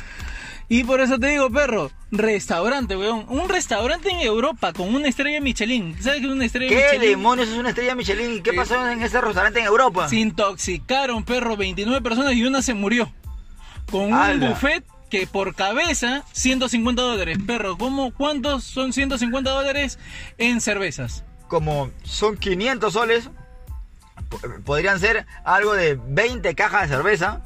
Y 0.70 0.84
por 0.86 1.02
eso 1.02 1.20
te 1.20 1.28
digo, 1.28 1.50
perro, 1.52 1.92
restaurante, 2.12 2.96
weón. 2.98 3.26
Un 3.30 3.48
restaurante 3.50 4.10
en 4.10 4.20
Europa 4.22 4.74
con 4.74 4.94
una 4.96 5.08
estrella 5.08 5.40
Michelin. 5.42 5.96
¿Sabes 6.02 6.22
qué 6.22 6.26
es 6.28 6.32
una 6.32 6.46
estrella 6.46 6.70
¿Qué 6.70 6.76
Michelin? 6.94 7.10
demonios 7.12 7.50
es 7.50 7.58
una 7.58 7.70
estrella 7.70 7.96
Michelin? 7.96 8.34
¿Y 8.36 8.42
qué 8.42 8.52
Eh, 8.52 8.56
pasó 8.56 8.90
en 8.90 9.02
ese 9.04 9.22
restaurante 9.22 9.60
en 9.60 9.66
Europa? 9.66 10.08
Se 10.10 10.16
intoxicaron, 10.16 11.24
perro, 11.24 11.56
29 11.58 12.02
personas 12.02 12.34
y 12.34 12.44
una 12.44 12.62
se 12.62 12.74
murió. 12.74 13.12
Con 13.94 14.12
un 14.12 14.40
buffet 14.40 14.84
que 15.10 15.28
por 15.28 15.54
cabeza, 15.56 16.24
150 16.32 17.02
dólares. 17.02 17.38
Perro, 17.46 17.78
¿cómo, 17.78 18.12
¿cuántos 18.14 18.64
son 18.64 18.92
150 18.94 19.50
dólares 19.52 20.00
en 20.40 20.60
cervezas? 20.60 21.24
Como 21.48 21.92
son 22.04 22.36
500 22.38 22.92
soles, 22.92 23.30
po- 24.30 24.40
podrían 24.66 25.00
ser 25.00 25.26
algo 25.44 25.74
de 25.74 26.00
20 26.08 26.56
cajas 26.56 26.90
de 26.90 26.96
cerveza. 26.96 27.42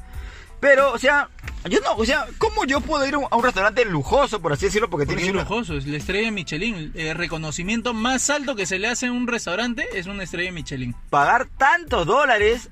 Pero, 0.60 0.92
o 0.92 0.98
sea, 0.98 1.28
yo 1.70 1.78
no, 1.80 1.92
o 1.94 2.04
sea, 2.04 2.26
¿cómo 2.38 2.64
yo 2.64 2.80
puedo 2.80 3.06
ir 3.06 3.14
a 3.14 3.18
un, 3.18 3.42
restaurante 3.44 3.84
lujoso, 3.84 4.40
por 4.40 4.52
así 4.54 4.64
decirlo? 4.66 4.90
Porque, 4.90 5.06
Porque 5.06 5.22
tiene 5.22 5.38
es 5.38 5.44
lujoso, 5.44 5.76
es 5.76 5.86
la 5.86 5.98
estrella 5.98 6.30
Michelin. 6.32 6.90
El 6.96 7.14
reconocimiento 7.16 7.94
más 7.94 8.28
alto 8.30 8.56
que 8.56 8.66
se 8.66 8.78
le 8.78 8.88
hace 8.88 9.06
a 9.06 9.12
un 9.12 9.28
restaurante 9.28 9.86
es 9.94 10.06
una 10.06 10.24
estrella 10.24 10.50
Michelin. 10.50 10.96
pagar 11.10 11.46
tantos 11.58 12.06
dólares 12.06 12.70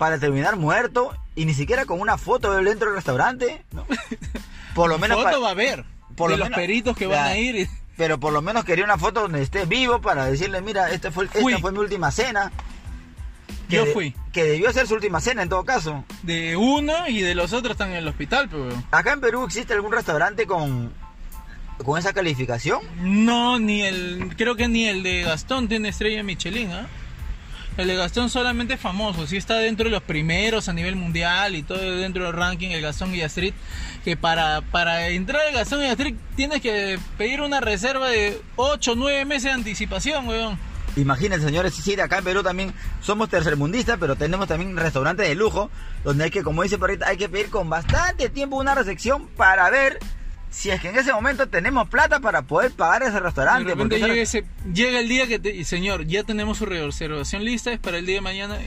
para 0.00 0.18
terminar 0.18 0.56
muerto 0.56 1.14
y 1.36 1.44
ni 1.44 1.52
siquiera 1.52 1.84
con 1.84 2.00
una 2.00 2.16
foto 2.16 2.52
de 2.54 2.60
él 2.60 2.64
dentro 2.64 2.86
del 2.88 2.96
restaurante, 2.96 3.66
¿no? 3.72 3.84
Por 4.74 4.88
lo 4.88 4.98
menos 4.98 5.22
foto 5.22 5.42
va 5.42 5.48
a 5.48 5.50
haber 5.50 5.84
por 6.16 6.30
de 6.30 6.36
lo 6.36 6.44
los 6.44 6.48
menos- 6.50 6.56
peritos 6.58 6.96
que 6.96 7.06
van 7.06 7.16
Ya. 7.16 7.24
a 7.26 7.36
ir. 7.36 7.68
pero 7.98 8.18
por 8.18 8.32
lo 8.32 8.40
menos 8.40 8.64
quería 8.64 8.82
una 8.84 8.96
foto 8.96 9.20
donde 9.20 9.42
esté 9.42 9.66
vivo 9.66 10.00
para 10.00 10.24
decirle, 10.24 10.62
mira, 10.62 10.90
esta 10.90 11.10
fue, 11.12 11.26
esta 11.26 11.58
fue 11.58 11.70
mi 11.72 11.78
última 11.80 12.10
cena. 12.10 12.50
Que 13.68 13.76
Yo 13.76 13.84
de- 13.84 13.92
fui. 13.92 14.14
Que 14.32 14.44
debió 14.44 14.72
ser 14.72 14.86
su 14.86 14.94
última 14.94 15.20
cena 15.20 15.42
en 15.42 15.48
todo 15.50 15.64
caso. 15.64 16.04
De 16.22 16.56
uno 16.56 17.06
y 17.08 17.20
de 17.20 17.34
los 17.34 17.52
otros 17.52 17.72
están 17.72 17.90
en 17.90 17.96
el 17.96 18.08
hospital, 18.08 18.48
pero 18.50 18.70
Acá 18.90 19.12
en 19.12 19.20
Perú 19.20 19.44
existe 19.44 19.74
algún 19.74 19.92
restaurante 19.92 20.46
con, 20.46 20.92
con 21.84 21.98
esa 21.98 22.12
calificación. 22.14 22.80
no 23.02 23.58
ni 23.58 23.82
el 23.82 24.34
creo 24.36 24.56
que 24.56 24.66
ni 24.68 24.86
el 24.88 25.02
de 25.02 25.22
Gastón 25.24 25.68
tiene 25.68 25.90
estrella 25.90 26.22
Michelin, 26.22 26.72
¿ah? 26.72 26.86
El 27.76 27.86
de 27.86 27.96
Gastón 27.96 28.28
solamente 28.28 28.74
es 28.74 28.80
famoso, 28.80 29.26
sí 29.26 29.36
está 29.36 29.56
dentro 29.56 29.84
de 29.84 29.90
los 29.90 30.02
primeros 30.02 30.68
a 30.68 30.72
nivel 30.72 30.96
mundial 30.96 31.54
y 31.54 31.62
todo 31.62 31.78
dentro 31.78 32.24
del 32.24 32.32
ranking 32.32 32.70
el 32.70 32.82
Gastón 32.82 33.14
y 33.14 33.20
Street 33.22 33.54
que 34.04 34.16
para 34.16 34.60
para 34.60 35.08
entrar 35.08 35.42
al 35.46 35.54
Gastón 35.54 35.82
y 35.82 35.86
Street 35.86 36.16
tienes 36.36 36.60
que 36.60 36.98
pedir 37.16 37.40
una 37.40 37.60
reserva 37.60 38.08
de 38.08 38.40
8 38.56 38.92
o 38.92 38.94
9 38.96 39.24
meses 39.24 39.44
de 39.44 39.50
anticipación, 39.52 40.28
weón. 40.28 40.58
Imagínense, 40.96 41.46
señores, 41.46 41.74
sí, 41.74 41.98
acá 42.00 42.18
en 42.18 42.24
Perú 42.24 42.42
también 42.42 42.74
somos 43.00 43.28
tercermundistas, 43.28 43.96
pero 44.00 44.16
tenemos 44.16 44.48
también 44.48 44.76
restaurantes 44.76 45.28
de 45.28 45.36
lujo, 45.36 45.70
donde 46.02 46.24
hay 46.24 46.30
que, 46.30 46.42
como 46.42 46.64
dice 46.64 46.78
Perrita, 46.78 47.06
hay 47.06 47.16
que 47.16 47.28
pedir 47.28 47.48
con 47.48 47.70
bastante 47.70 48.28
tiempo 48.28 48.56
una 48.56 48.74
recepción 48.74 49.28
para 49.28 49.70
ver 49.70 50.00
si 50.50 50.70
es 50.70 50.80
que 50.80 50.88
en 50.88 50.98
ese 50.98 51.12
momento 51.12 51.46
tenemos 51.48 51.88
plata 51.88 52.20
para 52.20 52.42
poder 52.42 52.72
pagar 52.72 53.02
ese 53.04 53.12
De 53.12 53.20
restaurante. 53.20 53.70
repente 53.70 53.98
porque 54.00 54.22
ese- 54.22 54.40
llega, 54.42 54.62
ese, 54.62 54.72
llega 54.74 54.98
el 55.00 55.08
día 55.08 55.26
que 55.26 55.38
te, 55.38 55.54
y 55.54 55.64
señor, 55.64 56.06
ya 56.06 56.24
tenemos 56.24 56.58
su 56.58 56.66
reservación 56.66 57.44
lista, 57.44 57.72
es 57.72 57.78
para 57.78 57.98
el 57.98 58.06
día 58.06 58.16
de 58.16 58.20
mañana. 58.20 58.58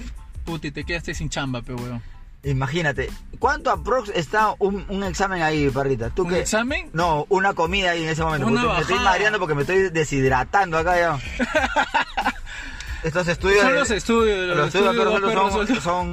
Puti, 0.45 0.71
te 0.71 0.83
quedaste 0.83 1.13
sin 1.13 1.29
chamba, 1.29 1.61
pe 1.61 1.73
weón. 1.73 2.01
Imagínate, 2.45 3.09
¿cuánto 3.39 3.71
aprox 3.71 4.09
está 4.13 4.53
un, 4.59 4.85
un 4.89 5.03
examen 5.05 5.41
ahí, 5.41 5.69
Parrita? 5.69 6.09
¿Tú 6.09 6.23
¿Un 6.23 6.29
qué? 6.31 6.39
examen? 6.41 6.89
No, 6.91 7.25
una 7.29 7.53
comida 7.53 7.91
ahí 7.91 8.03
en 8.03 8.09
ese 8.09 8.21
momento. 8.21 8.47
Una 8.47 8.73
me 8.73 8.79
estoy 8.81 8.99
mareando 8.99 9.39
porque 9.39 9.55
me 9.55 9.61
estoy 9.61 9.89
deshidratando 9.91 10.77
acá 10.77 10.97
ya. 10.97 11.19
Estos 13.03 13.27
estudios. 13.27 13.61
Son 13.61 13.73
de- 13.73 13.79
los 13.79 13.91
estudios, 13.91 14.47
los, 14.47 14.57
los 14.57 14.67
estudios 14.67 14.89
estudios 14.95 15.67
de 15.67 15.73
de 15.75 15.81
son, 15.81 16.11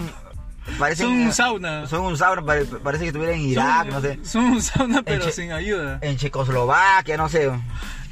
parecen, 0.78 1.06
Son 1.06 1.14
un 1.16 1.33
sauna. 1.33 1.87
Son 1.87 2.00
un 2.02 2.16
sauna, 2.16 2.42
pare- 2.42 2.64
parece 2.64 3.04
que 3.04 3.09
estuviera 3.09 3.35
en 3.35 3.40
Irak, 3.42 3.90
son, 3.90 3.94
no 3.94 4.00
sé. 4.00 4.18
son 4.24 4.44
un 4.44 4.62
sauna, 4.62 5.02
pero 5.02 5.24
Che- 5.26 5.33
sin 5.33 5.52
ayuda. 5.52 5.98
En 6.02 6.16
Checoslovaquia, 6.16 7.16
no 7.16 7.28
sé. 7.28 7.50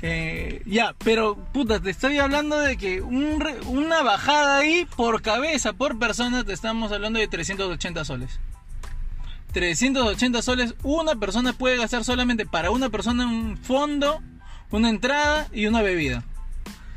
Eh, 0.03 0.63
ya, 0.65 0.95
pero 1.05 1.35
puta, 1.53 1.81
te 1.81 1.91
estoy 1.91 2.19
hablando 2.19 2.57
de 2.59 2.77
que 2.77 3.01
un 3.01 3.45
una 3.67 4.03
bajada 4.03 4.59
ahí 4.59 4.87
por 4.97 5.23
cabeza, 5.23 5.73
por 5.73 5.99
persona, 5.99 6.45
te 6.45 6.53
estamos 6.53 6.93
hablando 6.93 7.19
de 7.19 7.27
380 7.29 8.05
soles. 8.05 8.39
380 9.53 10.43
soles, 10.43 10.75
una 10.83 11.17
persona 11.17 11.53
puede 11.53 11.77
gastar 11.79 12.05
solamente 12.05 12.47
para 12.47 12.71
una 12.71 12.91
persona 12.91 13.27
un 13.27 13.57
fondo, 13.57 14.21
una 14.71 14.91
entrada 14.91 15.49
y 15.53 15.67
una 15.67 15.83
bebida. 15.83 16.23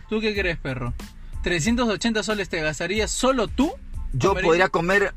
¿Tú 0.09 0.19
qué 0.19 0.35
crees, 0.35 0.57
perro? 0.57 0.93
380 1.43 2.21
soles 2.23 2.49
te 2.49 2.61
gastarías 2.61 3.09
solo 3.09 3.47
tú 3.47 3.71
Yo 4.13 4.35
podría 4.35 4.67
comer 4.69 5.15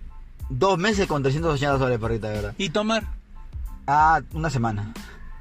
dos 0.49 0.79
meses 0.79 1.07
con 1.07 1.23
380 1.23 1.79
soles, 1.79 1.99
Parrita, 1.99 2.29
de 2.29 2.35
verdad. 2.35 2.55
y 2.59 2.71
tomar. 2.71 3.05
Ah, 3.87 4.21
una 4.33 4.51
semana. 4.51 4.93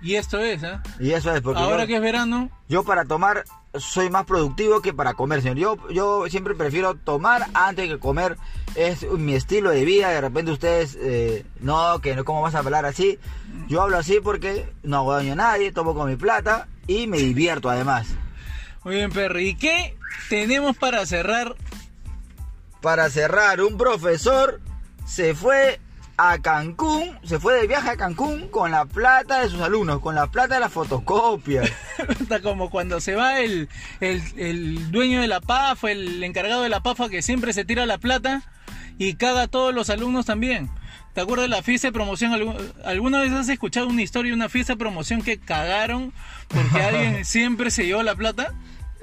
Y 0.01 0.15
esto 0.15 0.39
es, 0.39 0.63
¿ah? 0.63 0.83
Y 0.99 1.11
eso 1.11 1.33
es 1.33 1.41
porque 1.41 1.61
Ahora 1.61 1.83
yo, 1.83 1.87
que 1.87 1.95
es 1.95 2.01
verano, 2.01 2.49
yo 2.67 2.83
para 2.83 3.05
tomar 3.05 3.45
soy 3.79 4.09
más 4.09 4.25
productivo 4.25 4.81
que 4.81 4.93
para 4.93 5.13
comer, 5.13 5.41
señor. 5.41 5.57
Yo, 5.57 5.89
yo 5.89 6.25
siempre 6.29 6.53
prefiero 6.55 6.95
tomar 6.95 7.47
antes 7.53 7.87
que 7.89 7.99
comer. 7.99 8.37
Es 8.75 9.03
mi 9.09 9.33
estilo 9.33 9.69
de 9.69 9.85
vida. 9.85 10.09
De 10.09 10.21
repente 10.21 10.51
ustedes, 10.51 10.97
eh, 10.99 11.45
no, 11.59 11.99
que 11.99 12.15
no, 12.15 12.25
¿cómo 12.25 12.41
vas 12.41 12.53
a 12.55 12.59
hablar 12.59 12.85
así? 12.85 13.17
Yo 13.67 13.81
hablo 13.81 13.97
así 13.97 14.19
porque 14.21 14.71
no 14.83 14.97
hago 14.97 15.13
daño 15.13 15.33
a 15.33 15.37
nadie, 15.37 15.71
tomo 15.71 15.95
con 15.95 16.09
mi 16.09 16.17
plata 16.17 16.67
y 16.85 17.07
me 17.07 17.17
divierto 17.17 17.69
además. 17.69 18.07
muy 18.83 18.95
bien, 18.95 19.11
perro. 19.11 19.39
¿Y 19.39 19.55
qué 19.55 19.95
tenemos 20.29 20.75
para 20.75 21.05
cerrar? 21.05 21.55
Para 22.81 23.09
cerrar, 23.09 23.61
un 23.61 23.77
profesor 23.77 24.59
se 25.05 25.33
fue 25.35 25.79
a 26.17 26.37
Cancún, 26.39 27.17
se 27.23 27.39
fue 27.39 27.55
de 27.55 27.67
viaje 27.67 27.89
a 27.89 27.97
Cancún 27.97 28.47
con 28.49 28.71
la 28.71 28.85
plata 28.85 29.41
de 29.41 29.49
sus 29.49 29.61
alumnos, 29.61 29.99
con 29.99 30.13
la 30.15 30.27
plata 30.27 30.55
de 30.55 30.59
las 30.59 30.71
fotocopias. 30.71 31.71
Está 32.21 32.41
como 32.41 32.69
cuando 32.69 32.99
se 33.01 33.15
va 33.15 33.39
el, 33.39 33.67
el, 33.99 34.21
el 34.37 34.91
dueño 34.91 35.21
de 35.21 35.27
la 35.27 35.41
PAFA, 35.41 35.91
el 35.91 36.23
encargado 36.23 36.61
de 36.61 36.69
la 36.69 36.81
PAFA 36.81 37.09
que 37.09 37.21
siempre 37.21 37.51
se 37.53 37.65
tira 37.65 37.85
la 37.85 37.97
plata 37.97 38.43
y 38.99 39.15
caga 39.15 39.43
a 39.43 39.47
todos 39.47 39.73
los 39.73 39.89
alumnos 39.89 40.25
también. 40.27 40.69
¿Te 41.13 41.21
acuerdas 41.21 41.45
de 41.45 41.55
la 41.55 41.61
fiesta 41.63 41.87
de 41.87 41.91
promoción? 41.93 42.31
Algu- 42.31 42.73
¿Alguna 42.85 43.21
vez 43.21 43.31
has 43.33 43.49
escuchado 43.49 43.87
una 43.87 44.01
historia 44.01 44.31
de 44.31 44.35
una 44.35 44.49
fiesta 44.49 44.73
de 44.73 44.77
promoción 44.77 45.21
que 45.21 45.39
cagaron 45.39 46.11
porque 46.47 46.81
alguien 46.81 47.25
siempre 47.25 47.69
se 47.71 47.85
llevó 47.85 48.01
la 48.03 48.15
plata? 48.15 48.53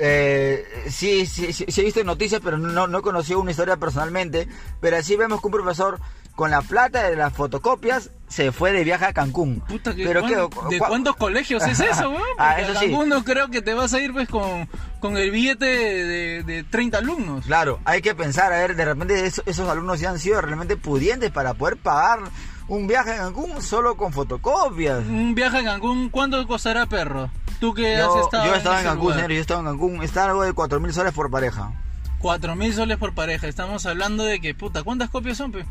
Eh, 0.03 0.65
sí, 0.89 1.27
sí, 1.27 1.53
sí, 1.53 1.67
sí 1.69 1.81
he 1.81 1.85
visto 1.85 2.03
noticias, 2.05 2.41
pero 2.43 2.57
no, 2.57 2.87
no 2.87 2.99
he 2.99 3.03
conocido 3.03 3.39
una 3.41 3.51
historia 3.51 3.77
personalmente. 3.77 4.49
Pero 4.81 4.97
así 4.97 5.15
vemos 5.17 5.41
que 5.41 5.47
un 5.49 5.53
profesor 5.53 6.01
con 6.35 6.51
la 6.51 6.63
plata 6.63 7.03
de 7.03 7.17
las 7.17 7.35
fotocopias 7.35 8.11
se 8.29 8.51
fue 8.51 8.73
de 8.73 8.83
viaje 8.83 9.05
a 9.05 9.13
Cancún. 9.13 9.61
Puta, 9.69 9.95
que 9.95 10.05
pero 10.05 10.21
¿cuán- 10.23 10.33
qué, 10.71 10.75
¿de 10.77 10.79
cuántos 10.79 11.17
colegios 11.17 11.63
es 11.67 11.81
eso, 11.81 12.09
weón? 12.11 12.23
Ah, 12.39 12.59
eso 12.61 12.73
a 12.73 12.81
sí. 12.81 12.87
Cancún 12.91 13.11
no 13.11 13.25
creo 13.25 13.49
que 13.51 13.61
te 13.61 13.75
vas 13.75 13.93
a 13.93 14.01
ir 14.01 14.13
pues 14.15 14.27
con, 14.29 14.67
con 15.01 15.19
el 15.19 15.31
billete 15.31 15.67
de, 15.67 16.05
de, 16.05 16.43
de 16.45 16.65
30 16.65 16.97
alumnos. 16.99 17.45
Claro, 17.45 17.81
hay 17.85 18.01
que 18.01 18.15
pensar, 18.15 18.53
a 18.55 18.59
ver, 18.59 18.77
de 18.77 18.85
repente 18.87 19.27
esos, 19.27 19.45
esos 19.47 19.69
alumnos 19.69 20.01
ya 20.01 20.09
han 20.11 20.19
sido 20.19 20.41
realmente 20.41 20.79
pudientes 20.79 21.31
para 21.31 21.53
poder 21.53 21.77
pagar 21.77 22.21
un 22.69 22.87
viaje 22.87 23.11
a 23.11 23.17
Cancún 23.19 23.61
solo 23.61 23.97
con 23.97 24.13
fotocopias. 24.13 25.01
Un 25.01 25.35
viaje 25.35 25.59
a 25.59 25.65
Cancún, 25.65 26.09
¿cuánto 26.09 26.47
costará, 26.47 26.87
perro? 26.87 27.29
Tú 27.61 27.75
que 27.75 27.97
has 27.97 28.17
estado 28.17 28.47
yo 28.47 28.55
estaba 28.55 28.77
en 28.77 28.81
ese 28.81 28.89
Cancún, 28.89 29.15
señor, 29.15 29.33
yo 29.33 29.41
estaba 29.41 29.61
en 29.61 29.67
Cancún. 29.67 30.03
Está 30.03 30.25
algo 30.25 30.43
de 30.43 30.53
4 30.55 30.81
mil 30.81 30.93
soles 30.93 31.13
por 31.13 31.31
pareja. 31.31 31.73
Cuatro 32.19 32.55
mil 32.57 32.73
soles 32.75 32.99
por 32.99 33.15
pareja. 33.15 33.47
Estamos 33.49 33.87
hablando 33.87 34.25
de 34.25 34.41
que, 34.41 34.55
puta, 34.55 34.83
¿cuántas 34.83 35.09
copias 35.09 35.37
son, 35.37 35.53
pe? 35.53 35.65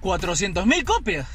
400 0.00 0.66
mil 0.66 0.84
copias. 0.84 1.26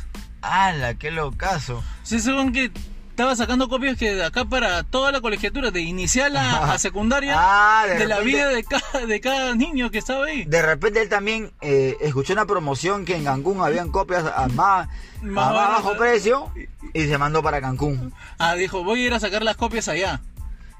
¡Hala, 0.42 0.96
qué 0.96 1.12
locazo! 1.12 1.84
Sí, 2.04 2.20
según 2.20 2.52
que 2.52 2.72
estaba 3.14 3.36
sacando 3.36 3.70
copias 3.70 3.96
que 3.96 4.16
de 4.16 4.26
acá 4.26 4.44
para 4.44 4.82
toda 4.82 5.12
la 5.12 5.22
colegiatura, 5.22 5.70
de 5.70 5.82
inicial 5.82 6.36
a, 6.36 6.74
a 6.74 6.80
secundaria, 6.80 7.36
Ah, 7.38 7.86
de 7.88 8.00
de, 8.00 8.08
la 8.08 8.22
vida 8.22 8.48
de 8.50 8.64
cada, 8.64 9.06
de 9.06 9.22
cada 9.22 9.54
niño 9.54 9.92
que 9.92 10.00
estaba 10.00 10.26
ahí. 10.26 10.46
De 10.46 10.64
repente 10.64 11.00
él 11.00 11.10
también 11.10 11.52
eh, 11.62 11.96
escuchó 12.02 12.34
una 12.34 12.48
promoción 12.48 13.06
que 13.06 13.16
en 13.16 13.24
Cancún 13.26 13.62
habían 13.62 13.92
copias 13.92 14.26
a 14.26 14.48
más, 14.48 14.88
a 14.90 15.26
Más 15.26 15.54
barato. 15.54 15.84
bajo 15.84 15.98
precio 15.98 16.52
y 16.92 17.06
se 17.06 17.18
mandó 17.20 17.44
para 17.44 17.62
Cancún. 17.62 18.12
Ah, 18.40 18.56
dijo, 18.56 18.84
voy 18.84 19.04
a 19.04 19.06
ir 19.06 19.14
a 19.14 19.20
sacar 19.20 19.44
las 19.44 19.58
copias 19.58 19.88
allá. 19.90 20.20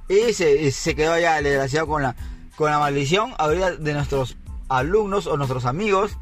Y 0.10 0.34
se, 0.34 0.60
y 0.60 0.72
se 0.72 0.96
quedó 0.96 1.14
allá 1.14 1.38
el 1.38 1.44
desgraciado 1.44 1.86
con 1.86 2.02
la, 2.02 2.16
con 2.56 2.72
la 2.72 2.80
maldición 2.80 3.36
ahorita 3.38 3.76
de 3.76 3.94
nuestros 3.94 4.38
alumnos 4.70 5.28
o 5.28 5.38
nuestros 5.38 5.66
amigos. 5.66 6.18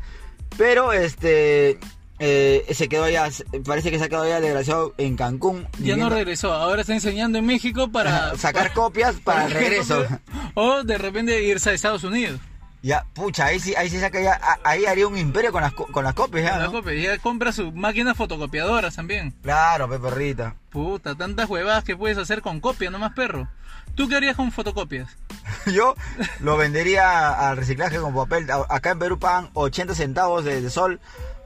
Pero 0.58 0.91
este 0.91 1.80
eh, 2.23 2.65
se 2.75 2.88
quedó 2.88 3.05
allá, 3.05 3.27
parece 3.65 3.89
que 3.89 3.97
se 3.97 4.05
ha 4.05 4.10
quedado 4.10 4.25
allá 4.25 4.39
desgraciado 4.39 4.93
en 4.99 5.15
Cancún. 5.15 5.67
Ya 5.79 5.95
no 5.97 6.07
regresó, 6.10 6.53
ahora 6.53 6.81
está 6.81 6.93
enseñando 6.93 7.39
en 7.39 7.45
México 7.47 7.91
para... 7.91 8.38
sacar 8.38 8.73
copias 8.73 9.15
para 9.23 9.45
el 9.47 9.51
regreso. 9.53 10.05
O 10.53 10.84
de 10.84 10.99
repente 10.99 11.41
irse 11.43 11.71
a 11.71 11.73
Estados 11.73 12.03
Unidos. 12.03 12.39
Ya, 12.84 13.05
pucha, 13.13 13.45
ahí 13.45 13.60
sí, 13.60 13.73
ahí 13.75 13.89
sí 13.89 13.99
saca 13.99 14.21
ya, 14.21 14.39
ahí 14.63 14.86
haría 14.86 15.07
un 15.07 15.17
imperio 15.17 15.51
con 15.51 15.62
las, 15.62 15.73
co- 15.73 15.86
con 15.88 16.03
las 16.03 16.13
copias 16.15 16.45
ya, 16.45 16.57
¿no? 16.60 16.71
copia, 16.71 16.93
ya 16.95 17.17
compra 17.19 17.51
sus 17.51 17.73
máquinas 17.73 18.17
fotocopiadoras 18.17 18.95
también. 18.95 19.34
Claro, 19.43 19.88
pe 19.89 19.97
perrita. 19.99 20.55
Puta, 20.71 21.13
tantas 21.15 21.47
huevadas 21.49 21.84
que 21.84 21.95
puedes 21.95 22.17
hacer 22.19 22.41
con 22.41 22.60
copia, 22.60 22.89
nomás 22.91 23.13
perro. 23.13 23.47
¿Tú 23.93 24.07
qué 24.07 24.15
harías 24.15 24.36
con 24.36 24.51
fotocopias? 24.51 25.10
Yo 25.71 25.95
lo 26.39 26.57
vendería 26.57 27.49
al 27.49 27.57
reciclaje 27.57 27.97
con 27.97 28.15
papel. 28.15 28.47
Acá 28.69 28.91
en 28.91 28.99
Perú 28.99 29.19
pagan 29.19 29.49
80 29.53 29.93
centavos 29.95 30.43
de, 30.43 30.62
de 30.62 30.69
sol 30.71 30.99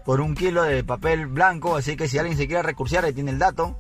por 0.06 0.22
un 0.22 0.36
kilo 0.36 0.64
de 0.64 0.84
papel 0.84 1.26
blanco, 1.28 1.76
así 1.76 1.98
que 1.98 2.08
si 2.08 2.18
alguien 2.20 2.38
se 2.38 2.48
quiere 2.48 2.62
recursear, 2.64 3.04
ahí 3.06 3.14
tiene 3.14 3.32
el 3.32 3.40
dato. 3.40 3.78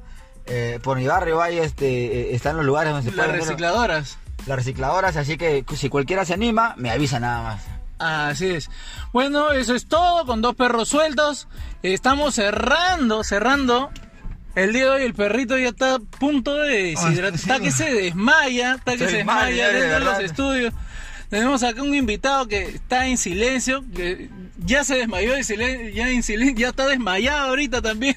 Eh, 0.47 0.79
por 0.83 0.97
mi 0.97 1.07
barrio 1.07 1.41
hay 1.41 1.59
este, 1.59 1.85
eh, 2.31 2.35
están 2.35 2.57
los 2.57 2.65
lugares 2.65 2.93
donde 2.93 3.09
se 3.09 3.15
Las 3.15 3.25
pueden 3.27 3.41
recicladoras. 3.41 4.17
las 4.45 4.57
recicladoras, 4.57 5.15
así 5.17 5.37
que 5.37 5.63
si 5.75 5.89
cualquiera 5.89 6.25
se 6.25 6.33
anima, 6.33 6.73
me 6.77 6.91
avisa 6.91 7.19
nada 7.19 7.41
más. 7.43 7.61
Así 7.97 8.47
es. 8.47 8.69
Bueno, 9.13 9.51
eso 9.53 9.73
es 9.73 9.87
todo 9.87 10.25
con 10.25 10.41
dos 10.41 10.55
perros 10.55 10.89
sueltos. 10.89 11.47
Estamos 11.81 12.35
cerrando, 12.35 13.23
cerrando. 13.23 13.89
El 14.55 14.73
día 14.73 14.85
de 14.85 14.89
hoy 14.89 15.03
el 15.03 15.13
perrito 15.13 15.57
ya 15.57 15.69
está 15.69 15.95
a 15.95 15.99
punto 15.99 16.55
de 16.55 16.83
deshidratar. 16.83 17.35
Está 17.35 17.59
que 17.59 17.71
se 17.71 17.93
desmaya, 17.93 18.75
está 18.75 18.93
que 18.93 18.99
Se 18.99 19.09
se 19.09 19.17
desmaya, 19.17 19.67
desmaya 19.67 19.67
de 19.69 19.79
dentro 19.81 19.99
de 19.99 20.05
los 20.05 20.19
estudios. 20.23 20.73
Tenemos 21.29 21.63
acá 21.63 21.81
un 21.81 21.95
invitado 21.95 22.47
que 22.47 22.63
está 22.63 23.07
en 23.07 23.17
silencio, 23.17 23.83
que 23.95 24.29
ya 24.57 24.83
se 24.83 24.95
desmayó 24.95 25.33
de 25.33 25.43
silencio, 25.43 25.89
ya 25.89 26.09
en 26.09 26.23
silencio, 26.23 26.55
ya 26.57 26.69
está 26.69 26.87
desmayado 26.87 27.49
ahorita 27.49 27.81
también. 27.81 28.15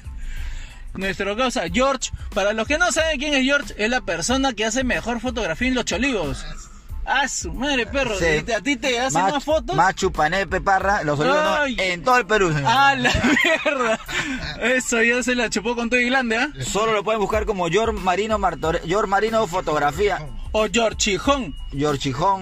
Nuestro 0.93 1.35
causa 1.37 1.63
George, 1.71 2.11
para 2.33 2.53
los 2.53 2.67
que 2.67 2.77
no 2.77 2.91
saben 2.91 3.19
quién 3.19 3.33
es 3.33 3.43
George, 3.43 3.73
es 3.77 3.89
la 3.89 4.01
persona 4.01 4.53
que 4.53 4.65
hace 4.65 4.83
mejor 4.83 5.19
fotografía 5.19 5.67
en 5.67 5.75
los 5.75 5.85
cholivos. 5.85 6.45
Ah, 7.05 7.27
su 7.27 7.51
madre, 7.53 7.87
perro. 7.87 8.17
Sí. 8.19 8.51
¿A 8.51 8.61
ti 8.61 8.75
te 8.75 8.99
hacen 8.99 9.21
más, 9.21 9.43
fotos? 9.43 9.75
Más 9.75 9.95
chupanepe, 9.95 10.61
parra, 10.61 11.03
los 11.03 11.19
olivos 11.19 11.39
en 11.77 12.03
todo 12.03 12.17
el 12.17 12.25
Perú. 12.27 12.53
señor. 12.53 12.65
¡Ah, 12.67 12.95
la 12.95 13.11
mierda! 13.43 13.99
Eso 14.61 15.01
ya 15.01 15.23
se 15.23 15.33
la 15.33 15.49
chupó 15.49 15.75
con 15.75 15.89
todo 15.89 15.99
y 15.99 16.07
grande, 16.09 16.37
¿ah? 16.37 16.49
Solo 16.63 16.91
lo 16.93 17.03
pueden 17.03 17.19
buscar 17.19 17.45
como 17.45 17.67
George 17.67 17.93
Marino 17.99 18.37
Martore, 18.37 18.81
George 18.85 19.07
Marino 19.07 19.47
Fotografía. 19.47 20.19
O. 20.51 20.67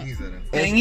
Instagram. 0.07 0.41
Es 0.51 0.63
En. 0.69 0.77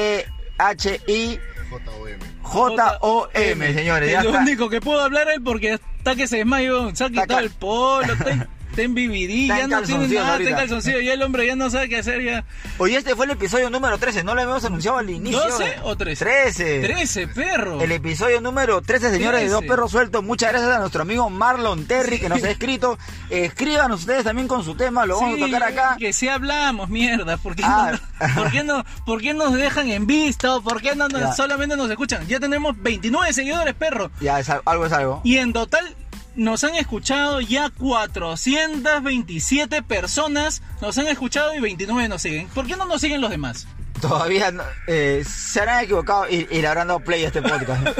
Y-O-R-C-H-I. 0.00 1.40
J-O-M. 1.70 2.18
J-O-M, 2.42 3.74
señores. 3.74 4.10
Es 4.12 4.24
lo 4.24 4.30
está. 4.30 4.42
único 4.42 4.68
que 4.68 4.80
puedo 4.80 5.00
hablar 5.00 5.28
él 5.30 5.42
porque 5.42 5.78
está 5.98 6.16
que 6.16 6.26
se 6.26 6.38
desmayó. 6.38 6.94
Se 6.94 7.04
ha 7.04 7.10
quitado 7.10 7.38
el 7.40 7.50
polo, 7.50 8.14
está, 8.80 9.00
en- 9.00 9.08
BBD, 9.10 9.46
ya 9.48 9.66
no 9.68 9.82
tiene 9.82 10.00
nada, 10.00 10.04
está 10.06 10.22
en 10.22 10.28
ahorita. 10.30 10.56
calzoncillo. 10.56 11.00
Ya 11.00 11.12
el 11.14 11.22
hombre 11.22 11.46
ya 11.46 11.56
no 11.56 11.70
sabe 11.70 11.88
qué 11.88 11.98
hacer 11.98 12.22
ya. 12.22 12.44
Oye, 12.78 12.96
este 12.96 13.14
fue 13.14 13.26
el 13.26 13.32
episodio 13.32 13.70
número 13.70 13.98
13. 13.98 14.24
No 14.24 14.34
lo 14.34 14.40
habíamos 14.40 14.64
anunciado 14.64 14.98
al 14.98 15.10
inicio. 15.10 15.40
12 15.40 15.76
o 15.82 15.96
13? 15.96 16.24
13. 16.24 16.80
13, 16.80 17.28
perro. 17.28 17.80
El 17.80 17.92
episodio 17.92 18.40
número 18.40 18.80
13, 18.82 19.10
señores, 19.10 19.40
de 19.42 19.48
Dos 19.48 19.60
13. 19.60 19.68
Perros 19.70 19.90
Sueltos. 19.90 20.22
Muchas 20.24 20.50
gracias 20.50 20.70
a 20.74 20.78
nuestro 20.78 21.02
amigo 21.02 21.28
Marlon 21.30 21.86
Terry 21.86 22.18
que 22.18 22.28
nos 22.28 22.42
ha 22.42 22.50
escrito. 22.50 22.98
Escriban 23.28 23.92
ustedes 23.92 24.24
también 24.24 24.48
con 24.48 24.64
su 24.64 24.74
tema, 24.74 25.06
lo 25.06 25.20
vamos 25.20 25.36
Sí, 25.36 25.42
a 25.42 25.46
tocar 25.46 25.62
acá. 25.64 25.96
Que 25.98 26.12
si 26.12 26.28
hablamos, 26.28 26.88
mierda. 26.88 27.36
¿Por 27.36 27.54
qué, 27.56 27.62
Ah. 27.64 27.92
no, 27.92 28.34
¿por 28.34 28.50
qué, 28.50 28.64
no, 28.64 28.84
por 29.06 29.20
qué 29.20 29.34
nos 29.34 29.54
dejan 29.54 29.88
en 29.88 30.06
vista? 30.06 30.56
¿O 30.56 30.62
¿Por 30.62 30.80
qué 30.82 30.94
no 30.94 31.08
nos- 31.08 31.36
solamente 31.36 31.76
nos 31.76 31.90
escuchan? 31.90 32.26
Ya 32.26 32.40
tenemos 32.40 32.74
29 32.80 33.32
seguidores, 33.32 33.74
perro. 33.74 34.10
Ya, 34.20 34.40
es 34.40 34.48
al- 34.50 34.62
algo 34.64 34.86
es 34.86 34.92
algo. 34.92 35.20
Y 35.24 35.38
en 35.38 35.52
total 35.52 35.94
nos 36.36 36.64
han 36.64 36.74
escuchado 36.76 37.40
ya 37.40 37.70
427 37.70 39.82
personas. 39.82 40.62
Nos 40.80 40.96
han 40.98 41.08
escuchado 41.08 41.54
y 41.54 41.60
29 41.60 42.08
nos 42.08 42.22
siguen. 42.22 42.48
¿Por 42.48 42.66
qué 42.66 42.76
no 42.76 42.84
nos 42.86 43.00
siguen 43.00 43.20
los 43.20 43.30
demás? 43.30 43.66
Todavía 44.00 44.50
no- 44.50 44.62
eh, 44.86 45.24
se 45.28 45.60
habrán 45.60 45.84
equivocado 45.84 46.26
y, 46.28 46.46
y 46.50 46.60
le 46.62 46.66
habrán 46.66 46.88
dado 46.88 47.00
play 47.00 47.24
a 47.24 47.26
este 47.28 47.42
podcast. 47.42 47.86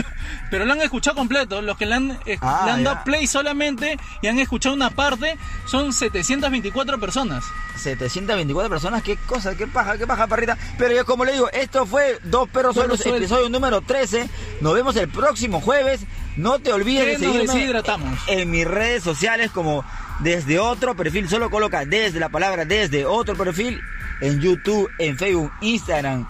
Pero 0.50 0.64
lo 0.64 0.72
han 0.72 0.80
escuchado 0.82 1.16
completo. 1.16 1.62
Los 1.62 1.76
que 1.76 1.86
le 1.86 1.94
han, 1.94 2.10
eh, 2.26 2.38
Ah, 2.40 2.62
le 2.66 2.70
han 2.72 2.78
ya. 2.84 2.90
dado 2.90 3.04
play 3.04 3.26
solamente 3.26 3.96
y 4.22 4.26
han 4.26 4.38
escuchado 4.38 4.74
una 4.74 4.90
parte 4.90 5.36
son 5.66 5.92
724 5.92 6.98
personas. 6.98 7.44
724 7.76 8.68
personas, 8.68 9.02
qué 9.02 9.16
cosa, 9.16 9.54
qué 9.56 9.66
paja, 9.66 9.96
qué 9.96 10.06
paja, 10.06 10.26
parrita. 10.26 10.58
Pero 10.78 10.94
yo 10.94 11.04
como 11.06 11.24
le 11.24 11.32
digo, 11.32 11.48
esto 11.50 11.86
fue 11.86 12.18
Dos 12.24 12.48
Perros 12.48 12.74
Sueltos. 12.74 13.04
episodio 13.06 13.48
número 13.48 13.80
13. 13.80 14.28
Nos 14.60 14.74
vemos 14.74 14.96
el 14.96 15.08
próximo 15.08 15.60
jueves. 15.60 16.00
No 16.36 16.58
te 16.58 16.72
olvides 16.72 17.06
de 17.06 17.26
seguirme 17.26 17.52
deshidratamos. 17.54 18.18
en 18.26 18.50
mis 18.50 18.66
redes 18.66 19.02
sociales 19.02 19.50
como 19.50 19.84
desde 20.20 20.58
otro 20.58 20.94
perfil. 20.94 21.28
Solo 21.28 21.50
coloca 21.50 21.84
desde 21.84 22.20
la 22.20 22.28
palabra 22.28 22.64
desde 22.64 23.06
otro 23.06 23.34
perfil 23.36 23.80
en 24.20 24.40
YouTube, 24.40 24.90
en 24.98 25.16
Facebook, 25.16 25.50
Instagram, 25.62 26.26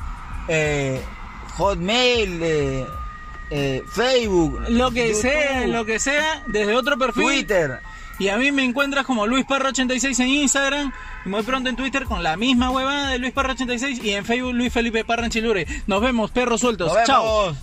eh, 0.49 1.01
Hotmail, 1.57 2.41
eh, 2.43 2.87
eh, 3.51 3.83
Facebook, 3.93 4.61
Lo 4.69 4.91
que 4.91 5.09
YouTube, 5.09 5.23
sea, 5.23 5.67
lo 5.67 5.85
que 5.85 5.99
sea, 5.99 6.43
desde 6.47 6.75
otro 6.75 6.97
perfil. 6.99 7.25
Twitter. 7.25 7.81
Y 8.19 8.29
a 8.29 8.37
mí 8.37 8.53
me 8.53 8.63
encuentras 8.65 9.07
como 9.07 9.27
Luis 9.27 9.47
Parra86 9.47 10.21
en 10.21 10.29
Instagram. 10.29 10.93
Y 11.25 11.29
muy 11.31 11.43
pronto 11.43 11.71
en 11.71 11.77
Twitter 11.77 12.05
con 12.05 12.23
la 12.23 12.37
misma 12.37 12.71
huevada 12.71 13.09
de 13.09 13.19
Luis 13.19 13.35
Parra86. 13.35 14.05
Y 14.05 14.11
en 14.11 14.27
Facebook 14.27 14.53
Luis 14.53 14.71
Felipe 14.73 15.05
Parra 15.07 15.25
en 15.25 15.31
Chilure. 15.31 15.67
Nos 15.87 16.03
vemos, 16.03 16.31
perros 16.31 16.61
sueltos. 16.61 16.93
Nos 16.93 17.05
Chao. 17.05 17.55